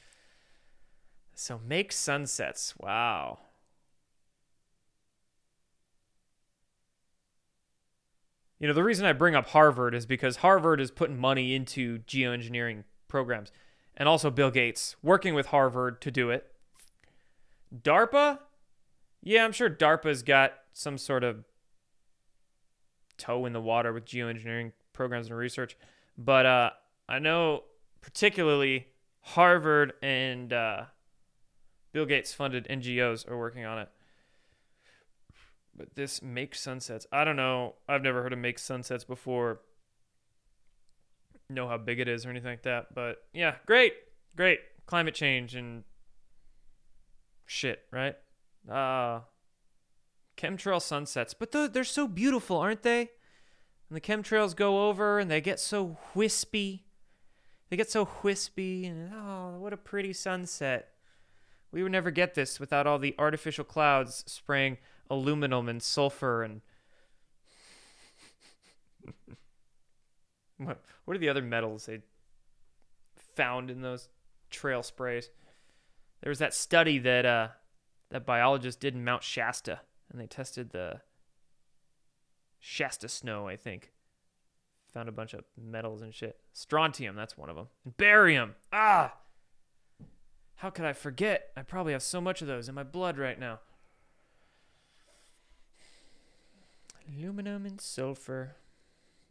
So 1.34 1.60
make 1.66 1.90
sunsets. 1.90 2.74
Wow. 2.78 3.40
You 8.60 8.68
know, 8.68 8.74
the 8.74 8.84
reason 8.84 9.04
I 9.04 9.12
bring 9.12 9.34
up 9.34 9.48
Harvard 9.48 9.92
is 9.92 10.06
because 10.06 10.36
Harvard 10.36 10.80
is 10.80 10.92
putting 10.92 11.18
money 11.18 11.52
into 11.52 11.98
geoengineering 12.00 12.84
programs 13.08 13.50
and 13.96 14.08
also 14.08 14.30
Bill 14.30 14.52
Gates 14.52 14.94
working 15.02 15.34
with 15.34 15.46
Harvard 15.46 16.00
to 16.02 16.12
do 16.12 16.30
it. 16.30 16.52
DARPA? 17.74 18.38
Yeah, 19.20 19.44
I'm 19.44 19.52
sure 19.52 19.68
DARPA's 19.68 20.22
got 20.22 20.52
some 20.72 20.96
sort 20.96 21.24
of 21.24 21.44
toe 23.18 23.46
in 23.46 23.52
the 23.52 23.60
water 23.60 23.92
with 23.92 24.04
geoengineering 24.04 24.72
programs 24.92 25.26
and 25.28 25.36
research. 25.36 25.76
But 26.16 26.46
uh, 26.46 26.70
I 27.08 27.18
know 27.18 27.64
particularly 28.02 28.88
Harvard 29.20 29.94
and 30.02 30.52
uh, 30.52 30.84
Bill 31.92 32.04
Gates 32.04 32.34
funded 32.34 32.66
NGOs 32.68 33.28
are 33.30 33.38
working 33.38 33.64
on 33.64 33.78
it. 33.78 33.88
But 35.74 35.94
this 35.94 36.20
Make 36.20 36.54
Sunsets, 36.54 37.06
I 37.10 37.24
don't 37.24 37.36
know. 37.36 37.76
I've 37.88 38.02
never 38.02 38.22
heard 38.22 38.34
of 38.34 38.38
Make 38.38 38.58
Sunsets 38.58 39.04
before. 39.04 39.60
Know 41.48 41.68
how 41.68 41.78
big 41.78 41.98
it 41.98 42.08
is 42.08 42.26
or 42.26 42.30
anything 42.30 42.50
like 42.50 42.62
that. 42.62 42.94
But 42.94 43.24
yeah, 43.32 43.56
great. 43.66 43.94
Great. 44.36 44.60
Climate 44.86 45.14
change 45.14 45.54
and 45.54 45.84
shit, 47.46 47.80
right? 47.90 48.16
Uh 48.70 49.20
chemtrail 50.36 50.80
sunsets. 50.80 51.34
But 51.34 51.52
th- 51.52 51.72
they're 51.72 51.84
so 51.84 52.08
beautiful, 52.08 52.56
aren't 52.56 52.82
they? 52.82 53.10
And 53.88 53.96
the 53.96 54.00
chemtrails 54.00 54.56
go 54.56 54.88
over 54.88 55.18
and 55.18 55.30
they 55.30 55.40
get 55.40 55.60
so 55.60 55.98
wispy. 56.14 56.86
They 57.72 57.76
get 57.78 57.90
so 57.90 58.06
wispy 58.22 58.84
and 58.84 59.10
oh, 59.14 59.56
what 59.58 59.72
a 59.72 59.78
pretty 59.78 60.12
sunset. 60.12 60.90
We 61.70 61.82
would 61.82 61.90
never 61.90 62.10
get 62.10 62.34
this 62.34 62.60
without 62.60 62.86
all 62.86 62.98
the 62.98 63.14
artificial 63.18 63.64
clouds 63.64 64.24
spraying 64.26 64.76
aluminum 65.08 65.70
and 65.70 65.82
sulfur 65.82 66.42
and 66.42 66.60
what 70.58 70.82
what 71.06 71.16
are 71.16 71.18
the 71.18 71.30
other 71.30 71.40
metals 71.40 71.86
they 71.86 72.00
found 73.36 73.70
in 73.70 73.80
those 73.80 74.10
trail 74.50 74.82
sprays? 74.82 75.30
There 76.20 76.28
was 76.28 76.40
that 76.40 76.52
study 76.52 76.98
that 76.98 77.24
uh 77.24 77.48
that 78.10 78.26
biologists 78.26 78.78
did 78.78 78.94
in 78.94 79.02
Mount 79.02 79.22
Shasta 79.22 79.80
and 80.10 80.20
they 80.20 80.26
tested 80.26 80.72
the 80.72 81.00
Shasta 82.60 83.08
snow, 83.08 83.48
I 83.48 83.56
think. 83.56 83.92
Found 84.94 85.08
a 85.08 85.12
bunch 85.12 85.32
of 85.32 85.44
metals 85.56 86.02
and 86.02 86.14
shit. 86.14 86.38
Strontium, 86.52 87.16
that's 87.16 87.36
one 87.36 87.48
of 87.48 87.56
them. 87.56 87.68
And 87.84 87.96
barium. 87.96 88.54
Ah! 88.72 89.14
How 90.56 90.70
could 90.70 90.84
I 90.84 90.92
forget? 90.92 91.50
I 91.56 91.62
probably 91.62 91.92
have 91.92 92.02
so 92.02 92.20
much 92.20 92.42
of 92.42 92.48
those 92.48 92.68
in 92.68 92.74
my 92.74 92.82
blood 92.82 93.18
right 93.18 93.38
now. 93.38 93.60
Aluminum 97.08 97.66
and 97.66 97.80
sulfur. 97.80 98.56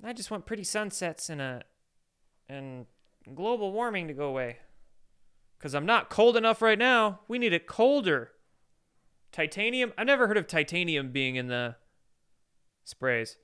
I 0.03 0.14
just 0.14 0.32
want 0.32 0.45
pretty 0.45 0.64
sunsets 0.64 1.30
and 1.30 1.39
a 1.39 1.62
and 2.49 2.88
global 3.34 3.72
warming 3.72 4.07
to 4.07 4.14
go 4.14 4.26
away. 4.26 4.57
Cause 5.59 5.76
I'm 5.76 5.86
not 5.86 6.09
cold 6.09 6.36
enough 6.36 6.62
right 6.62 6.78
now. 6.78 7.20
We 7.28 7.38
need 7.38 7.53
it 7.53 7.68
colder. 7.68 8.32
Titanium. 9.32 9.93
I've 9.97 10.07
never 10.07 10.28
heard 10.28 10.38
of 10.38 10.47
titanium 10.47 11.12
being 11.12 11.36
in 11.36 11.47
the 11.47 11.76
sprays, 12.84 13.38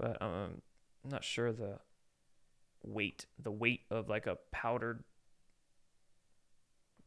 but 0.00 0.20
um, 0.22 0.62
I'm 1.04 1.10
not 1.10 1.22
sure 1.22 1.52
the 1.52 1.78
weight, 2.82 3.26
the 3.38 3.50
weight 3.50 3.82
of 3.90 4.08
like 4.08 4.26
a 4.26 4.38
powdered 4.50 5.04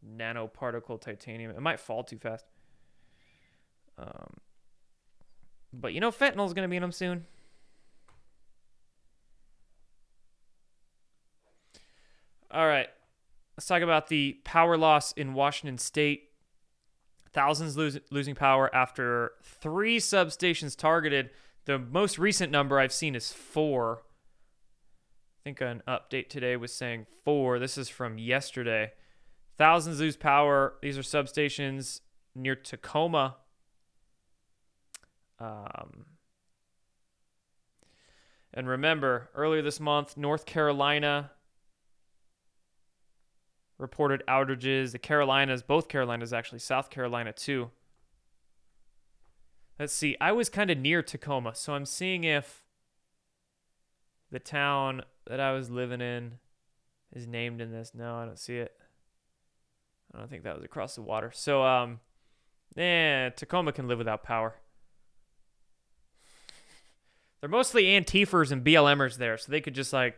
nanoparticle 0.08 1.02
titanium. 1.02 1.52
It 1.52 1.62
might 1.62 1.80
fall 1.80 2.04
too 2.04 2.20
fast. 2.20 2.46
Um, 3.98 4.36
but 5.74 5.94
you 5.94 6.00
know, 6.00 6.12
fentanyl's 6.12 6.54
gonna 6.54 6.68
be 6.68 6.76
in 6.76 6.82
them 6.82 6.91
soon. 6.91 7.26
All 12.52 12.68
right, 12.68 12.89
let's 13.58 13.66
talk 13.66 13.82
about 13.82 14.10
the 14.10 14.38
power 14.44 14.78
loss 14.78 15.14
in 15.14 15.34
Washington 15.34 15.80
State. 15.80 16.30
Thousands 17.32 17.76
lose, 17.76 17.98
losing 18.12 18.36
power 18.36 18.74
after 18.76 19.32
three 19.41 19.98
substations 19.98 20.78
targeted. 20.78 21.32
The 21.66 21.80
most 21.80 22.20
recent 22.20 22.51
number 22.51 22.80
I've 22.80 22.91
seen 22.91 23.16
is 23.16 23.32
four. 23.32 24.03
I 25.39 25.39
think 25.43 25.61
an 25.61 25.82
update 25.88 26.30
today 26.30 26.57
was 26.57 26.74
saying 26.74 27.05
four. 27.24 27.57
This 27.57 27.78
is 27.78 27.88
from 27.88 28.18
yesterday. 28.18 28.91
Thousands 29.57 29.99
lose 29.99 30.18
power. 30.18 30.76
These 30.82 30.97
are 30.97 31.01
substations 31.01 32.01
near 32.36 32.55
Tacoma. 32.55 33.38
Um, 35.39 36.05
and 38.53 38.68
remember, 38.68 39.30
earlier 39.34 39.61
this 39.61 39.80
month, 39.80 40.18
North 40.18 40.45
Carolina 40.45 41.32
reported 43.78 44.22
outages. 44.28 44.91
The 44.91 44.99
Carolinas, 44.99 45.64
both 45.64 45.88
Carolinas 45.88 46.34
actually, 46.34 46.59
South 46.59 46.89
Carolina 46.89 47.32
too. 47.32 47.72
Let's 49.80 49.94
see. 49.94 50.16
I 50.22 50.32
was 50.32 50.50
kind 50.50 50.70
of 50.70 50.78
near 50.78 51.02
Tacoma, 51.02 51.56
so 51.56 51.74
I'm 51.74 51.86
seeing 51.86 52.24
if 52.24 52.64
the 54.32 54.40
town 54.40 55.04
that 55.28 55.40
I 55.40 55.54
was 55.54 55.70
living 55.70 56.02
in 56.02 56.34
is 57.12 57.28
named 57.28 57.62
in 57.62 57.72
this. 57.72 57.92
No, 57.94 58.16
I 58.16 58.26
don't 58.26 58.40
see 58.40 58.58
it. 58.58 58.74
I 60.14 60.20
don't 60.20 60.30
think 60.30 60.44
that 60.44 60.56
was 60.56 60.64
across 60.64 60.96
the 60.96 61.02
water. 61.02 61.32
So, 61.34 61.64
um, 61.64 62.00
yeah, 62.76 63.30
Tacoma 63.30 63.72
can 63.72 63.88
live 63.88 63.98
without 63.98 64.24
power. 64.24 64.56
They're 67.42 67.50
mostly 67.50 67.86
Antifers 67.86 68.52
and 68.52 68.64
BLMers 68.64 69.18
there, 69.18 69.38
so 69.38 69.52
they 69.52 69.62
could 69.62 69.76
just 69.76 69.92
like 69.92 70.18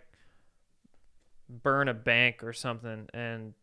burn 1.49 1.88
a 1.88 1.93
bank 1.93 2.43
or 2.43 2.53
something 2.53 3.08
and 3.14 3.53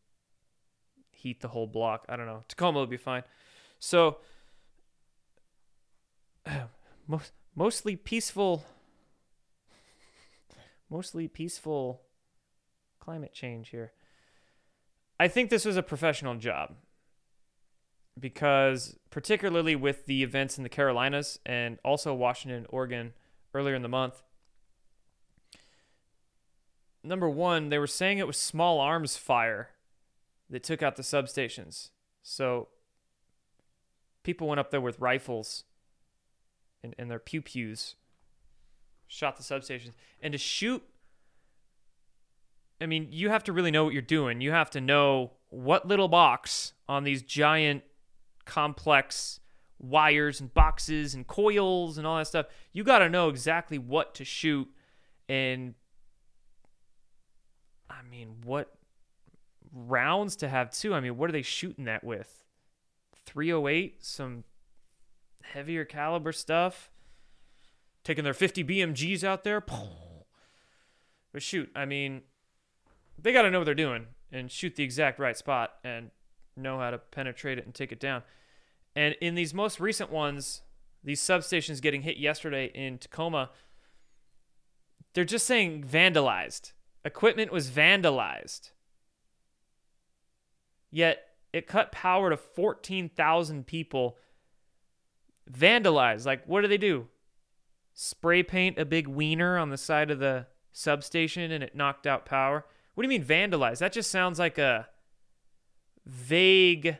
heat 1.11 1.41
the 1.41 1.49
whole 1.49 1.67
block. 1.67 2.07
I 2.09 2.17
don't 2.17 2.27
know. 2.27 2.45
Tacoma 2.49 2.81
would 2.81 2.91
be 2.91 2.97
fine. 2.97 3.25
So, 3.79 4.19
most, 7.07 7.33
mostly 7.55 7.97
peaceful, 7.97 8.65
mostly 10.91 11.29
peaceful 11.29 12.03
climate 13.01 13.33
change 13.33 13.71
here. 13.71 13.93
I 15.19 15.29
think 15.29 15.51
this 15.51 15.65
was 15.65 15.77
a 15.77 15.83
professional 15.83 16.35
job 16.37 16.75
because, 18.19 18.97
particularly 19.11 19.77
with 19.77 20.07
the 20.07 20.23
events 20.23 20.57
in 20.57 20.63
the 20.63 20.69
Carolinas 20.69 21.39
and 21.47 21.79
also 21.85 22.15
Washington, 22.15 22.67
Oregon 22.69 23.13
earlier 23.55 23.75
in 23.75 23.83
the 23.83 23.89
month, 23.89 24.23
number 27.03 27.29
one, 27.29 27.69
they 27.69 27.79
were 27.79 27.87
saying 27.87 28.19
it 28.19 28.27
was 28.27 28.37
small 28.37 28.81
arms 28.81 29.17
fire 29.17 29.71
that 30.51 30.63
took 30.63 30.83
out 30.83 30.97
the 30.97 31.03
substations. 31.03 31.91
So 32.23 32.69
people 34.23 34.49
went 34.49 34.61
up 34.61 34.71
there 34.71 34.81
with 34.81 35.01
rifles 35.01 35.65
and, 36.83 36.95
and 36.99 37.11
their 37.11 37.19
pew 37.19 37.43
pews, 37.43 37.95
shot 39.07 39.37
the 39.37 39.43
substations. 39.43 39.93
And 40.21 40.33
to 40.33 40.39
shoot, 40.39 40.83
I 42.81 42.87
mean, 42.87 43.09
you 43.11 43.29
have 43.29 43.45
to 43.45 43.53
really 43.53 43.71
know 43.71 43.85
what 43.85 43.93
you're 43.93 44.03
doing. 44.03 44.41
You 44.41 44.53
have 44.53 44.71
to 44.71 44.81
know 44.81 45.33
what 45.51 45.87
little 45.87 46.09
box 46.09 46.73
on 46.89 47.05
these 47.05 47.23
giant, 47.23 47.83
complex 48.45 49.41
wires 49.79 50.41
and 50.41 50.53
boxes 50.55 51.15
and 51.15 51.27
coils 51.27 51.99
and 51.99 52.07
all 52.07 52.17
that 52.19 52.27
stuff. 52.27 52.47
You 52.73 52.85
got 52.85 53.01
to 53.01 53.09
know 53.09 53.29
exactly 53.29 53.79
what 53.79 54.15
to 54.15 54.25
shoot 54.25 54.69
and 55.29 55.75
I 57.89 58.03
mean, 58.11 58.37
what 58.45 58.75
rounds 59.73 60.37
to 60.37 60.49
have 60.49 60.71
too? 60.71 60.95
I 60.95 61.01
mean, 61.01 61.17
what 61.17 61.29
are 61.29 61.33
they 61.33 61.43
shooting 61.43 61.85
that 61.85 62.05
with? 62.05 62.45
308, 63.27 64.05
some 64.05 64.45
heavier 65.43 65.85
caliber 65.85 66.33
stuff. 66.33 66.91
Taking 68.05 68.25
their 68.25 68.35
50 68.35 68.65
BMGs 68.65 69.23
out 69.23 69.45
there. 69.45 69.61
But 71.33 71.43
shoot, 71.43 71.71
I 71.75 71.85
mean, 71.85 72.23
they 73.19 73.33
got 73.33 73.43
to 73.43 73.51
know 73.51 73.59
what 73.61 73.65
they're 73.65 73.75
doing 73.75 74.07
and 74.33 74.51
shoot 74.51 74.77
the 74.77 74.83
exact 74.83 75.19
right 75.19 75.37
spot. 75.37 75.75
And 75.85 76.11
know 76.57 76.79
how 76.79 76.91
to 76.91 76.99
penetrate 76.99 77.59
it 77.59 77.65
and 77.65 77.75
take 77.75 77.93
it 77.93 78.01
down. 78.01 78.23
And 78.95 79.15
in 79.21 79.35
these 79.35 79.55
most 79.55 79.81
recent 79.81 80.11
ones, 80.11 80.63
these 81.03 81.21
substations 81.21 81.81
getting 81.81 82.03
hit 82.03 82.17
yesterday 82.17 82.71
in 82.75 82.99
Tacoma, 82.99 83.51
they're 85.15 85.25
just 85.25 85.47
saying 85.47 85.85
vandalized. 85.85 86.73
Equipment 87.05 87.53
was 87.53 87.71
vandalized. 87.71 88.71
Yet 90.91 91.25
it 91.53 91.67
cut 91.67 91.91
power 91.91 92.31
to 92.31 92.37
14,000 92.37 93.67
people. 93.67 94.19
Vandalized. 95.51 96.27
Like, 96.27 96.45
what 96.47 96.63
do 96.63 96.69
they 96.69 96.79
do? 96.79 97.09
Spray 97.95 98.43
paint 98.43 98.79
a 98.79 98.85
big 98.85 99.07
wiener 99.07 99.59
on 99.59 99.71
the 99.71 99.77
side 99.77 100.11
of 100.11 100.19
the 100.19 100.47
substation 100.73 101.51
and 101.51 101.63
it 101.63 101.75
knocked 101.75 102.07
out 102.07 102.25
power? 102.25 102.65
What 102.95 103.03
do 103.03 103.13
you 103.13 103.19
mean 103.19 103.27
vandalize? 103.27 103.79
That 103.79 103.93
just 103.93 104.11
sounds 104.11 104.39
like 104.39 104.59
a 104.59 104.89
vague, 106.07 106.99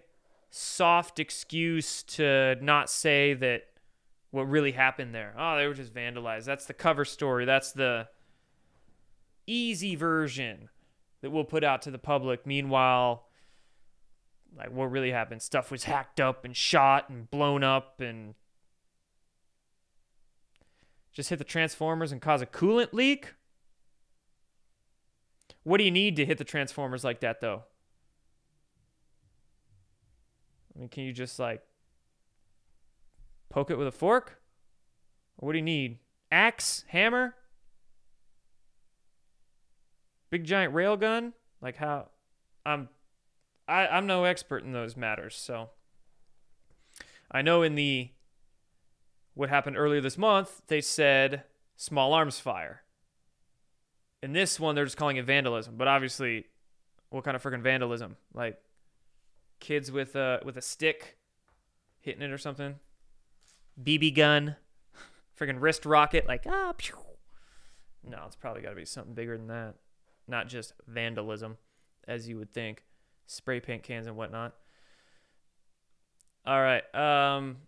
soft 0.51 1.19
excuse 1.19 2.03
to 2.03 2.57
not 2.61 2.91
say 2.91 3.35
that 3.35 3.65
what 4.31 4.49
really 4.49 4.73
happened 4.73 5.15
there. 5.15 5.35
Oh, 5.39 5.57
they 5.57 5.67
were 5.67 5.75
just 5.75 5.95
vandalized. 5.95 6.45
That's 6.45 6.67
the 6.67 6.75
cover 6.75 7.05
story. 7.05 7.45
That's 7.45 7.73
the 7.73 8.09
easy 9.47 9.97
version 9.97 10.69
that 11.21 11.31
we'll 11.31 11.45
put 11.45 11.65
out 11.65 11.83
to 11.83 11.91
the 11.91 11.99
public. 11.99 12.47
Meanwhile, 12.47 13.27
like 14.57 14.71
what 14.71 14.91
really 14.91 15.11
happened, 15.11 15.43
stuff 15.43 15.71
was 15.71 15.85
hacked 15.85 16.21
up 16.21 16.45
and 16.45 16.57
shot 16.57 17.09
and 17.09 17.31
blown 17.31 17.65
up 17.65 18.01
and 18.01 18.35
just 21.13 21.31
hit 21.31 21.39
the 21.39 21.45
transformers 21.45 22.13
and 22.13 22.21
cause 22.21 22.43
a 22.43 22.47
coolant 22.47 22.93
leak. 22.93 23.35
What 25.63 25.79
do 25.79 25.85
you 25.85 25.91
need 25.91 26.17
to 26.17 26.27
hit 26.27 26.39
the 26.39 26.45
transformers 26.45 27.05
like 27.05 27.21
that 27.21 27.41
though? 27.41 27.63
I 30.75 30.81
mean, 30.81 30.89
can 30.89 31.05
you 31.05 31.13
just 31.13 31.39
like 31.39 31.63
poke 33.49 33.71
it 33.71 33.77
with 33.77 33.87
a 33.87 33.93
fork? 33.93 34.41
Or 35.39 35.47
what 35.47 35.53
do 35.53 35.59
you 35.59 35.65
need? 35.65 35.99
Axe? 36.31 36.85
Hammer? 36.89 37.35
Big 40.31 40.45
giant 40.45 40.75
rail 40.75 40.97
gun? 40.97 41.35
Like 41.61 41.77
how 41.77 42.09
I'm 42.65 42.89
I, 43.73 43.87
I'm 43.87 44.07
no 44.07 44.25
expert 44.25 44.65
in 44.65 44.73
those 44.73 44.99
matters, 44.99 45.35
so 45.35 45.71
I 47.31 47.41
know 47.41 47.63
in 47.63 47.75
the 47.75 48.11
what 49.33 49.49
happened 49.49 49.79
earlier 49.79 50.03
this 50.03 50.19
month, 50.19 50.61
they 50.67 50.83
said 50.83 51.45
small 51.75 52.13
arms 52.13 52.39
fire. 52.39 52.83
In 54.23 54.35
this 54.35 54.61
one, 54.61 54.75
they're 54.75 54.85
just 54.85 54.99
calling 54.99 55.17
it 55.17 55.25
vandalism, 55.25 55.77
but 55.79 55.89
obviously, 55.89 56.45
what 57.09 57.25
kind 57.25 57.35
of 57.35 57.43
freaking 57.43 57.63
vandalism? 57.63 58.17
Like 58.35 58.61
kids 59.59 59.91
with 59.91 60.17
a 60.17 60.41
with 60.45 60.59
a 60.59 60.63
stick 60.63 61.17
hitting 62.01 62.21
it 62.21 62.31
or 62.31 62.39
something? 62.39 62.75
BB 63.83 64.15
gun, 64.15 64.57
freaking 65.41 65.61
wrist 65.61 65.87
rocket, 65.87 66.27
like 66.27 66.45
ah. 66.47 66.75
Pew. 66.77 66.97
No, 68.07 68.25
it's 68.27 68.37
probably 68.37 68.61
got 68.61 68.71
to 68.71 68.77
be 68.77 68.85
something 68.85 69.15
bigger 69.15 69.39
than 69.39 69.47
that, 69.47 69.77
not 70.29 70.49
just 70.49 70.75
vandalism, 70.87 71.57
as 72.07 72.29
you 72.29 72.37
would 72.37 72.53
think, 72.53 72.83
spray 73.33 73.61
paint 73.61 73.83
cans 73.83 74.07
and 74.07 74.17
whatnot. 74.17 74.55
All 76.45 76.61
right, 76.61 76.83
um, 76.95 77.59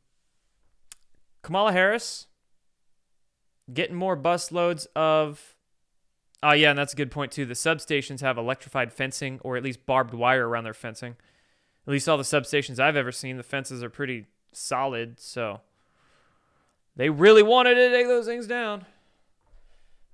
Kamala 1.42 1.72
Harris 1.72 2.26
getting 3.72 3.96
more 3.96 4.16
bus 4.16 4.52
loads 4.52 4.86
of. 4.96 5.56
Oh 6.42 6.52
yeah, 6.52 6.70
and 6.70 6.78
that's 6.78 6.92
a 6.92 6.96
good 6.96 7.10
point 7.10 7.32
too. 7.32 7.46
The 7.46 7.54
substations 7.54 8.20
have 8.20 8.36
electrified 8.36 8.92
fencing, 8.92 9.40
or 9.42 9.56
at 9.56 9.62
least 9.62 9.86
barbed 9.86 10.12
wire 10.12 10.48
around 10.48 10.64
their 10.64 10.74
fencing. 10.74 11.16
At 11.86 11.92
least 11.92 12.08
all 12.08 12.16
the 12.16 12.22
substations 12.22 12.78
I've 12.78 12.96
ever 12.96 13.12
seen, 13.12 13.36
the 13.36 13.42
fences 13.42 13.82
are 13.82 13.90
pretty 13.90 14.26
solid. 14.52 15.20
So 15.20 15.60
they 16.96 17.10
really 17.10 17.42
wanted 17.42 17.74
to 17.74 17.90
take 17.90 18.06
those 18.06 18.26
things 18.26 18.46
down. 18.46 18.86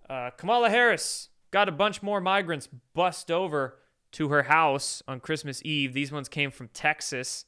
Uh, 0.08 0.30
Kamala 0.30 0.70
Harris 0.70 1.28
got 1.50 1.68
a 1.68 1.72
bunch 1.72 2.02
more 2.02 2.20
migrants 2.20 2.68
bust 2.94 3.30
over 3.30 3.79
to 4.12 4.28
her 4.28 4.44
house 4.44 5.02
on 5.06 5.20
Christmas 5.20 5.62
Eve. 5.64 5.92
These 5.92 6.12
ones 6.12 6.28
came 6.28 6.50
from 6.50 6.68
Texas. 6.68 7.44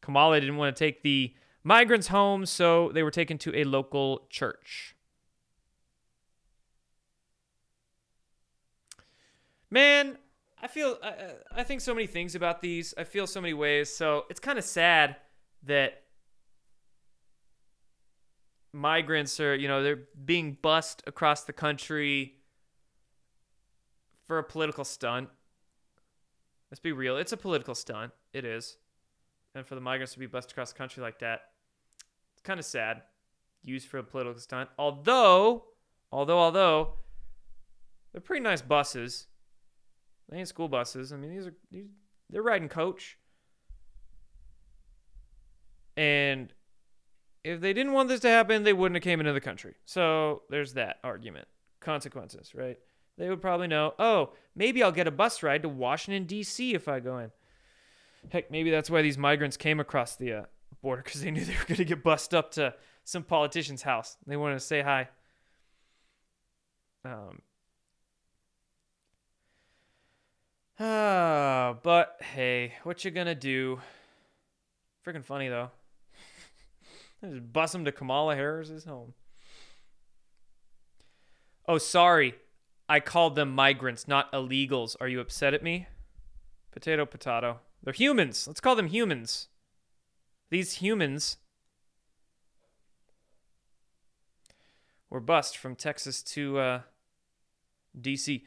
Kamala 0.00 0.40
didn't 0.40 0.56
want 0.56 0.74
to 0.74 0.84
take 0.84 1.02
the 1.02 1.34
migrants 1.64 2.08
home, 2.08 2.46
so 2.46 2.90
they 2.92 3.02
were 3.02 3.10
taken 3.10 3.38
to 3.38 3.56
a 3.56 3.64
local 3.64 4.26
church. 4.30 4.94
Man, 9.70 10.18
I 10.60 10.66
feel 10.66 10.98
I, 11.02 11.14
I 11.50 11.62
think 11.62 11.80
so 11.80 11.94
many 11.94 12.06
things 12.06 12.34
about 12.34 12.60
these. 12.60 12.94
I 12.98 13.04
feel 13.04 13.26
so 13.26 13.40
many 13.40 13.54
ways. 13.54 13.94
So 13.94 14.26
it's 14.28 14.40
kind 14.40 14.58
of 14.58 14.64
sad 14.64 15.16
that 15.64 16.02
migrants 18.72 19.40
are, 19.40 19.54
you 19.54 19.68
know, 19.68 19.82
they're 19.82 20.04
being 20.24 20.58
bussed 20.60 21.02
across 21.06 21.44
the 21.44 21.52
country 21.52 22.34
for 24.32 24.38
a 24.38 24.42
political 24.42 24.82
stunt. 24.82 25.28
Let's 26.70 26.80
be 26.80 26.92
real. 26.92 27.18
It's 27.18 27.32
a 27.32 27.36
political 27.36 27.74
stunt. 27.74 28.12
It 28.32 28.46
is. 28.46 28.78
And 29.54 29.66
for 29.66 29.74
the 29.74 29.80
migrants 29.82 30.14
to 30.14 30.18
be 30.18 30.24
bussed 30.24 30.52
across 30.52 30.72
the 30.72 30.78
country 30.78 31.02
like 31.02 31.18
that, 31.18 31.40
it's 32.32 32.40
kind 32.40 32.58
of 32.58 32.64
sad. 32.64 33.02
Used 33.62 33.88
for 33.88 33.98
a 33.98 34.02
political 34.02 34.40
stunt. 34.40 34.70
Although, 34.78 35.64
although, 36.10 36.38
although, 36.38 36.94
they're 38.10 38.22
pretty 38.22 38.42
nice 38.42 38.62
buses. 38.62 39.26
They 40.30 40.38
ain't 40.38 40.48
school 40.48 40.68
buses. 40.68 41.12
I 41.12 41.16
mean, 41.16 41.28
these 41.28 41.46
are 41.46 41.54
these, 41.70 41.88
they're 42.30 42.40
riding 42.40 42.70
coach. 42.70 43.18
And 45.94 46.54
if 47.44 47.60
they 47.60 47.74
didn't 47.74 47.92
want 47.92 48.08
this 48.08 48.20
to 48.20 48.30
happen, 48.30 48.62
they 48.62 48.72
wouldn't 48.72 48.96
have 48.96 49.04
came 49.04 49.20
into 49.20 49.34
the 49.34 49.42
country. 49.42 49.74
So 49.84 50.44
there's 50.48 50.72
that 50.72 51.00
argument. 51.04 51.48
Consequences, 51.80 52.54
right? 52.54 52.78
They 53.18 53.28
would 53.28 53.42
probably 53.42 53.68
know, 53.68 53.94
oh, 53.98 54.30
maybe 54.54 54.82
I'll 54.82 54.92
get 54.92 55.06
a 55.06 55.12
bus 55.12 55.42
ride 55.42 55.62
to 55.62 55.68
Washington, 55.68 56.24
D.C. 56.24 56.74
if 56.74 56.88
I 56.88 57.00
go 57.00 57.18
in. 57.18 57.30
Heck, 58.30 58.50
maybe 58.50 58.70
that's 58.70 58.90
why 58.90 59.02
these 59.02 59.18
migrants 59.18 59.56
came 59.56 59.80
across 59.80 60.16
the 60.16 60.32
uh, 60.32 60.42
border 60.80 61.02
because 61.02 61.20
they 61.22 61.30
knew 61.30 61.44
they 61.44 61.52
were 61.54 61.66
going 61.66 61.76
to 61.76 61.84
get 61.84 62.02
bussed 62.02 62.34
up 62.34 62.52
to 62.52 62.74
some 63.04 63.22
politician's 63.22 63.82
house. 63.82 64.16
They 64.26 64.36
wanted 64.36 64.54
to 64.54 64.60
say 64.60 64.80
hi. 64.80 65.08
Um, 67.04 67.42
Ah, 70.84 71.76
but 71.82 72.16
hey, 72.20 72.74
what 72.82 73.04
you 73.04 73.12
gonna 73.12 73.36
do? 73.36 73.80
Freaking 75.06 75.24
funny 75.24 75.48
though. 75.48 75.70
Just 77.24 77.52
bus 77.52 77.72
him 77.72 77.84
to 77.84 77.92
Kamala 77.92 78.34
Harris's 78.34 78.84
home. 78.84 79.14
Oh, 81.68 81.78
sorry. 81.78 82.34
I 82.92 83.00
called 83.00 83.36
them 83.36 83.54
migrants, 83.54 84.06
not 84.06 84.30
illegals. 84.32 84.96
Are 85.00 85.08
you 85.08 85.18
upset 85.18 85.54
at 85.54 85.62
me? 85.62 85.86
Potato, 86.72 87.06
potato. 87.06 87.60
They're 87.82 87.94
humans. 87.94 88.46
Let's 88.46 88.60
call 88.60 88.76
them 88.76 88.88
humans. 88.88 89.48
These 90.50 90.74
humans 90.74 91.38
were 95.08 95.20
bust 95.20 95.56
from 95.56 95.74
Texas 95.74 96.22
to 96.34 96.58
uh, 96.58 96.80
D.C. 97.98 98.44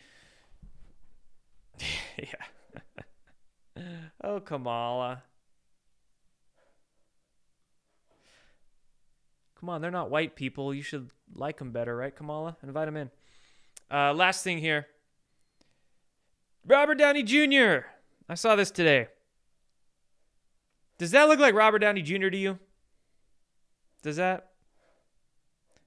yeah. 2.19 3.81
oh, 4.23 4.41
Kamala. 4.41 5.23
Come 9.59 9.69
on, 9.69 9.81
they're 9.81 9.89
not 9.89 10.11
white 10.11 10.35
people. 10.35 10.71
You 10.71 10.83
should 10.83 11.09
like 11.33 11.57
them 11.57 11.71
better, 11.71 11.97
right, 11.97 12.15
Kamala? 12.15 12.57
Invite 12.61 12.85
them 12.85 12.97
in. 12.97 13.09
Uh, 13.91 14.13
last 14.13 14.43
thing 14.43 14.57
here 14.57 14.87
Robert 16.65 16.95
Downey 16.95 17.23
Jr. 17.23 17.87
I 18.27 18.35
saw 18.35 18.55
this 18.55 18.71
today. 18.71 19.07
Does 20.97 21.11
that 21.11 21.27
look 21.27 21.39
like 21.39 21.53
Robert 21.53 21.79
Downey 21.79 22.01
Jr. 22.01 22.29
to 22.29 22.37
you? 22.37 22.59
Does 24.01 24.15
that? 24.15 24.51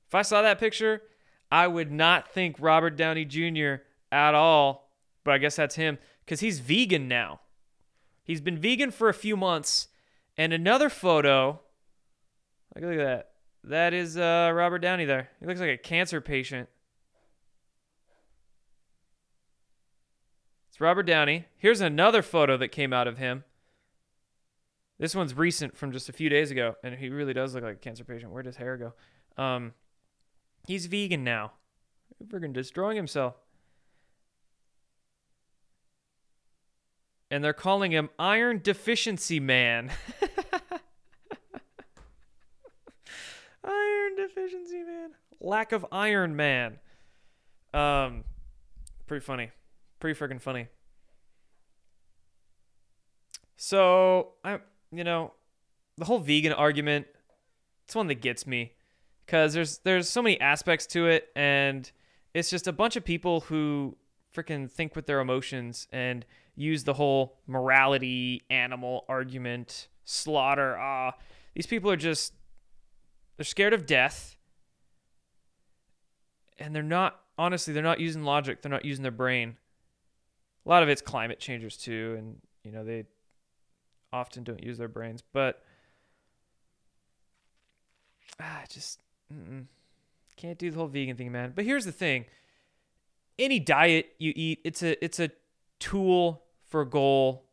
If 0.06 0.14
I 0.14 0.22
saw 0.22 0.42
that 0.42 0.58
picture, 0.58 1.02
I 1.50 1.66
would 1.66 1.90
not 1.90 2.28
think 2.28 2.56
Robert 2.58 2.96
Downey 2.96 3.24
Jr. 3.24 3.82
at 4.12 4.34
all 4.34 4.88
but 5.28 5.34
I 5.34 5.38
guess 5.38 5.56
that's 5.56 5.74
him 5.74 5.98
because 6.24 6.40
he's 6.40 6.58
vegan 6.58 7.06
now. 7.06 7.40
He's 8.24 8.40
been 8.40 8.56
vegan 8.56 8.90
for 8.90 9.10
a 9.10 9.14
few 9.14 9.36
months. 9.36 9.88
And 10.38 10.54
another 10.54 10.88
photo, 10.88 11.60
like 12.74 12.82
look 12.82 12.94
at 12.94 13.04
that. 13.04 13.30
That 13.64 13.92
is 13.92 14.16
uh, 14.16 14.50
Robert 14.54 14.78
Downey 14.78 15.04
there. 15.04 15.28
He 15.38 15.44
looks 15.44 15.60
like 15.60 15.68
a 15.68 15.76
cancer 15.76 16.22
patient. 16.22 16.70
It's 20.78 20.80
Robert 20.80 21.06
Downey. 21.06 21.46
Here's 21.56 21.80
another 21.80 22.22
photo 22.22 22.56
that 22.56 22.68
came 22.68 22.92
out 22.92 23.08
of 23.08 23.18
him. 23.18 23.42
This 25.00 25.12
one's 25.12 25.34
recent 25.34 25.76
from 25.76 25.90
just 25.90 26.08
a 26.08 26.12
few 26.12 26.28
days 26.28 26.52
ago, 26.52 26.76
and 26.84 26.94
he 26.94 27.08
really 27.08 27.32
does 27.32 27.52
look 27.52 27.64
like 27.64 27.74
a 27.74 27.78
cancer 27.78 28.04
patient. 28.04 28.30
Where 28.30 28.44
does 28.44 28.54
hair 28.54 28.76
go? 28.76 28.94
Um, 29.42 29.72
he's 30.68 30.86
vegan 30.86 31.24
now. 31.24 31.54
Freaking 32.28 32.52
destroying 32.52 32.96
himself. 32.96 33.34
and 37.28 37.42
they're 37.42 37.52
calling 37.52 37.90
him 37.90 38.08
Iron 38.16 38.60
Deficiency 38.62 39.40
Man. 39.40 39.90
iron 43.64 44.14
Deficiency 44.16 44.84
Man. 44.84 45.10
Lack 45.40 45.72
of 45.72 45.84
Iron 45.90 46.36
Man. 46.36 46.78
Um, 47.74 48.22
pretty 49.08 49.24
funny. 49.24 49.50
Pretty 49.98 50.18
freaking 50.18 50.40
funny. 50.40 50.68
So, 53.56 54.34
I, 54.44 54.60
you 54.92 55.02
know, 55.02 55.32
the 55.96 56.04
whole 56.04 56.20
vegan 56.20 56.52
argument, 56.52 57.06
it's 57.84 57.96
one 57.96 58.06
that 58.06 58.20
gets 58.20 58.46
me 58.46 58.74
because 59.26 59.52
there's 59.52 59.78
there's 59.78 60.08
so 60.08 60.22
many 60.22 60.40
aspects 60.40 60.86
to 60.86 61.06
it, 61.06 61.28
and 61.34 61.90
it's 62.34 62.50
just 62.50 62.68
a 62.68 62.72
bunch 62.72 62.96
of 62.96 63.04
people 63.04 63.40
who 63.40 63.96
freaking 64.34 64.70
think 64.70 64.94
with 64.94 65.06
their 65.06 65.20
emotions 65.20 65.88
and 65.92 66.24
use 66.54 66.84
the 66.84 66.94
whole 66.94 67.38
morality 67.46 68.42
animal 68.50 69.04
argument, 69.08 69.88
slaughter. 70.04 70.78
Ah, 70.78 71.14
these 71.54 71.66
people 71.66 71.90
are 71.90 71.96
just 71.96 72.34
they're 73.36 73.44
scared 73.44 73.74
of 73.74 73.86
death, 73.86 74.36
and 76.58 76.74
they're 76.74 76.82
not 76.82 77.20
honestly 77.36 77.74
they're 77.74 77.82
not 77.82 78.00
using 78.00 78.22
logic. 78.22 78.62
They're 78.62 78.70
not 78.70 78.84
using 78.84 79.02
their 79.02 79.10
brain. 79.10 79.56
A 80.68 80.70
lot 80.70 80.82
of 80.82 80.90
it's 80.90 81.00
climate 81.00 81.40
changers 81.40 81.78
too, 81.78 82.14
and 82.18 82.36
you 82.62 82.70
know 82.70 82.84
they 82.84 83.06
often 84.12 84.44
don't 84.44 84.62
use 84.62 84.76
their 84.76 84.86
brains, 84.86 85.22
but 85.32 85.62
ah, 88.38 88.64
just 88.68 89.00
mm-mm. 89.32 89.64
can't 90.36 90.58
do 90.58 90.70
the 90.70 90.76
whole 90.76 90.86
vegan 90.86 91.16
thing, 91.16 91.32
man. 91.32 91.54
But 91.56 91.64
here's 91.64 91.86
the 91.86 91.92
thing: 91.92 92.26
any 93.38 93.58
diet 93.58 94.10
you 94.18 94.34
eat, 94.36 94.60
it's 94.62 94.82
a 94.82 95.02
it's 95.02 95.18
a 95.18 95.30
tool 95.78 96.42
for 96.66 96.82
a 96.82 96.86
goal. 96.86 97.46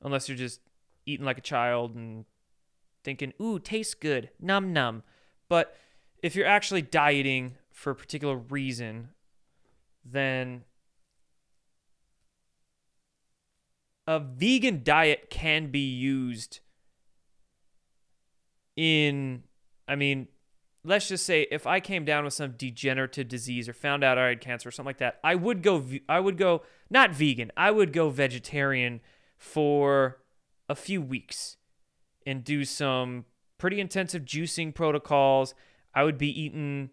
Unless 0.00 0.30
you're 0.30 0.38
just 0.38 0.60
eating 1.04 1.26
like 1.26 1.36
a 1.36 1.42
child 1.42 1.94
and 1.94 2.24
thinking, 3.04 3.34
"Ooh, 3.38 3.58
tastes 3.58 3.92
good, 3.92 4.30
num 4.40 4.72
num." 4.72 5.02
But 5.50 5.76
if 6.22 6.34
you're 6.34 6.46
actually 6.46 6.80
dieting 6.80 7.56
for 7.70 7.90
a 7.90 7.94
particular 7.94 8.36
reason, 8.36 9.10
then 10.02 10.64
a 14.08 14.18
vegan 14.18 14.80
diet 14.82 15.28
can 15.28 15.70
be 15.70 15.86
used 15.86 16.60
in 18.74 19.42
I 19.86 19.96
mean, 19.96 20.28
let's 20.82 21.08
just 21.08 21.26
say 21.26 21.46
if 21.50 21.66
I 21.66 21.78
came 21.78 22.06
down 22.06 22.24
with 22.24 22.32
some 22.32 22.52
degenerative 22.52 23.28
disease 23.28 23.68
or 23.68 23.74
found 23.74 24.02
out 24.02 24.16
I 24.16 24.28
had 24.28 24.40
cancer 24.40 24.70
or 24.70 24.72
something 24.72 24.88
like 24.88 24.98
that, 24.98 25.20
I 25.22 25.34
would 25.34 25.62
go 25.62 25.84
I 26.08 26.20
would 26.20 26.38
go 26.38 26.62
not 26.88 27.10
vegan, 27.10 27.52
I 27.54 27.70
would 27.70 27.92
go 27.92 28.08
vegetarian 28.08 29.00
for 29.36 30.22
a 30.70 30.74
few 30.74 31.02
weeks 31.02 31.58
and 32.26 32.42
do 32.42 32.64
some 32.64 33.26
pretty 33.58 33.78
intensive 33.78 34.24
juicing 34.24 34.74
protocols. 34.74 35.54
I 35.94 36.04
would 36.04 36.16
be 36.16 36.40
eating 36.40 36.90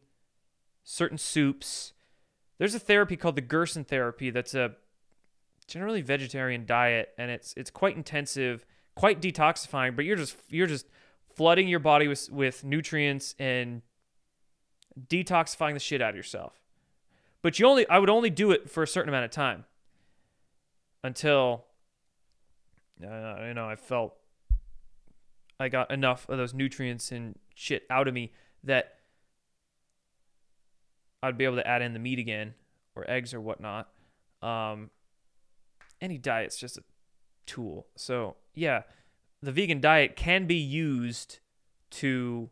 certain 0.84 1.18
soups. 1.18 1.94
There's 2.58 2.76
a 2.76 2.80
therapy 2.80 3.16
called 3.16 3.38
the 3.38 3.42
Gerson 3.42 3.86
therapy 3.86 4.32
that's 4.32 4.54
a 4.54 4.76
generally 5.68 6.02
vegetarian 6.02 6.66
diet 6.66 7.10
and 7.18 7.32
it's 7.32 7.54
it's 7.58 7.70
quite 7.70 7.96
intensive, 7.96 8.66
quite 8.96 9.22
detoxifying, 9.22 9.96
but 9.96 10.06
you're 10.06 10.16
just 10.16 10.38
you're 10.50 10.68
just 10.68 10.88
flooding 11.34 11.68
your 11.68 11.80
body 11.80 12.08
with 12.08 12.30
with 12.32 12.64
nutrients 12.64 13.36
and 13.40 13.82
detoxifying 15.08 15.74
the 15.74 15.80
shit 15.80 16.02
out 16.02 16.12
of 16.12 16.16
yourself. 16.16 16.62
But 17.42 17.60
you 17.60 17.68
only 17.68 17.88
I 17.90 18.00
would 18.00 18.10
only 18.10 18.30
do 18.30 18.52
it 18.52 18.70
for 18.70 18.84
a 18.84 18.88
certain 18.88 19.10
amount 19.10 19.26
of 19.26 19.32
time 19.32 19.66
until 21.04 21.66
uh, 23.04 23.44
you 23.48 23.54
know 23.54 23.68
I 23.68 23.76
felt 23.76 24.16
I 25.60 25.70
got 25.70 25.92
enough 25.92 26.28
of 26.30 26.38
those 26.38 26.54
nutrients 26.54 27.12
and 27.12 27.38
shit 27.54 27.84
out 27.90 28.08
of 28.08 28.14
me 28.14 28.32
that 28.64 28.96
I'd 31.24 31.38
be 31.38 31.46
able 31.46 31.56
to 31.56 31.68
add 31.68 31.82
in 31.82 31.94
the 31.94 32.00
meat 32.00 32.20
again 32.20 32.54
or 32.96 33.10
eggs 33.10 33.34
or 33.34 33.42
whatnot. 33.42 33.90
Um, 34.42 34.90
any 36.02 36.18
diet's 36.18 36.58
just 36.58 36.78
a 36.78 36.84
tool. 37.46 37.88
So 37.96 38.36
yeah, 38.54 38.84
the 39.42 39.52
vegan 39.52 39.82
diet 39.82 40.16
can 40.16 40.46
be 40.46 40.56
used 40.56 41.40
to 41.92 42.50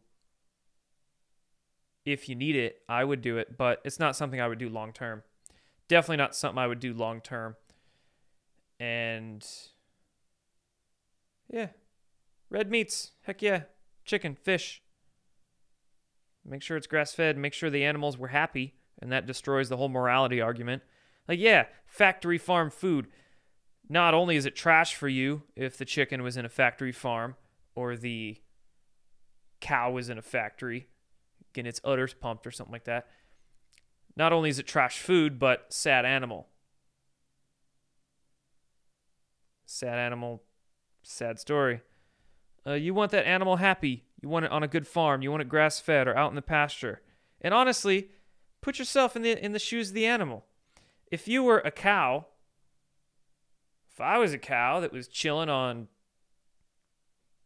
if 2.06 2.28
you 2.28 2.36
need 2.36 2.56
it, 2.56 2.82
I 2.90 3.04
would 3.04 3.22
do 3.22 3.38
it, 3.38 3.58
but 3.58 3.80
it's 3.86 4.00
not 4.00 4.16
something 4.16 4.42
I 4.42 4.48
would 4.48 4.60
do 4.60 4.70
long 4.70 4.92
term. 4.92 5.24
Definitely 5.88 6.18
not 6.18 6.36
something 6.36 6.58
I 6.58 6.68
would 6.68 6.80
do 6.80 6.94
long 6.94 7.22
term. 7.22 7.56
And 8.80 9.46
yeah. 11.50 11.68
Red 12.50 12.70
meats. 12.70 13.12
Heck 13.22 13.42
yeah. 13.42 13.64
Chicken, 14.06 14.36
fish. 14.36 14.82
Make 16.46 16.62
sure 16.62 16.76
it's 16.76 16.88
grass 16.88 17.14
fed, 17.14 17.38
make 17.38 17.54
sure 17.54 17.70
the 17.70 17.86
animals 17.86 18.18
were 18.18 18.28
happy, 18.28 18.74
and 19.02 19.12
that 19.14 19.26
destroys 19.26 19.70
the 19.70 19.78
whole 19.78 19.88
morality 19.88 20.42
argument. 20.42 20.82
Like, 21.26 21.40
yeah, 21.40 21.68
factory 21.86 22.38
farm 22.38 22.70
food 22.70 23.08
not 23.90 24.14
only 24.14 24.36
is 24.36 24.46
it 24.46 24.56
trash 24.56 24.96
for 24.96 25.08
you 25.08 25.44
if 25.56 25.78
the 25.78 25.86
chicken 25.86 26.24
was 26.24 26.38
in 26.38 26.46
a 26.46 26.50
factory 26.50 26.92
farm 26.92 27.36
or 27.76 27.96
the 27.96 28.38
cow 29.60 29.92
was 29.92 30.10
in 30.10 30.18
a 30.18 30.22
factory 30.22 30.88
getting 31.54 31.70
its 31.70 31.82
udders 31.84 32.14
pumped 32.14 32.46
or 32.46 32.52
something 32.52 32.74
like 32.74 32.86
that. 32.86 33.08
Not 34.16 34.34
only 34.34 34.50
is 34.50 34.60
it 34.60 34.68
trash 34.68 35.00
food, 35.00 35.40
but 35.40 35.72
sad 35.72 36.06
animal. 36.06 36.48
Sad 39.66 39.98
animal, 39.98 40.44
sad 41.02 41.40
story. 41.40 41.82
Uh, 42.66 42.74
you 42.74 42.94
want 42.94 43.12
that 43.12 43.28
animal 43.28 43.58
happy. 43.58 44.04
You 44.22 44.30
want 44.30 44.46
it 44.46 44.52
on 44.52 44.64
a 44.64 44.68
good 44.68 44.88
farm. 44.88 45.22
You 45.22 45.32
want 45.32 45.42
it 45.42 45.50
grass 45.50 45.80
fed 45.80 46.08
or 46.08 46.16
out 46.16 46.30
in 46.30 46.36
the 46.36 46.42
pasture. 46.42 47.02
And 47.42 47.54
honestly, 47.54 48.10
put 48.62 48.80
yourself 48.80 49.16
in 49.16 49.22
the 49.22 49.44
in 49.44 49.52
the 49.52 49.60
shoes 49.60 49.90
of 49.90 49.96
the 49.96 50.06
animal. 50.06 50.46
If 51.12 51.28
you 51.28 51.44
were 51.44 51.60
a 51.60 51.72
cow 51.72 52.28
if 53.94 54.02
I 54.02 54.18
was 54.18 54.34
a 54.34 54.40
cow 54.40 54.80
that 54.80 54.92
was 54.92 55.08
chilling 55.08 55.50
on 55.50 55.88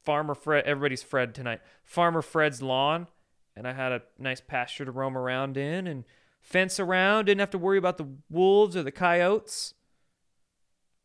Farmer 0.04 0.34
Fred, 0.34 0.64
everybody's 0.66 1.04
Fred 1.04 1.36
tonight, 1.36 1.60
Farmer 1.84 2.22
Fred's 2.22 2.62
lawn, 2.62 3.08
and 3.54 3.68
I 3.68 3.74
had 3.74 3.92
a 3.92 4.02
nice 4.18 4.40
pasture 4.40 4.86
to 4.86 4.92
roam 4.92 5.18
around 5.18 5.58
in 5.58 5.88
and 5.88 6.06
fence 6.40 6.80
around, 6.80 7.26
didn't 7.26 7.42
have 7.42 7.50
to 7.50 7.58
worry 7.58 7.78
about 7.78 7.98
the 7.98 8.08
wolves 8.30 8.78
or 8.78 8.84
the 8.84 8.94
coyotes. 8.94 9.74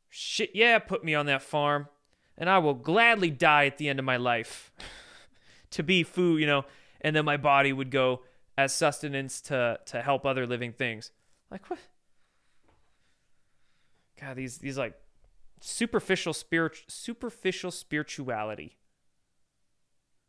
Shit, 0.09 0.51
yeah, 0.55 0.79
put 0.79 1.03
me 1.03 1.13
on 1.15 1.27
that 1.27 1.43
farm, 1.43 1.89
and 2.39 2.49
I 2.49 2.59
will 2.59 2.75
gladly 2.75 3.31
die 3.31 3.67
at 3.67 3.79
the 3.79 3.89
end 3.89 3.99
of 3.99 4.05
my 4.05 4.19
life 4.19 4.71
to 5.73 5.83
be 5.83 6.05
food, 6.05 6.41
you 6.41 6.47
know, 6.47 6.65
and 7.01 7.17
then 7.17 7.25
my 7.25 7.37
body 7.37 7.73
would 7.73 7.91
go 7.91 8.23
as 8.57 8.73
sustenance 8.73 9.41
to 9.41 9.81
to 9.87 10.03
help 10.03 10.25
other 10.25 10.47
living 10.47 10.73
things. 10.73 11.11
Like 11.51 11.69
what? 11.69 11.81
God, 14.21 14.37
these 14.37 14.59
these 14.59 14.79
like 14.79 15.02
superficial 15.63 16.33
spirit 16.33 16.77
superficial 16.89 17.71
spirituality 17.71 18.77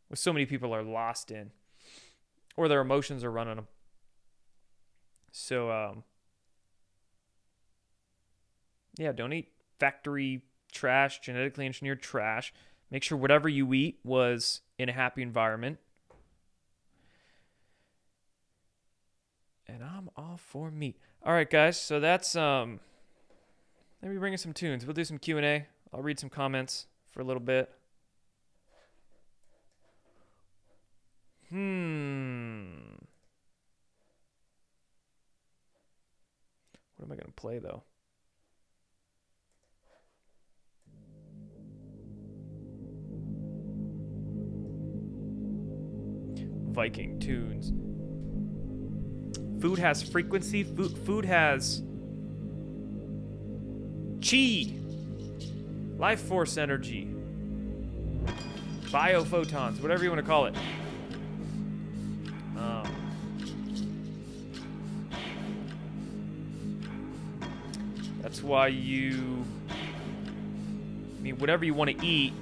what 0.08 0.20
so 0.20 0.32
many 0.32 0.46
people 0.46 0.74
are 0.74 0.84
lost 0.84 1.32
in 1.32 1.52
or 2.56 2.68
their 2.68 2.82
emotions 2.82 3.24
are 3.24 3.32
running 3.32 3.56
them 3.56 3.68
so 5.32 5.72
um 5.72 6.04
yeah 8.98 9.12
don't 9.12 9.34
eat 9.34 9.50
factory 9.80 10.44
trash 10.74 11.20
genetically 11.20 11.66
engineered 11.66 12.02
trash. 12.02 12.54
Make 12.92 13.04
sure 13.04 13.18
whatever 13.18 13.48
you 13.48 13.74
eat 13.74 14.00
was 14.04 14.62
in 14.78 14.90
a 14.90 14.94
happy 14.94 15.22
environment. 15.22 15.78
And 19.68 19.84
i'm 19.84 20.10
all 20.18 20.38
for 20.38 20.70
meat. 20.70 20.98
All 21.26 21.34
right 21.34 21.50
guys 21.50 21.80
so 21.80 22.00
that's 22.00 22.36
um 22.36 22.80
Maybe 24.04 24.18
bring 24.18 24.34
us 24.34 24.42
some 24.42 24.52
tunes. 24.52 24.86
We'll 24.86 24.94
do 24.94 25.06
some 25.06 25.18
Q&A. 25.18 25.66
I'll 25.94 26.02
read 26.02 26.20
some 26.20 26.30
comments 26.30 26.88
for 27.10 27.22
a 27.22 27.24
little 27.24 27.40
bit. 27.40 27.72
Hmm. 31.50 32.96
What 36.98 37.06
am 37.06 37.12
I 37.14 37.16
to 37.28 37.32
play 37.38 37.60
though? 37.60 37.84
Viking 46.74 47.20
tunes. 47.20 47.72
Food 49.62 49.80
has 49.80 50.04
frequency. 50.04 50.64
Food, 50.64 50.98
food 51.06 51.24
has 51.24 51.84
Chi, 54.24 54.74
life 55.98 56.22
force 56.22 56.58
energy, 56.58 57.14
biophotons, 58.86 59.82
whatever 59.82 60.04
you 60.04 60.10
want 60.10 60.22
to 60.22 60.26
call 60.28 60.46
it. 60.46 60.56
Um, 62.58 62.88
That's 68.22 68.42
why 68.42 68.68
you. 68.68 69.46
I 69.70 71.22
mean, 71.22 71.38
whatever 71.38 71.66
you 71.66 71.74
want 71.74 71.92
to 71.92 72.06
eat, 72.06 72.34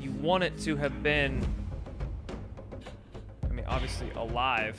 you 0.00 0.12
want 0.12 0.44
it 0.44 0.56
to 0.60 0.76
have 0.76 1.02
been. 1.02 1.44
I 3.44 3.48
mean, 3.48 3.66
obviously 3.66 4.10
alive. 4.12 4.78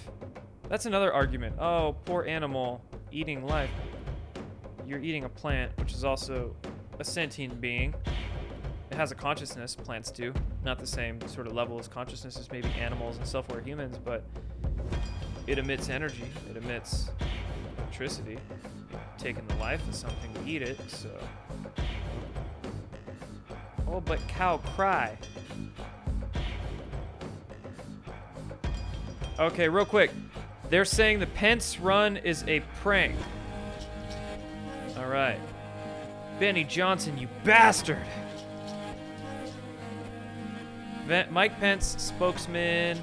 That's 0.69 0.85
another 0.85 1.13
argument. 1.13 1.57
Oh, 1.59 1.97
poor 2.05 2.23
animal 2.23 2.81
eating 3.11 3.45
life. 3.45 3.69
You're 4.91 4.99
eating 4.99 5.23
a 5.23 5.29
plant, 5.29 5.71
which 5.77 5.93
is 5.93 6.03
also 6.03 6.53
a 6.99 7.03
sentient 7.05 7.61
being. 7.61 7.95
It 8.91 8.97
has 8.97 9.13
a 9.13 9.15
consciousness, 9.15 9.73
plants 9.73 10.11
do. 10.11 10.33
Not 10.65 10.79
the 10.79 10.85
same 10.85 11.25
sort 11.29 11.47
of 11.47 11.53
level 11.53 11.79
as 11.79 11.87
consciousness 11.87 12.37
as 12.37 12.51
maybe 12.51 12.67
animals 12.77 13.15
and 13.15 13.25
self 13.25 13.47
aware 13.49 13.61
humans, 13.61 13.97
but 13.97 14.21
it 15.47 15.59
emits 15.59 15.87
energy, 15.87 16.25
it 16.49 16.57
emits 16.57 17.09
electricity. 17.77 18.37
Taking 19.17 19.47
the 19.47 19.55
life 19.55 19.87
of 19.87 19.95
something 19.95 20.33
to 20.33 20.45
eat 20.45 20.61
it, 20.61 20.77
so. 20.89 21.09
Oh, 23.87 24.01
but 24.01 24.19
cow 24.27 24.57
cry. 24.57 25.17
Okay, 29.39 29.69
real 29.69 29.85
quick. 29.85 30.11
They're 30.69 30.83
saying 30.83 31.19
the 31.19 31.27
Pence 31.27 31.79
run 31.79 32.17
is 32.17 32.43
a 32.45 32.59
prank. 32.81 33.15
Right. 35.11 35.41
Benny 36.39 36.63
Johnson, 36.63 37.17
you 37.17 37.27
bastard. 37.43 37.99
Mike 41.29 41.59
Pence, 41.59 41.95
spokesman, 41.97 42.97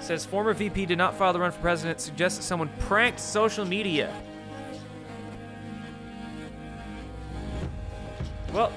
says 0.00 0.26
former 0.26 0.52
VP 0.52 0.84
did 0.84 0.98
not 0.98 1.16
file 1.16 1.32
the 1.32 1.40
run 1.40 1.50
for 1.50 1.60
president, 1.60 1.98
suggests 1.98 2.36
that 2.36 2.44
someone 2.44 2.68
pranked 2.80 3.18
social 3.18 3.64
media. 3.64 4.14
Well, 8.52 8.70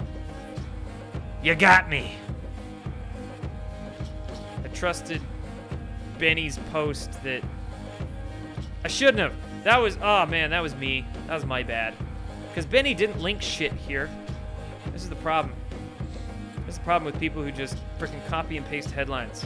you 1.43 1.53
got 1.53 1.89
me. 1.89 2.15
I 4.63 4.69
trusted 4.69 5.21
Benny's 6.17 6.59
post 6.71 7.11
that 7.25 7.43
I 8.85 8.87
shouldn't 8.87 9.19
have. 9.19 9.33
That 9.65 9.81
was, 9.81 9.97
oh 10.01 10.25
man, 10.27 10.51
that 10.51 10.61
was 10.61 10.73
me. 10.77 11.05
That 11.27 11.35
was 11.35 11.45
my 11.45 11.61
bad. 11.61 11.93
Because 12.58 12.72
Benny 12.72 12.95
didn't 12.95 13.22
link 13.22 13.39
shit 13.39 13.72
here. 13.72 14.10
This 14.91 15.03
is 15.03 15.10
the 15.10 15.16
problem. 15.18 15.53
This 16.66 16.74
is 16.74 16.80
the 16.80 16.84
problem 16.86 17.05
with 17.05 17.22
people 17.22 17.43
who 17.43 17.51
just 17.51 17.78
freaking 17.99 18.26
copy 18.30 18.58
and 18.58 18.66
paste 18.66 18.89
headlines. 18.89 19.45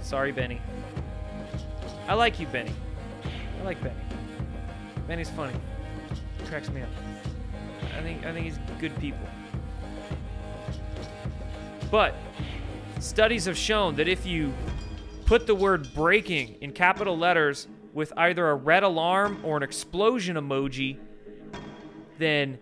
Sorry, 0.00 0.30
Benny. 0.30 0.60
I 2.06 2.14
like 2.14 2.38
you, 2.38 2.46
Benny. 2.46 2.70
I 3.58 3.64
like 3.64 3.82
Benny. 3.82 3.96
Benny's 5.08 5.30
funny. 5.30 5.54
He 6.38 6.46
cracks 6.46 6.70
me 6.70 6.82
up. 6.82 6.88
I 7.98 8.00
think 8.00 8.24
I 8.24 8.32
think 8.32 8.44
he's 8.44 8.60
good 8.78 8.96
people. 9.00 9.26
But 11.90 12.14
studies 13.00 13.46
have 13.46 13.58
shown 13.58 13.96
that 13.96 14.06
if 14.06 14.24
you 14.24 14.54
put 15.26 15.48
the 15.48 15.54
word 15.56 15.92
breaking 15.94 16.58
in 16.60 16.70
capital 16.70 17.18
letters 17.18 17.66
with 17.92 18.12
either 18.16 18.50
a 18.50 18.54
red 18.54 18.84
alarm 18.84 19.40
or 19.42 19.56
an 19.56 19.64
explosion 19.64 20.36
emoji, 20.36 21.00
then 22.22 22.58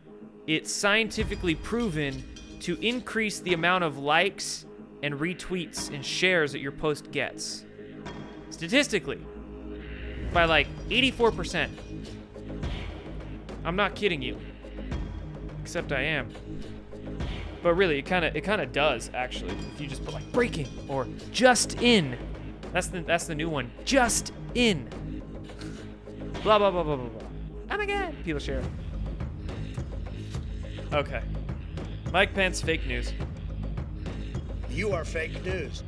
it's 0.46 0.72
scientifically 0.72 1.54
proven 1.54 2.24
to 2.60 2.78
increase 2.84 3.40
the 3.40 3.54
amount 3.54 3.84
of 3.84 3.98
likes 3.98 4.66
and 5.02 5.14
retweets 5.14 5.92
and 5.92 6.04
shares 6.04 6.52
that 6.52 6.60
your 6.60 6.72
post 6.72 7.10
gets. 7.10 7.64
Statistically, 8.50 9.24
by 10.32 10.44
like 10.44 10.66
84%. 10.88 11.70
I'm 13.64 13.76
not 13.76 13.94
kidding 13.94 14.22
you. 14.22 14.38
Except 15.62 15.92
I 15.92 16.02
am. 16.02 16.28
But 17.62 17.74
really, 17.74 17.98
it 17.98 18.06
kind 18.06 18.24
of 18.24 18.34
it 18.34 18.40
kind 18.40 18.60
of 18.60 18.72
does 18.72 19.10
actually. 19.12 19.52
If 19.74 19.80
you 19.80 19.86
just 19.86 20.04
put 20.04 20.14
like 20.14 20.30
breaking 20.32 20.68
or 20.88 21.06
just 21.30 21.80
in. 21.82 22.16
That's 22.72 22.86
the 22.86 23.00
that's 23.02 23.26
the 23.26 23.34
new 23.34 23.50
one. 23.50 23.70
Just 23.84 24.32
in. 24.54 24.88
Blah 26.42 26.58
blah 26.58 26.70
blah 26.70 26.82
blah 26.82 26.96
blah 26.96 27.08
blah. 27.08 27.28
Oh 27.70 27.76
my 27.76 27.86
god. 27.86 28.14
People 28.24 28.40
share. 28.40 28.62
Okay. 30.92 31.22
Mike 32.12 32.34
Pence 32.34 32.60
fake 32.60 32.84
news. 32.84 33.12
You 34.68 34.92
are 34.92 35.04
fake 35.04 35.44
news. 35.44 35.84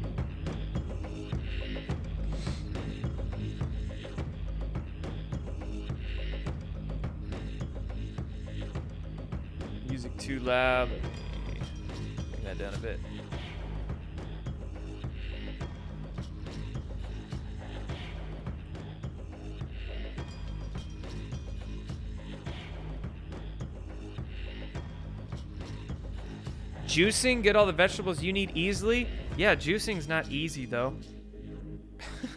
Music 9.88 10.16
too 10.18 10.38
loud. 10.38 10.88
Bring 12.30 12.44
that 12.44 12.58
down 12.58 12.74
a 12.74 12.78
bit. 12.78 13.00
Juicing, 26.92 27.42
get 27.42 27.56
all 27.56 27.64
the 27.64 27.72
vegetables 27.72 28.22
you 28.22 28.34
need 28.34 28.52
easily. 28.54 29.08
Yeah, 29.38 29.54
juicing's 29.54 30.08
not 30.08 30.30
easy 30.30 30.66
though. 30.66 30.94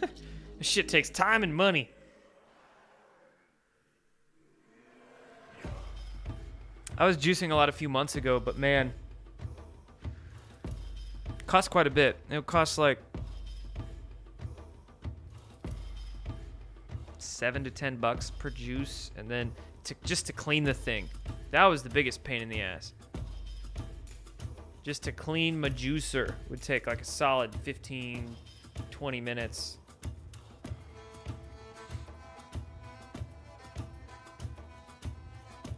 this 0.58 0.66
shit 0.66 0.88
takes 0.88 1.10
time 1.10 1.42
and 1.42 1.54
money. 1.54 1.90
I 6.96 7.04
was 7.04 7.18
juicing 7.18 7.50
a 7.50 7.54
lot 7.54 7.68
a 7.68 7.72
few 7.72 7.90
months 7.90 8.16
ago, 8.16 8.40
but 8.40 8.56
man, 8.56 8.94
costs 11.46 11.68
quite 11.68 11.86
a 11.86 11.90
bit. 11.90 12.16
It 12.30 12.46
costs 12.46 12.78
like 12.78 12.98
seven 17.18 17.62
to 17.64 17.70
ten 17.70 17.96
bucks 17.96 18.30
per 18.30 18.48
juice, 18.48 19.10
and 19.18 19.30
then 19.30 19.52
to 19.84 19.94
just 20.04 20.24
to 20.28 20.32
clean 20.32 20.64
the 20.64 20.72
thing. 20.72 21.10
That 21.50 21.66
was 21.66 21.82
the 21.82 21.90
biggest 21.90 22.24
pain 22.24 22.40
in 22.40 22.48
the 22.48 22.62
ass. 22.62 22.94
Just 24.86 25.02
to 25.02 25.10
clean 25.10 25.58
my 25.58 25.68
juicer 25.68 26.32
would 26.48 26.62
take 26.62 26.86
like 26.86 27.00
a 27.00 27.04
solid 27.04 27.52
15, 27.64 28.36
20 28.92 29.20
minutes. 29.20 29.78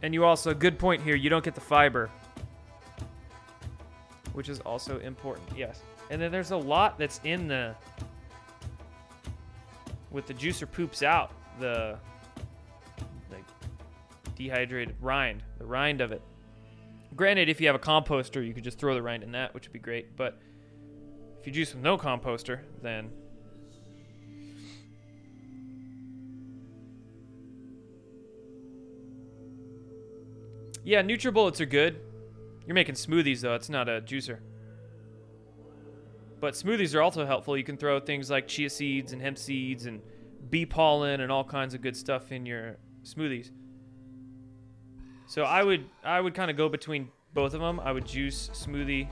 And 0.03 0.13
you 0.13 0.27
also, 0.27 0.53
good 0.53 0.79
point 0.79 1.01
here, 1.01 1.17
you 1.17 1.31
don't 1.31 1.43
get 1.43 1.55
the 1.55 1.61
fiber. 1.63 2.11
Which 4.35 4.51
is 4.51 4.61
also 4.61 4.99
important, 4.99 5.49
yes. 5.57 5.81
And 6.11 6.21
then 6.21 6.31
there's 6.31 6.51
a 6.51 6.57
lot 6.59 6.99
that's 6.99 7.23
in 7.25 7.49
the. 7.49 7.75
With 10.11 10.27
the 10.27 10.35
juicer 10.35 10.71
poops 10.71 11.03
out 11.03 11.33
the. 11.59 11.99
Like, 13.31 13.45
dehydrated 14.37 14.97
rind, 15.01 15.43
the 15.57 15.65
rind 15.65 16.03
of 16.03 16.13
it. 16.13 16.21
Granted, 17.17 17.49
if 17.49 17.61
you 17.61 17.67
have 17.67 17.77
a 17.77 17.81
composter, 17.81 18.47
you 18.47 18.55
could 18.55 18.65
just 18.65 18.79
throw 18.79 18.95
the 18.95 19.03
rind 19.03 19.23
in 19.23 19.33
that, 19.33 19.55
which 19.55 19.67
would 19.67 19.73
be 19.73 19.79
great. 19.79 20.17
But 20.17 20.41
if 21.41 21.47
you 21.47 21.53
juice 21.53 21.75
with 21.75 21.83
no 21.83 21.99
composter, 21.99 22.61
then 22.83 23.11
Yeah, 30.89 31.03
NutriBullets 31.03 31.61
are 31.61 31.67
good. 31.67 32.01
You're 32.67 32.75
making 32.75 32.95
smoothies 32.95 33.43
though, 33.43 33.55
it's 33.55 33.69
not 33.69 33.91
a 33.91 34.01
juicer. 34.01 34.39
But 36.41 36.55
smoothies 36.55 36.95
are 36.95 37.03
also 37.03 37.27
helpful. 37.27 37.59
You 37.59 37.65
can 37.65 37.77
throw 37.77 38.01
things 38.01 38.31
like 38.31 38.49
chia 38.49 38.71
seeds 38.71 39.13
and 39.13 39.21
hemp 39.21 39.37
seeds 39.37 39.85
and 39.85 40.01
bee 40.49 40.65
pollen 40.65 41.21
and 41.21 41.31
all 41.31 41.45
kinds 41.45 41.75
of 41.75 41.83
good 41.83 41.95
stuff 41.95 42.33
in 42.33 42.47
your 42.47 42.79
smoothies. 43.03 43.51
So 45.29 45.45
I 45.45 45.63
would 45.63 45.85
I 46.03 46.21
would 46.21 46.35
kind 46.35 46.51
of 46.51 46.57
go 46.57 46.69
between 46.69 47.11
both 47.35 47.53
of 47.55 47.61
them. 47.61 47.79
I 47.81 47.93
would 47.93 48.07
juice 48.07 48.51
smoothie. 48.53 49.07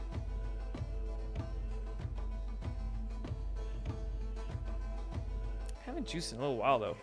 haven't 5.85 6.09
juiced 6.09 6.33
in 6.33 6.39
a 6.39 6.41
little 6.41 6.57
while 6.57 6.79
though. 6.79 6.97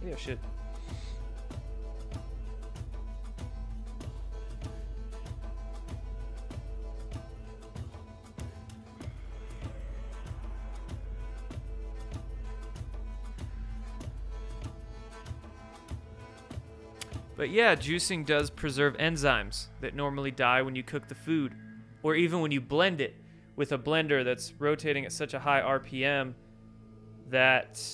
Maybe 0.00 0.14
I 0.14 0.16
should. 0.16 0.38
But 17.42 17.50
yeah, 17.50 17.74
juicing 17.74 18.24
does 18.24 18.50
preserve 18.50 18.96
enzymes 18.98 19.66
that 19.80 19.96
normally 19.96 20.30
die 20.30 20.62
when 20.62 20.76
you 20.76 20.84
cook 20.84 21.08
the 21.08 21.16
food, 21.16 21.56
or 22.04 22.14
even 22.14 22.40
when 22.40 22.52
you 22.52 22.60
blend 22.60 23.00
it 23.00 23.16
with 23.56 23.72
a 23.72 23.78
blender 23.78 24.24
that's 24.24 24.52
rotating 24.60 25.04
at 25.04 25.10
such 25.10 25.34
a 25.34 25.40
high 25.40 25.60
RPM 25.60 26.34
that 27.30 27.84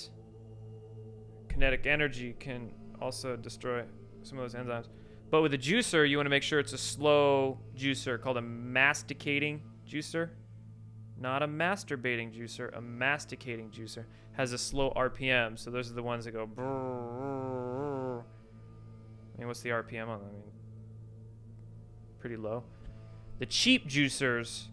kinetic 1.49 1.87
energy 1.87 2.37
can 2.39 2.73
also 3.01 3.37
destroy 3.37 3.85
some 4.23 4.39
of 4.39 4.53
those 4.53 4.61
enzymes. 4.61 4.89
But 5.31 5.41
with 5.41 5.55
a 5.55 5.59
juicer, 5.59 6.07
you 6.07 6.19
want 6.19 6.27
to 6.27 6.31
make 6.31 6.43
sure 6.43 6.61
it's 6.61 6.75
a 6.75 6.77
slow 6.77 7.59
juicer 7.75 8.21
called 8.21 8.37
a 8.37 8.43
masticating 8.43 9.63
juicer. 9.89 10.29
Not 11.19 11.43
a 11.43 11.49
masturbating 11.49 12.39
juicer, 12.39 12.77
a 12.77 12.83
masticating 12.83 13.71
juicer. 13.71 14.05
Has 14.33 14.53
a 14.53 14.59
slow 14.59 14.93
RPM, 14.95 15.59
so 15.59 15.71
those 15.71 15.91
are 15.91 15.95
the 15.95 16.03
ones 16.03 16.27
that 16.27 16.33
go. 16.33 16.47
brrrr. 16.47 17.98
What's 19.49 19.63
the 19.63 19.71
RPM 19.71 20.09
on 20.09 20.21
them? 20.21 20.29
I 20.29 20.33
mean, 20.33 20.43
pretty 22.21 22.37
low. 22.37 22.65
The 23.39 23.47
cheap 23.47 23.89
juicers 23.89 24.67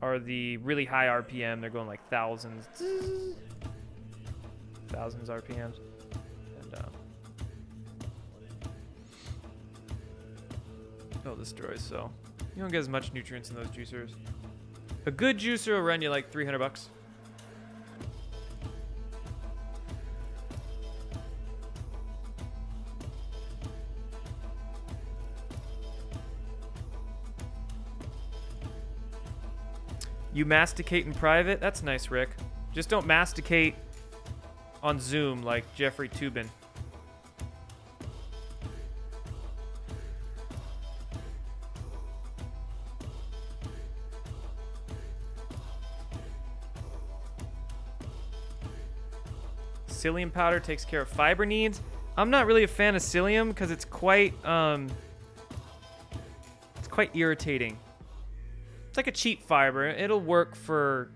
are 0.00 0.18
the 0.18 0.56
really 0.56 0.86
high 0.86 1.08
RPM. 1.08 1.60
They're 1.60 1.68
going 1.68 1.86
like 1.86 2.00
thousands, 2.08 2.66
thousands 4.88 5.28
RPMs, 5.28 5.76
and 6.62 6.74
um, 6.74 6.90
they'll 11.22 11.36
destroy. 11.36 11.76
So 11.76 12.10
you 12.56 12.62
don't 12.62 12.72
get 12.72 12.78
as 12.78 12.88
much 12.88 13.12
nutrients 13.12 13.50
in 13.50 13.56
those 13.56 13.66
juicers. 13.66 14.12
A 15.04 15.10
good 15.10 15.38
juicer 15.38 15.72
will 15.72 15.82
run 15.82 16.00
you 16.00 16.08
like 16.08 16.30
300 16.30 16.58
bucks. 16.58 16.88
You 30.42 30.46
masticate 30.46 31.06
in 31.06 31.14
private? 31.14 31.60
That's 31.60 31.84
nice, 31.84 32.10
Rick. 32.10 32.30
Just 32.74 32.88
don't 32.88 33.06
masticate 33.06 33.76
on 34.82 34.98
Zoom 34.98 35.44
like 35.44 35.62
Jeffrey 35.76 36.08
Toobin. 36.08 36.48
Psyllium 49.86 50.32
powder 50.32 50.58
takes 50.58 50.84
care 50.84 51.02
of 51.02 51.08
fiber 51.08 51.46
needs. 51.46 51.80
I'm 52.16 52.30
not 52.30 52.46
really 52.48 52.64
a 52.64 52.66
fan 52.66 52.96
of 52.96 53.02
psyllium 53.02 53.46
because 53.50 53.70
it's 53.70 53.84
quite 53.84 54.44
um, 54.44 54.88
it's 56.78 56.88
quite 56.88 57.14
irritating. 57.14 57.78
It's 58.92 58.98
like 58.98 59.06
a 59.06 59.12
cheap 59.12 59.42
fiber. 59.42 59.88
It'll 59.88 60.20
work 60.20 60.54
for 60.54 61.10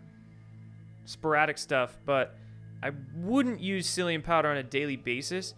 sporadic 1.05 1.59
stuff, 1.59 1.99
but 2.07 2.35
I 2.83 2.93
wouldn't 3.15 3.61
use 3.61 3.87
psyllium 3.87 4.25
powder 4.25 4.49
on 4.49 4.57
a 4.57 4.63
daily 4.63 4.97
basis. 4.97 5.53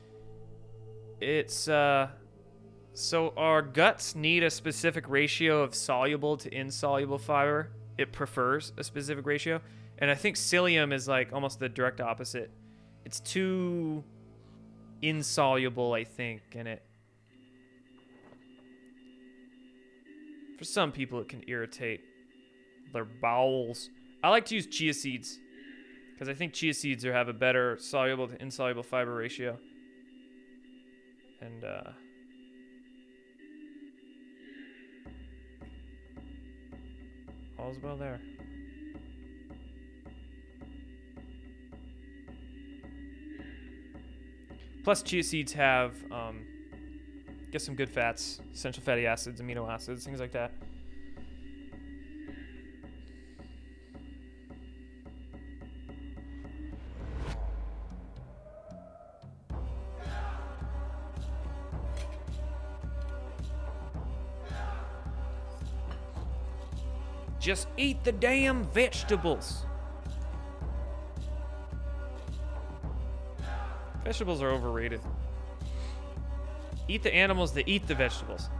It's 1.20 1.68
uh 1.68 2.08
so 2.92 3.32
our 3.36 3.62
guts 3.62 4.16
need 4.16 4.42
a 4.42 4.50
specific 4.50 5.08
ratio 5.08 5.62
of 5.62 5.76
soluble 5.76 6.36
to 6.38 6.52
insoluble 6.52 7.18
fiber. 7.18 7.70
It 7.96 8.10
prefers 8.10 8.72
a 8.76 8.82
specific 8.82 9.24
ratio, 9.24 9.60
and 9.98 10.10
I 10.10 10.16
think 10.16 10.34
psyllium 10.34 10.92
is 10.92 11.06
like 11.06 11.32
almost 11.32 11.60
the 11.60 11.68
direct 11.68 12.00
opposite. 12.00 12.50
It's 13.04 13.20
too 13.20 14.02
insoluble, 15.02 15.92
I 15.92 16.02
think, 16.02 16.42
and 16.56 16.66
it 16.66 16.82
for 20.58 20.64
some 20.64 20.90
people 20.90 21.20
it 21.20 21.28
can 21.28 21.44
irritate 21.46 22.00
their 22.92 23.04
bowels. 23.04 23.90
I 24.22 24.30
like 24.30 24.44
to 24.46 24.54
use 24.54 24.66
chia 24.66 24.92
seeds 24.92 25.38
because 26.12 26.28
I 26.28 26.34
think 26.34 26.52
chia 26.52 26.74
seeds 26.74 27.04
are, 27.04 27.12
have 27.12 27.28
a 27.28 27.32
better 27.32 27.78
soluble 27.78 28.26
to 28.28 28.40
insoluble 28.42 28.82
fiber 28.82 29.14
ratio. 29.14 29.56
And 31.40 31.64
uh, 31.64 31.90
all's 37.58 37.78
well 37.80 37.96
there. 37.96 38.20
Plus, 44.82 45.02
chia 45.02 45.22
seeds 45.22 45.52
have 45.52 45.92
um, 46.10 46.46
get 47.52 47.60
some 47.60 47.74
good 47.74 47.90
fats, 47.90 48.40
essential 48.54 48.82
fatty 48.82 49.06
acids, 49.06 49.40
amino 49.40 49.70
acids, 49.70 50.04
things 50.04 50.18
like 50.18 50.32
that. 50.32 50.50
Just 67.48 67.68
eat 67.78 68.04
the 68.04 68.12
damn 68.12 68.62
vegetables. 68.62 69.64
Vegetables 74.04 74.42
are 74.42 74.50
overrated. 74.50 75.00
Eat 76.88 77.02
the 77.02 77.14
animals 77.14 77.54
that 77.54 77.66
eat 77.66 77.88
the 77.88 77.94
vegetables. 77.94 78.50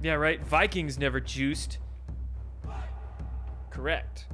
Yeah, 0.00 0.14
right. 0.14 0.40
Vikings 0.46 0.96
never 0.96 1.18
juiced. 1.18 1.78
Correct. 3.70 4.26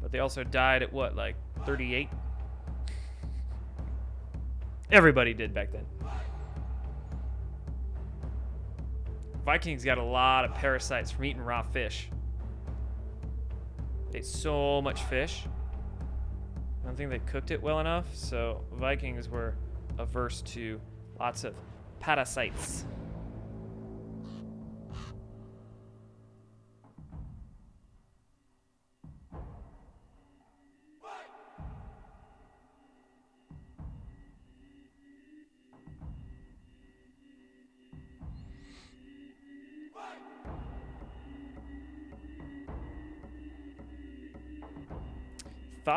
But 0.00 0.12
they 0.12 0.20
also 0.20 0.44
died 0.44 0.84
at 0.84 0.92
what, 0.92 1.16
like 1.16 1.34
38? 1.66 2.08
Everybody 4.92 5.34
did 5.34 5.54
back 5.54 5.70
then. 5.72 5.86
Vikings 9.44 9.84
got 9.84 9.98
a 9.98 10.02
lot 10.02 10.44
of 10.44 10.54
parasites 10.54 11.10
from 11.10 11.24
eating 11.24 11.42
raw 11.42 11.62
fish. 11.62 12.10
They 14.10 14.18
ate 14.18 14.26
so 14.26 14.82
much 14.82 15.02
fish. 15.04 15.44
I 16.82 16.86
don't 16.86 16.96
think 16.96 17.10
they 17.10 17.20
cooked 17.20 17.50
it 17.50 17.62
well 17.62 17.78
enough, 17.78 18.06
so 18.14 18.64
Vikings 18.72 19.28
were 19.28 19.54
averse 19.98 20.42
to 20.42 20.80
lots 21.18 21.44
of 21.44 21.54
parasites. 22.00 22.84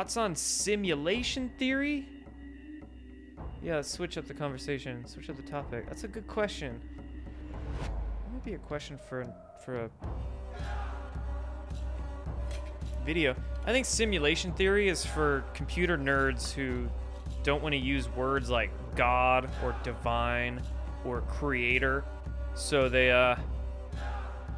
Thoughts 0.04 0.18
on 0.18 0.36
simulation 0.36 1.50
theory? 1.58 2.06
Yeah, 3.62 3.78
let's 3.78 3.90
switch 3.90 4.18
up 4.18 4.28
the 4.28 4.34
conversation. 4.34 5.08
Switch 5.08 5.30
up 5.30 5.38
the 5.38 5.44
topic. 5.44 5.86
That's 5.88 6.04
a 6.04 6.10
good 6.10 6.28
question. 6.28 6.82
Maybe 8.34 8.56
a 8.56 8.58
question 8.58 9.00
for 9.08 9.26
for 9.64 9.86
a 9.86 9.90
video. 13.06 13.34
I 13.66 13.72
think 13.72 13.86
simulation 13.86 14.52
theory 14.52 14.90
is 14.90 15.06
for 15.06 15.46
computer 15.54 15.98
nerds 15.98 16.52
who 16.52 16.90
don't 17.44 17.64
want 17.64 17.72
to 17.72 17.80
use 17.80 18.10
words 18.10 18.50
like 18.50 18.72
God 18.98 19.50
or 19.64 19.74
divine 19.86 20.62
or 21.06 21.22
creator. 21.22 22.04
So 22.56 22.90
they 22.90 23.10
uh 23.10 23.38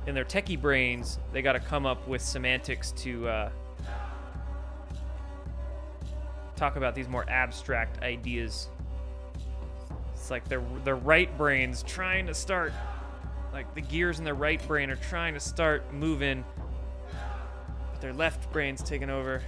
in 0.08 0.16
their 0.16 0.26
techie 0.26 0.60
brains, 0.60 1.20
they 1.32 1.44
got 1.44 1.54
to 1.54 1.60
come 1.60 1.86
up 1.86 2.08
with 2.08 2.24
semantics 2.24 2.94
to 2.94 3.28
uh 3.28 3.50
talk 6.56 6.76
about 6.76 6.96
these 6.96 7.08
more 7.08 7.30
abstract 7.30 8.02
ideas. 8.02 8.70
It's 10.14 10.32
like 10.32 10.48
their 10.48 10.64
their 10.84 10.96
right 10.96 11.36
brains 11.38 11.84
trying 11.84 12.26
to 12.28 12.34
start 12.34 12.74
like 13.54 13.74
the 13.76 13.82
gears 13.82 14.20
in 14.20 14.26
their 14.26 14.34
right 14.34 14.66
brain 14.68 14.90
are 14.90 14.96
trying 14.96 15.34
to 15.34 15.40
start 15.40 15.94
moving 15.94 16.44
but 17.92 18.02
their 18.02 18.14
left 18.14 18.52
brain's 18.52 18.82
taking 18.82 19.10
over. 19.10 19.42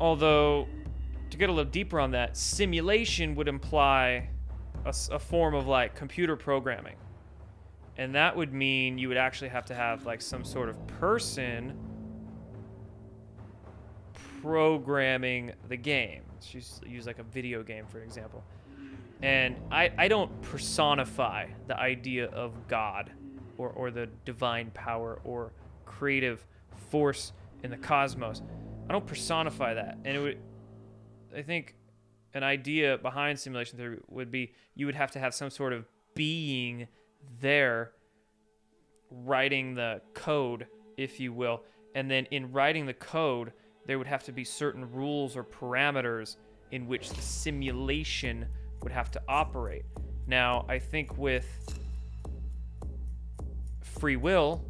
Although, 0.00 0.68
to 1.30 1.36
get 1.36 1.48
a 1.48 1.52
little 1.52 1.70
deeper 1.70 1.98
on 1.98 2.10
that, 2.12 2.36
simulation 2.36 3.34
would 3.34 3.48
imply 3.48 4.28
a 4.84 5.18
form 5.18 5.54
of 5.54 5.66
like 5.66 5.94
computer 5.94 6.36
programming 6.36 6.94
and 7.98 8.14
that 8.14 8.36
would 8.36 8.52
mean 8.52 8.98
you 8.98 9.08
would 9.08 9.16
actually 9.16 9.48
have 9.48 9.64
to 9.66 9.74
have 9.74 10.04
like 10.06 10.20
some 10.20 10.44
sort 10.44 10.68
of 10.68 10.86
person 10.86 11.76
programming 14.42 15.52
the 15.68 15.76
game 15.76 16.22
use, 16.52 16.80
use 16.86 17.06
like 17.06 17.18
a 17.18 17.24
video 17.24 17.62
game 17.62 17.86
for 17.86 18.00
example. 18.00 18.42
And 19.22 19.56
I, 19.70 19.90
I 19.96 20.08
don't 20.08 20.42
personify 20.42 21.46
the 21.66 21.78
idea 21.78 22.26
of 22.26 22.68
God 22.68 23.10
or, 23.56 23.70
or 23.70 23.90
the 23.90 24.08
divine 24.26 24.70
power 24.72 25.20
or 25.24 25.52
creative 25.86 26.46
force 26.90 27.32
in 27.62 27.70
the 27.70 27.78
cosmos. 27.78 28.42
I 28.88 28.92
don't 28.92 29.06
personify 29.06 29.74
that. 29.74 29.98
And 30.04 30.16
it 30.16 30.20
would, 30.20 30.38
I 31.34 31.42
think 31.42 31.74
an 32.34 32.42
idea 32.42 32.98
behind 32.98 33.38
simulation 33.38 33.78
theory 33.78 33.98
would 34.08 34.30
be 34.30 34.52
you 34.74 34.84
would 34.84 34.94
have 34.94 35.10
to 35.12 35.18
have 35.18 35.34
some 35.34 35.48
sort 35.48 35.72
of 35.72 35.86
being 36.14 36.86
there 37.40 37.92
writing 39.10 39.74
the 39.74 40.00
code, 40.14 40.66
if 40.96 41.20
you 41.20 41.32
will. 41.32 41.62
And 41.94 42.10
then 42.10 42.26
in 42.30 42.52
writing 42.52 42.86
the 42.86 42.94
code, 42.94 43.52
there 43.86 43.98
would 43.98 44.06
have 44.06 44.24
to 44.24 44.32
be 44.32 44.44
certain 44.44 44.90
rules 44.92 45.36
or 45.36 45.44
parameters 45.44 46.36
in 46.72 46.86
which 46.86 47.10
the 47.10 47.22
simulation 47.22 48.46
would 48.82 48.92
have 48.92 49.10
to 49.12 49.22
operate. 49.28 49.84
Now, 50.26 50.66
I 50.68 50.78
think 50.78 51.16
with 51.16 51.46
free 53.82 54.16
will 54.16 54.64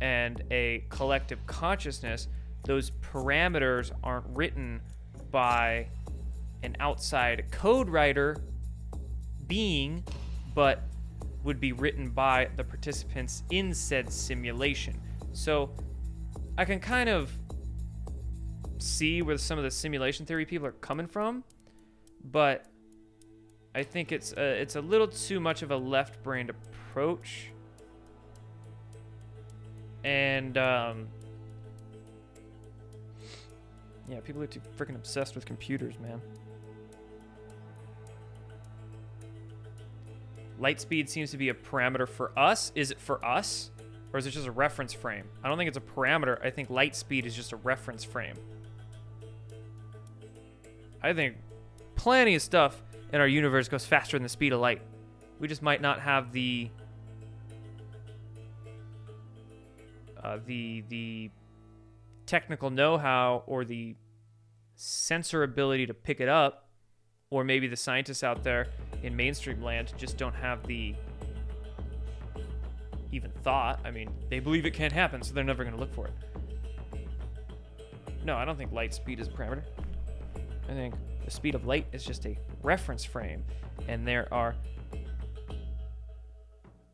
and 0.00 0.42
a 0.50 0.84
collective 0.88 1.44
consciousness, 1.46 2.28
those 2.64 2.90
parameters 2.90 3.90
aren't 4.02 4.26
written 4.28 4.80
by 5.30 5.88
an 6.62 6.76
outside 6.80 7.44
code 7.50 7.88
writer 7.88 8.36
being, 9.46 10.04
but 10.54 10.82
would 11.44 11.60
be 11.60 11.72
written 11.72 12.10
by 12.10 12.48
the 12.56 12.64
participants 12.64 13.44
in 13.50 13.72
said 13.72 14.10
simulation. 14.12 15.00
So 15.32 15.70
I 16.58 16.64
can 16.64 16.80
kind 16.80 17.08
of 17.08 17.30
see 18.78 19.22
where 19.22 19.38
some 19.38 19.58
of 19.58 19.64
the 19.64 19.70
simulation 19.70 20.26
theory 20.26 20.46
people 20.46 20.66
are 20.66 20.72
coming 20.72 21.06
from, 21.06 21.44
but 22.24 22.66
I 23.74 23.82
think 23.82 24.12
it's 24.12 24.32
a, 24.32 24.60
it's 24.60 24.76
a 24.76 24.80
little 24.80 25.08
too 25.08 25.40
much 25.40 25.62
of 25.62 25.70
a 25.70 25.76
left-brained 25.76 26.50
approach. 26.50 27.50
And 30.04 30.56
um, 30.58 31.08
yeah, 34.08 34.20
people 34.20 34.42
are 34.42 34.46
too 34.46 34.60
freaking 34.76 34.94
obsessed 34.94 35.34
with 35.34 35.44
computers, 35.44 35.98
man. 35.98 36.20
Light 40.58 40.80
speed 40.80 41.10
seems 41.10 41.30
to 41.32 41.36
be 41.36 41.48
a 41.48 41.54
parameter 41.54 42.08
for 42.08 42.36
us. 42.38 42.72
Is 42.74 42.90
it 42.90 43.00
for 43.00 43.24
us? 43.24 43.70
Or 44.12 44.18
is 44.18 44.26
it 44.26 44.30
just 44.30 44.46
a 44.46 44.52
reference 44.52 44.92
frame? 44.92 45.24
I 45.42 45.48
don't 45.48 45.58
think 45.58 45.68
it's 45.68 45.76
a 45.76 45.80
parameter. 45.80 46.44
I 46.44 46.50
think 46.50 46.70
light 46.70 46.94
speed 46.94 47.26
is 47.26 47.34
just 47.34 47.52
a 47.52 47.56
reference 47.56 48.04
frame. 48.04 48.36
I 51.02 51.12
think 51.12 51.36
plenty 51.96 52.36
of 52.36 52.42
stuff 52.42 52.80
in 53.12 53.20
our 53.20 53.26
universe 53.26 53.68
goes 53.68 53.84
faster 53.84 54.16
than 54.16 54.22
the 54.22 54.28
speed 54.28 54.52
of 54.52 54.60
light. 54.60 54.82
We 55.40 55.48
just 55.48 55.62
might 55.62 55.82
not 55.82 56.00
have 56.00 56.32
the 56.32 56.70
uh, 60.22 60.38
the 60.46 60.84
the 60.88 61.30
technical 62.24 62.70
know-how 62.70 63.42
or 63.46 63.64
the 63.64 63.96
sensor 64.76 65.42
ability 65.42 65.86
to 65.86 65.94
pick 65.94 66.20
it 66.20 66.28
up, 66.28 66.63
or 67.34 67.42
maybe 67.42 67.66
the 67.66 67.76
scientists 67.76 68.22
out 68.22 68.44
there 68.44 68.68
in 69.02 69.16
mainstream 69.16 69.60
land 69.60 69.92
just 69.98 70.16
don't 70.16 70.36
have 70.36 70.64
the 70.68 70.94
even 73.10 73.32
thought. 73.42 73.80
I 73.84 73.90
mean, 73.90 74.08
they 74.30 74.38
believe 74.38 74.64
it 74.66 74.70
can't 74.70 74.92
happen, 74.92 75.20
so 75.20 75.34
they're 75.34 75.42
never 75.42 75.64
going 75.64 75.74
to 75.74 75.80
look 75.80 75.92
for 75.92 76.06
it. 76.06 76.12
No, 78.24 78.36
I 78.36 78.44
don't 78.44 78.56
think 78.56 78.70
light 78.70 78.94
speed 78.94 79.18
is 79.18 79.26
a 79.26 79.32
parameter. 79.32 79.64
I 80.68 80.74
think 80.74 80.94
the 81.24 81.30
speed 81.32 81.56
of 81.56 81.66
light 81.66 81.88
is 81.90 82.04
just 82.04 82.24
a 82.24 82.38
reference 82.62 83.04
frame, 83.04 83.42
and 83.88 84.06
there 84.06 84.32
are 84.32 84.54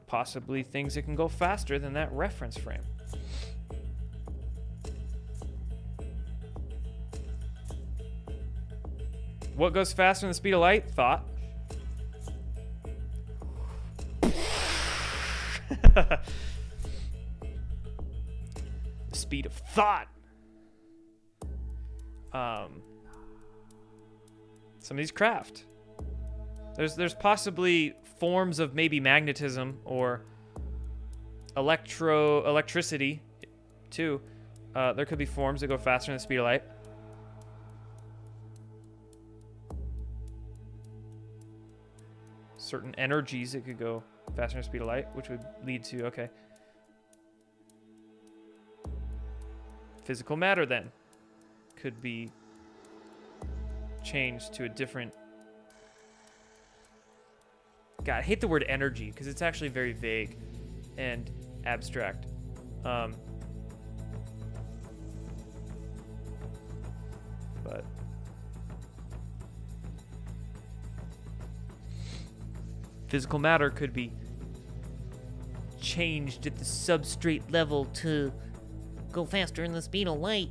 possibly 0.07 0.62
things 0.62 0.95
that 0.95 1.03
can 1.03 1.17
go 1.17 1.29
faster 1.29 1.79
than 1.79 1.93
that 1.93 2.11
reference 2.12 2.57
frame. 2.57 2.81
What 9.61 9.74
goes 9.74 9.93
faster 9.93 10.23
than 10.23 10.31
the 10.31 10.35
speed 10.35 10.55
of 10.55 10.61
light? 10.61 10.91
Thought. 10.91 11.23
the 14.23 16.19
speed 19.12 19.45
of 19.45 19.53
thought. 19.53 20.09
Um, 22.32 22.81
some 24.78 24.97
of 24.97 24.97
these 24.97 25.11
craft. 25.11 25.66
There's 26.77 26.97
there's 26.97 27.12
possibly 27.12 27.93
forms 28.19 28.61
of 28.61 28.74
maybe 28.74 28.99
magnetism 28.99 29.78
or 29.85 30.24
electro 31.59 32.49
electricity 32.49 33.20
too. 33.91 34.23
Uh, 34.74 34.95
there 34.95 35.05
could 35.05 35.19
be 35.19 35.27
forms 35.27 35.61
that 35.61 35.66
go 35.66 35.77
faster 35.77 36.12
than 36.12 36.16
the 36.16 36.23
speed 36.23 36.39
of 36.39 36.45
light. 36.45 36.62
Certain 42.71 42.95
energies 42.95 43.51
that 43.51 43.65
could 43.65 43.81
go 43.81 44.01
faster 44.37 44.55
than 44.55 44.61
the 44.61 44.65
speed 44.65 44.81
of 44.81 44.87
light, 44.87 45.09
which 45.17 45.29
would 45.29 45.45
lead 45.67 45.83
to 45.83 46.05
okay. 46.05 46.31
Physical 50.05 50.37
matter 50.37 50.65
then 50.65 50.93
could 51.75 52.01
be 52.01 52.31
changed 54.05 54.53
to 54.53 54.67
a 54.67 54.69
different 54.69 55.13
God, 58.05 58.19
I 58.19 58.23
hate 58.23 58.41
the 58.41 58.47
word 58.47 58.65
energy 58.69 59.11
because 59.11 59.27
it's 59.27 59.43
actually 59.43 59.69
very 59.69 59.93
vague 59.93 60.39
and 60.97 61.29
abstract. 61.67 62.27
Um, 62.85 63.17
physical 73.11 73.41
matter 73.41 73.70
could 73.70 73.93
be 73.93 74.12
changed 75.81 76.47
at 76.47 76.57
the 76.57 76.65
substrate 76.65 77.43
level 77.51 77.87
to 77.87 78.32
go 79.11 79.24
faster 79.24 79.62
than 79.62 79.73
the 79.73 79.82
speed 79.82 80.07
of 80.07 80.19
light. 80.19 80.51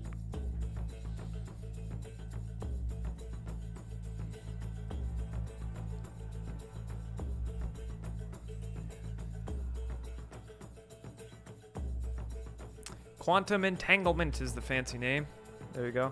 Quantum 13.19 13.63
entanglement 13.63 14.41
is 14.41 14.53
the 14.53 14.61
fancy 14.61 14.97
name. 14.97 15.25
There 15.71 15.85
you 15.85 15.91
go. 15.93 16.11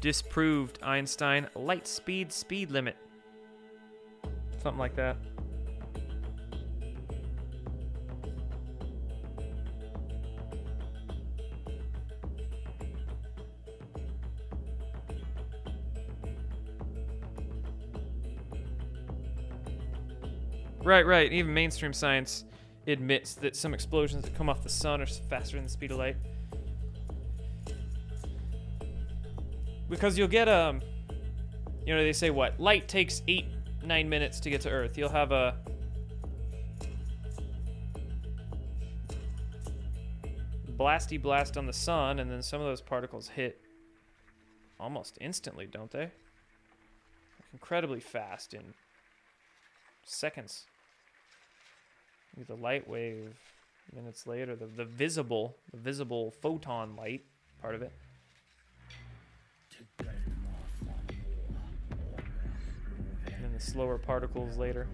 Disproved 0.00 0.78
Einstein 0.82 1.48
light 1.54 1.86
speed 1.86 2.32
speed 2.32 2.70
limit. 2.70 2.96
Something 4.62 4.78
like 4.78 4.96
that. 4.96 5.16
Right, 20.84 21.06
right. 21.06 21.32
Even 21.32 21.54
mainstream 21.54 21.92
science 21.92 22.44
admits 22.88 23.34
that 23.34 23.54
some 23.54 23.72
explosions 23.72 24.24
that 24.24 24.34
come 24.34 24.48
off 24.48 24.64
the 24.64 24.68
sun 24.68 25.00
are 25.00 25.06
faster 25.06 25.56
than 25.56 25.64
the 25.64 25.70
speed 25.70 25.92
of 25.92 25.98
light. 25.98 26.16
Because 29.88 30.18
you'll 30.18 30.26
get 30.26 30.48
um 30.48 30.80
you 31.86 31.94
know, 31.94 32.02
they 32.02 32.12
say 32.12 32.30
what? 32.30 32.58
Light 32.58 32.88
takes 32.88 33.22
8 33.28 33.46
9 33.84 34.08
minutes 34.08 34.40
to 34.40 34.50
get 34.50 34.60
to 34.62 34.70
Earth. 34.70 34.98
You'll 34.98 35.08
have 35.08 35.30
a 35.30 35.56
blasty 40.76 41.20
blast 41.20 41.56
on 41.56 41.66
the 41.66 41.72
sun 41.72 42.18
and 42.18 42.28
then 42.28 42.42
some 42.42 42.60
of 42.60 42.66
those 42.66 42.80
particles 42.80 43.28
hit 43.28 43.60
almost 44.80 45.16
instantly, 45.20 45.66
don't 45.66 45.92
they? 45.92 46.10
Incredibly 47.52 48.00
fast 48.00 48.52
in 48.52 48.74
seconds. 50.04 50.66
Maybe 52.36 52.46
the 52.46 52.56
light 52.56 52.88
wave 52.88 53.34
minutes 53.94 54.26
later, 54.26 54.56
the, 54.56 54.66
the 54.66 54.84
visible, 54.84 55.56
the 55.70 55.78
visible 55.78 56.30
photon 56.30 56.96
light 56.96 57.24
part 57.60 57.74
of 57.74 57.82
it. 57.82 57.92
And 63.26 63.44
then 63.44 63.52
the 63.52 63.60
slower 63.60 63.98
particles 63.98 64.56
later. 64.56 64.86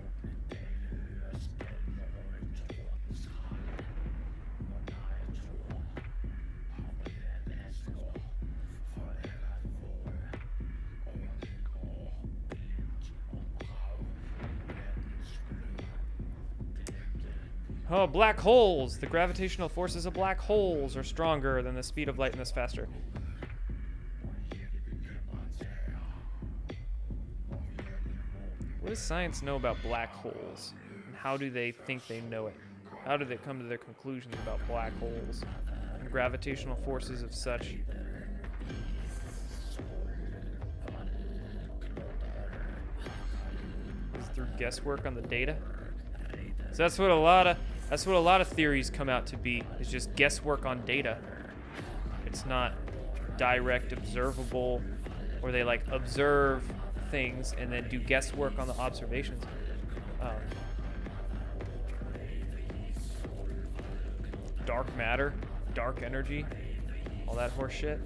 Oh, 17.91 18.07
black 18.07 18.39
holes! 18.39 18.99
The 18.99 19.07
gravitational 19.07 19.71
forces 19.71 20.05
of 20.05 20.13
black 20.13 20.39
holes 20.39 20.95
are 20.95 21.03
stronger 21.03 21.63
than 21.63 21.75
the 21.75 21.83
speed 21.83 22.11
of 22.11 22.19
light 22.19 22.33
and 22.33 22.41
thus 22.41 22.51
faster. 22.51 22.87
What 28.81 28.91
does 28.91 28.99
science 28.99 29.41
know 29.41 29.57
about 29.57 29.79
black 29.83 30.13
holes? 30.13 30.75
And 31.07 31.17
how 31.17 31.39
do 31.39 31.49
they 31.49 31.73
think 31.73 32.07
they 32.07 32.21
know 32.21 32.49
it? 32.49 32.57
How 33.07 33.17
do 33.17 33.25
they 33.25 33.39
come 33.39 33.59
to 33.59 33.65
their 33.65 33.79
conclusions 33.79 34.35
about 34.43 34.61
black 34.69 34.93
holes 34.99 35.43
and 35.99 36.11
gravitational 36.11 36.77
forces 36.85 37.23
of 37.23 37.35
such? 37.35 37.77
Is 44.19 44.27
through 44.35 44.49
guesswork 44.59 45.07
on 45.07 45.15
the 45.15 45.23
data? 45.23 45.57
So 46.73 46.83
that's 46.83 46.99
what 46.99 47.11
a 47.11 47.15
lot 47.15 47.47
of 47.47 47.57
that's 47.89 48.07
what 48.07 48.17
a 48.17 48.21
lot 48.21 48.41
of 48.41 48.49
theories 48.49 48.91
come 48.91 49.09
out 49.09 49.27
to 49.27 49.37
be 49.37 49.63
is 49.81 49.91
just 49.91 50.15
guesswork 50.15 50.67
on 50.67 50.85
data. 50.85 51.19
It's 52.27 52.45
not 52.45 52.75
direct 53.39 53.93
observable 53.93 54.83
or 55.43 55.53
they 55.53 55.65
like 55.65 55.83
observe 55.91 56.63
things 57.11 57.55
and 57.59 57.73
then 57.73 57.89
do 57.89 57.99
guesswork 57.99 58.59
on 58.59 58.67
the 58.67 58.75
observations. 58.75 59.43
Um, 60.21 60.33
dark 64.67 64.95
matter, 64.97 65.33
dark 65.75 66.03
energy, 66.03 66.45
all 67.27 67.35
that 67.37 67.51
horse 67.53 67.73
shit. 67.73 68.01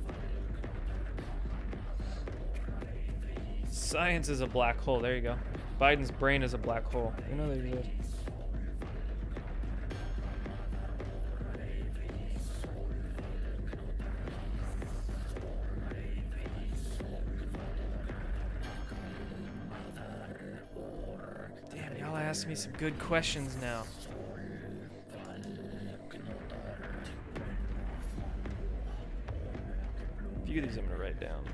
Science 3.68 4.28
is 4.28 4.42
a 4.42 4.46
black 4.46 4.78
hole. 4.80 5.00
There 5.00 5.16
you 5.16 5.22
go. 5.22 5.36
Biden's 5.80 6.10
brain 6.10 6.42
is 6.42 6.54
a 6.54 6.58
black 6.58 6.84
hole. 6.84 7.12
You 7.28 7.34
know 7.34 7.52
they 7.52 7.68
exist. 7.68 8.01
Damn, 22.42 22.48
me 22.48 22.56
some 22.56 22.72
good 22.72 22.98
questions 22.98 23.56
now. 23.60 23.84
A 30.42 30.46
few 30.46 30.60
of 30.60 30.68
these 30.68 30.76
I'm 30.76 30.86
gonna 30.86 30.98
write 30.98 31.20
down. 31.20 31.44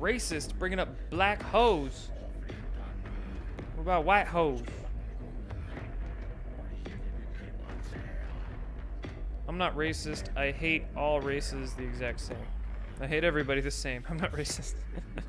Racist, 0.00 0.56
bringing 0.58 0.78
up 0.78 0.88
black 1.10 1.42
hoes. 1.42 2.10
About 3.86 4.04
white 4.04 4.26
hoes? 4.26 4.62
I'm 9.46 9.58
not 9.58 9.76
racist. 9.76 10.36
I 10.36 10.50
hate 10.50 10.82
all 10.96 11.20
races 11.20 11.74
the 11.74 11.84
exact 11.84 12.18
same. 12.18 12.36
I 13.00 13.06
hate 13.06 13.22
everybody 13.22 13.60
the 13.60 13.70
same. 13.70 14.02
I'm 14.10 14.16
not 14.16 14.32
racist. 14.32 14.74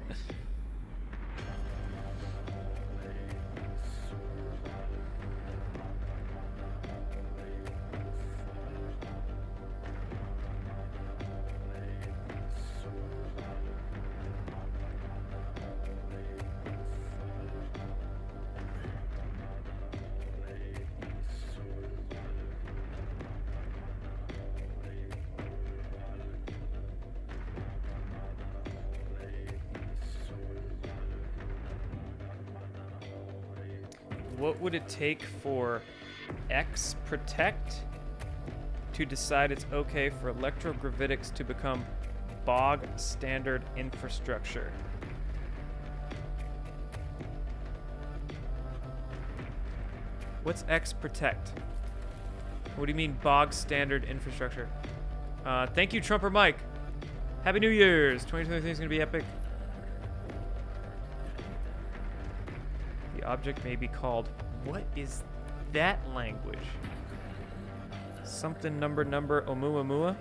take 34.98 35.22
for 35.22 35.82
X 36.50 36.96
Protect 37.06 37.84
to 38.94 39.06
decide 39.06 39.52
it's 39.52 39.66
okay 39.72 40.10
for 40.10 40.34
electrogravitics 40.34 41.34
to 41.36 41.44
become 41.44 41.86
bog 42.46 42.88
standard 42.96 43.64
infrastructure? 43.76 44.72
What's 50.44 50.64
X 50.68 50.94
Protect? 50.94 51.54
What 52.76 52.86
do 52.86 52.92
you 52.92 52.96
mean 52.96 53.18
bog 53.22 53.54
standard 53.54 54.04
infrastructure? 54.06 54.70
Uh, 55.46 55.68
thank 55.68 55.94
you, 55.94 56.02
Trumper 56.02 56.30
Mike. 56.30 56.58
Happy 57.44 57.60
New 57.60 57.70
Year's. 57.70 58.22
2023 58.24 58.72
is 58.72 58.80
going 58.80 58.90
to 58.90 58.96
be 58.96 59.02
epic. 59.02 59.24
The 63.16 63.24
object 63.24 63.64
may 63.64 63.76
be 63.76 63.88
called. 63.88 64.30
What 64.68 64.84
is 64.98 65.24
that 65.72 65.98
language? 66.14 66.60
Something 68.26 68.78
number 68.78 69.06
number 69.06 69.44
Oumuamua? 69.44 70.18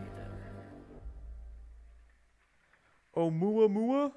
Oumuamua? 3.16 4.12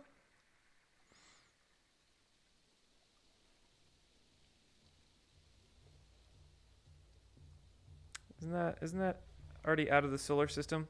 Isn't 8.40 8.52
that 8.52 8.78
isn't 8.84 9.00
that 9.00 9.22
already 9.66 9.90
out 9.90 10.06
of 10.06 10.12
the 10.12 10.20
solar 10.20 10.48
system? 10.48 10.88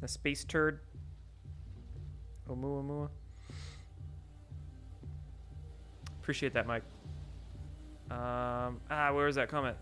The 0.00 0.06
space 0.06 0.44
turd? 0.44 0.80
Oumuamua? 2.46 3.08
Appreciate 6.20 6.52
that, 6.52 6.66
Mike. 6.66 6.82
Um, 8.10 8.80
ah, 8.90 9.12
where 9.12 9.28
is 9.28 9.34
that 9.34 9.48
comment? 9.48 9.76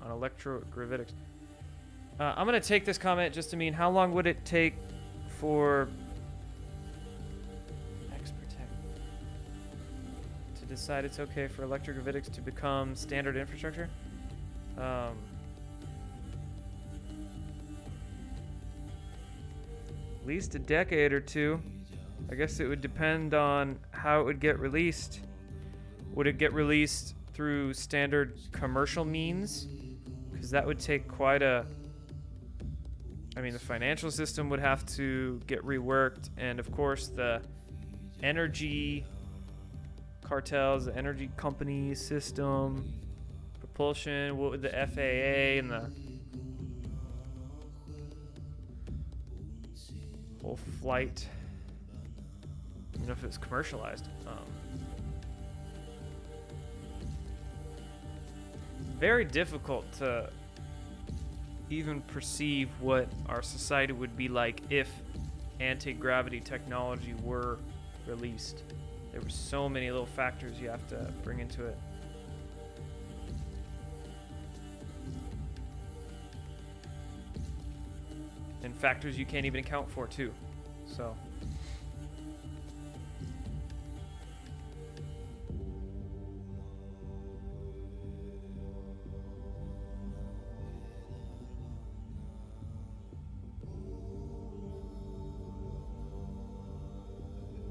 On 0.00 0.10
electrogravitics. 0.10 1.12
Uh, 2.18 2.32
I'm 2.36 2.46
gonna 2.46 2.60
take 2.60 2.84
this 2.84 2.96
comment 2.96 3.34
just 3.34 3.50
to 3.50 3.56
mean 3.56 3.72
how 3.72 3.90
long 3.90 4.12
would 4.12 4.26
it 4.26 4.44
take 4.44 4.74
for 5.40 5.88
X 8.14 8.30
Protect 8.30 8.70
to 10.60 10.66
decide 10.66 11.04
it's 11.04 11.18
okay 11.18 11.48
for 11.48 11.66
electrogravitics 11.66 12.32
to 12.32 12.40
become 12.40 12.94
standard 12.94 13.36
infrastructure? 13.36 13.90
Um, 14.78 15.16
at 20.20 20.26
least 20.26 20.54
a 20.54 20.58
decade 20.58 21.12
or 21.12 21.20
two. 21.20 21.60
I 22.30 22.34
guess 22.34 22.60
it 22.60 22.66
would 22.66 22.80
depend 22.80 23.34
on 23.34 23.78
how 23.90 24.20
it 24.20 24.24
would 24.24 24.40
get 24.40 24.58
released. 24.58 25.20
Would 26.14 26.26
it 26.26 26.38
get 26.38 26.52
released 26.52 27.14
through 27.32 27.74
standard 27.74 28.38
commercial 28.52 29.04
means? 29.04 29.66
Because 30.32 30.50
that 30.50 30.66
would 30.66 30.78
take 30.78 31.08
quite 31.08 31.42
a. 31.42 31.66
I 33.36 33.40
mean, 33.40 33.52
the 33.52 33.58
financial 33.58 34.10
system 34.10 34.48
would 34.50 34.60
have 34.60 34.86
to 34.94 35.40
get 35.46 35.64
reworked, 35.64 36.30
and 36.36 36.60
of 36.60 36.70
course, 36.70 37.08
the 37.08 37.42
energy 38.22 39.04
cartels, 40.22 40.86
the 40.86 40.96
energy 40.96 41.28
company 41.36 41.94
system, 41.94 42.92
propulsion, 43.58 44.36
what 44.36 44.52
would 44.52 44.62
the 44.62 44.70
FAA 44.70 45.58
and 45.58 45.70
the 45.70 45.90
whole 50.40 50.58
flight 50.80 51.26
you 53.00 53.06
know 53.06 53.12
if 53.12 53.24
it's 53.24 53.38
commercialized. 53.38 54.08
Um, 54.26 54.63
very 58.98 59.24
difficult 59.24 59.90
to 59.92 60.30
even 61.70 62.00
perceive 62.02 62.68
what 62.80 63.08
our 63.28 63.42
society 63.42 63.92
would 63.92 64.16
be 64.16 64.28
like 64.28 64.60
if 64.70 64.90
anti-gravity 65.60 66.40
technology 66.40 67.14
were 67.22 67.58
released. 68.06 68.62
There 69.12 69.20
were 69.20 69.28
so 69.28 69.68
many 69.68 69.90
little 69.90 70.06
factors 70.06 70.60
you 70.60 70.68
have 70.68 70.86
to 70.88 71.12
bring 71.22 71.40
into 71.40 71.66
it. 71.66 71.78
And 78.62 78.74
factors 78.74 79.18
you 79.18 79.26
can't 79.26 79.46
even 79.46 79.60
account 79.60 79.90
for 79.90 80.06
too. 80.06 80.32
So 80.86 81.14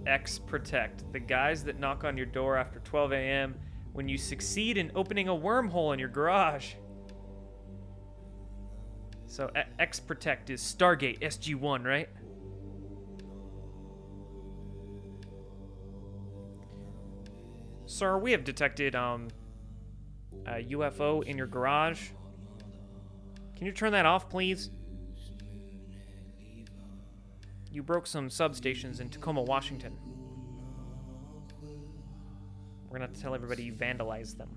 X 0.05 0.39
Protect, 0.39 1.11
the 1.13 1.19
guys 1.19 1.63
that 1.63 1.79
knock 1.79 2.03
on 2.03 2.17
your 2.17 2.25
door 2.25 2.57
after 2.57 2.79
12 2.79 3.13
a.m. 3.13 3.55
when 3.93 4.07
you 4.09 4.17
succeed 4.17 4.77
in 4.77 4.91
opening 4.95 5.27
a 5.27 5.33
wormhole 5.33 5.93
in 5.93 5.99
your 5.99 6.09
garage. 6.09 6.73
So 9.25 9.49
X 9.79 9.99
Protect 9.99 10.49
is 10.49 10.61
Stargate 10.61 11.19
SG1, 11.19 11.85
right? 11.85 12.09
Sir, 17.85 18.17
we 18.17 18.31
have 18.31 18.43
detected 18.43 18.95
um, 18.95 19.27
a 20.47 20.63
UFO 20.63 21.23
in 21.23 21.37
your 21.37 21.47
garage. 21.47 22.09
Can 23.55 23.67
you 23.67 23.71
turn 23.71 23.91
that 23.91 24.05
off, 24.05 24.29
please? 24.29 24.71
You 27.73 27.81
broke 27.81 28.05
some 28.05 28.29
substations 28.29 29.01
in 29.01 29.09
Tacoma, 29.09 29.41
Washington. 29.41 29.97
We're 32.87 32.99
gonna 32.99 33.07
have 33.07 33.15
to 33.15 33.19
tell 33.19 33.33
everybody 33.33 33.63
you 33.63 33.73
vandalized 33.73 34.37
them. 34.37 34.49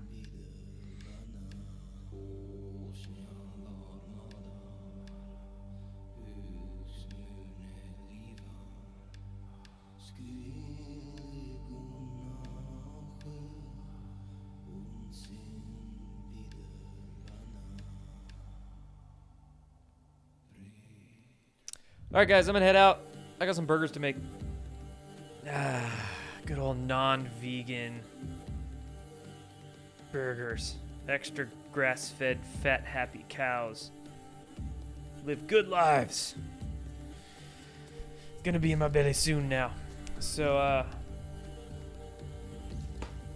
All 22.13 22.21
right, 22.21 22.27
guys, 22.27 22.47
I'm 22.47 22.53
gonna 22.53 22.65
head 22.65 22.75
out. 22.75 23.06
I 23.39 23.45
got 23.45 23.55
some 23.55 23.65
burgers 23.65 23.91
to 23.91 23.99
make. 23.99 24.15
Ah, 25.49 26.09
good 26.45 26.57
old 26.57 26.79
non-vegan 26.79 28.01
burgers. 30.11 30.75
Extra 31.07 31.47
grass-fed, 31.71 32.39
fat, 32.61 32.83
happy 32.83 33.23
cows. 33.29 33.91
Live 35.25 35.45
good 35.47 35.67
lives. 35.69 36.35
Gonna 38.43 38.59
be 38.59 38.71
in 38.71 38.79
my 38.79 38.87
belly 38.87 39.13
soon 39.13 39.47
now. 39.47 39.71
So, 40.19 40.57
uh, 40.57 40.85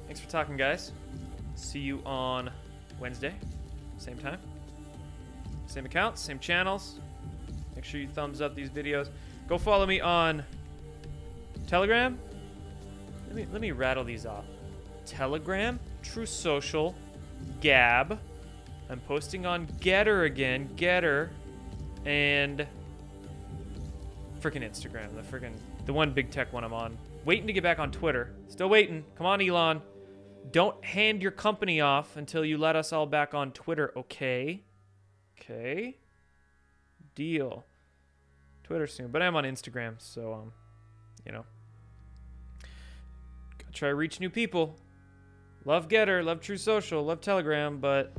thanks 0.08 0.20
for 0.20 0.30
talking, 0.30 0.58
guys. 0.58 0.92
See 1.56 1.80
you 1.80 2.02
on 2.06 2.50
Wednesday, 3.00 3.36
same 3.98 4.18
time, 4.18 4.40
same 5.68 5.86
accounts, 5.86 6.22
same 6.22 6.40
channels. 6.40 7.00
Make 7.76 7.86
sure 7.86 8.00
you 8.00 8.08
thumbs 8.08 8.42
up 8.42 8.56
these 8.56 8.70
videos. 8.70 9.10
Go 9.52 9.58
follow 9.58 9.86
me 9.86 10.00
on 10.00 10.46
Telegram. 11.68 12.18
Let 13.28 13.36
me 13.36 13.48
let 13.52 13.60
me 13.60 13.72
rattle 13.72 14.06
these 14.06 14.26
off. 14.26 14.46
Telegram, 15.06 15.78
Truth 16.02 16.30
Social, 16.30 16.96
Gab. 17.60 18.18
I'm 18.90 19.02
posting 19.02 19.46
on 19.46 19.68
GETTR 19.82 20.26
again, 20.26 20.70
GETTR, 20.78 21.32
and 22.06 22.66
freaking 24.40 24.64
Instagram. 24.64 25.14
The 25.14 25.22
freaking 25.22 25.52
the 25.86 25.92
one 25.92 26.14
big 26.14 26.32
tech 26.32 26.54
one 26.54 26.64
I'm 26.64 26.72
on. 26.72 26.98
Waiting 27.26 27.48
to 27.48 27.52
get 27.52 27.62
back 27.62 27.78
on 27.78 27.92
Twitter. 27.92 28.34
Still 28.48 28.70
waiting. 28.70 29.04
Come 29.18 29.26
on, 29.26 29.42
Elon. 29.42 29.82
Don't 30.52 30.82
hand 30.82 31.22
your 31.22 31.32
company 31.32 31.82
off 31.82 32.16
until 32.16 32.46
you 32.46 32.58
let 32.58 32.78
us 32.78 32.94
all 32.94 33.06
back 33.06 33.34
on 33.34 33.52
Twitter, 33.52 33.92
okay? 33.98 34.64
Okay. 35.38 35.98
Deal. 37.16 37.66
Twitter 38.72 38.88
soon, 38.88 39.10
but 39.12 39.22
I'm 39.22 39.36
on 39.36 39.44
Instagram, 39.44 39.96
so 39.98 40.32
um, 40.32 40.54
you 41.26 41.34
know, 41.34 41.44
gotta 43.58 43.74
try 43.74 43.90
to 43.90 43.96
reach 43.96 44.22
new 44.22 44.30
people. 44.30 44.78
Love 45.66 45.90
GETTR, 45.90 46.24
love 46.24 46.40
Truth 46.40 46.62
Social, 46.62 47.04
love 47.04 47.20
Telegram, 47.20 47.80
but 47.80 48.14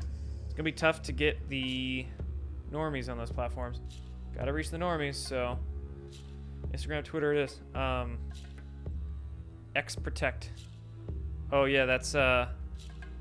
it's 0.44 0.52
gonna 0.52 0.64
be 0.64 0.72
tough 0.72 1.00
to 1.04 1.12
get 1.12 1.48
the 1.48 2.04
normies 2.70 3.10
on 3.10 3.16
those 3.16 3.32
platforms. 3.32 3.80
Gotta 4.36 4.52
reach 4.52 4.68
the 4.68 4.76
normies, 4.76 5.14
so 5.14 5.58
Instagram, 6.74 7.02
Twitter 7.02 7.32
it 7.32 7.44
is. 7.44 7.60
Um, 7.74 8.18
X 9.74 9.96
Protect. 9.96 10.50
Oh 11.50 11.64
yeah, 11.64 11.86
that's 11.86 12.14
uh, 12.14 12.48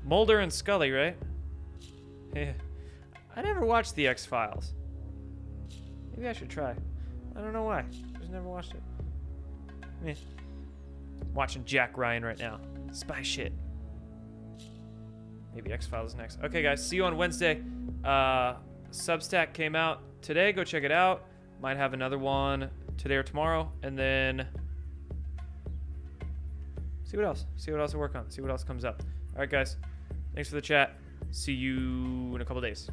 Mulder 0.04 0.40
and 0.40 0.52
Scully, 0.52 0.90
right? 0.90 1.16
Yeah. 2.36 2.52
I 3.36 3.40
never 3.40 3.64
watched 3.64 3.94
the 3.94 4.06
X 4.06 4.26
Files. 4.26 4.74
Maybe 6.14 6.28
I 6.28 6.34
should 6.34 6.50
try. 6.50 6.74
I 7.36 7.40
don't 7.40 7.52
know 7.52 7.64
why. 7.64 7.84
Just 8.18 8.30
never 8.30 8.48
watched 8.48 8.72
it. 8.74 8.82
Meh. 10.02 10.14
Watching 11.34 11.64
Jack 11.64 11.96
Ryan 11.96 12.24
right 12.24 12.38
now. 12.38 12.60
Spy 12.92 13.22
shit. 13.22 13.52
Maybe 15.54 15.72
X 15.72 15.86
Files 15.86 16.14
next. 16.14 16.38
Okay, 16.42 16.62
guys. 16.62 16.86
See 16.86 16.96
you 16.96 17.04
on 17.04 17.16
Wednesday. 17.16 17.62
Uh, 18.04 18.54
Substack 18.90 19.52
came 19.52 19.76
out 19.76 20.00
today. 20.22 20.52
Go 20.52 20.64
check 20.64 20.82
it 20.82 20.92
out. 20.92 21.24
Might 21.60 21.76
have 21.76 21.94
another 21.94 22.18
one 22.18 22.70
today 22.98 23.16
or 23.16 23.22
tomorrow, 23.22 23.70
and 23.82 23.98
then 23.98 24.46
see 27.04 27.16
what 27.16 27.26
else. 27.26 27.46
See 27.56 27.70
what 27.70 27.80
else 27.80 27.94
I 27.94 27.98
work 27.98 28.14
on. 28.14 28.30
See 28.30 28.42
what 28.42 28.50
else 28.50 28.64
comes 28.64 28.84
up. 28.84 29.02
All 29.34 29.40
right, 29.40 29.50
guys. 29.50 29.76
Thanks 30.34 30.48
for 30.48 30.56
the 30.56 30.62
chat. 30.62 30.98
See 31.30 31.52
you 31.52 32.34
in 32.34 32.40
a 32.40 32.44
couple 32.44 32.60
days. 32.60 32.90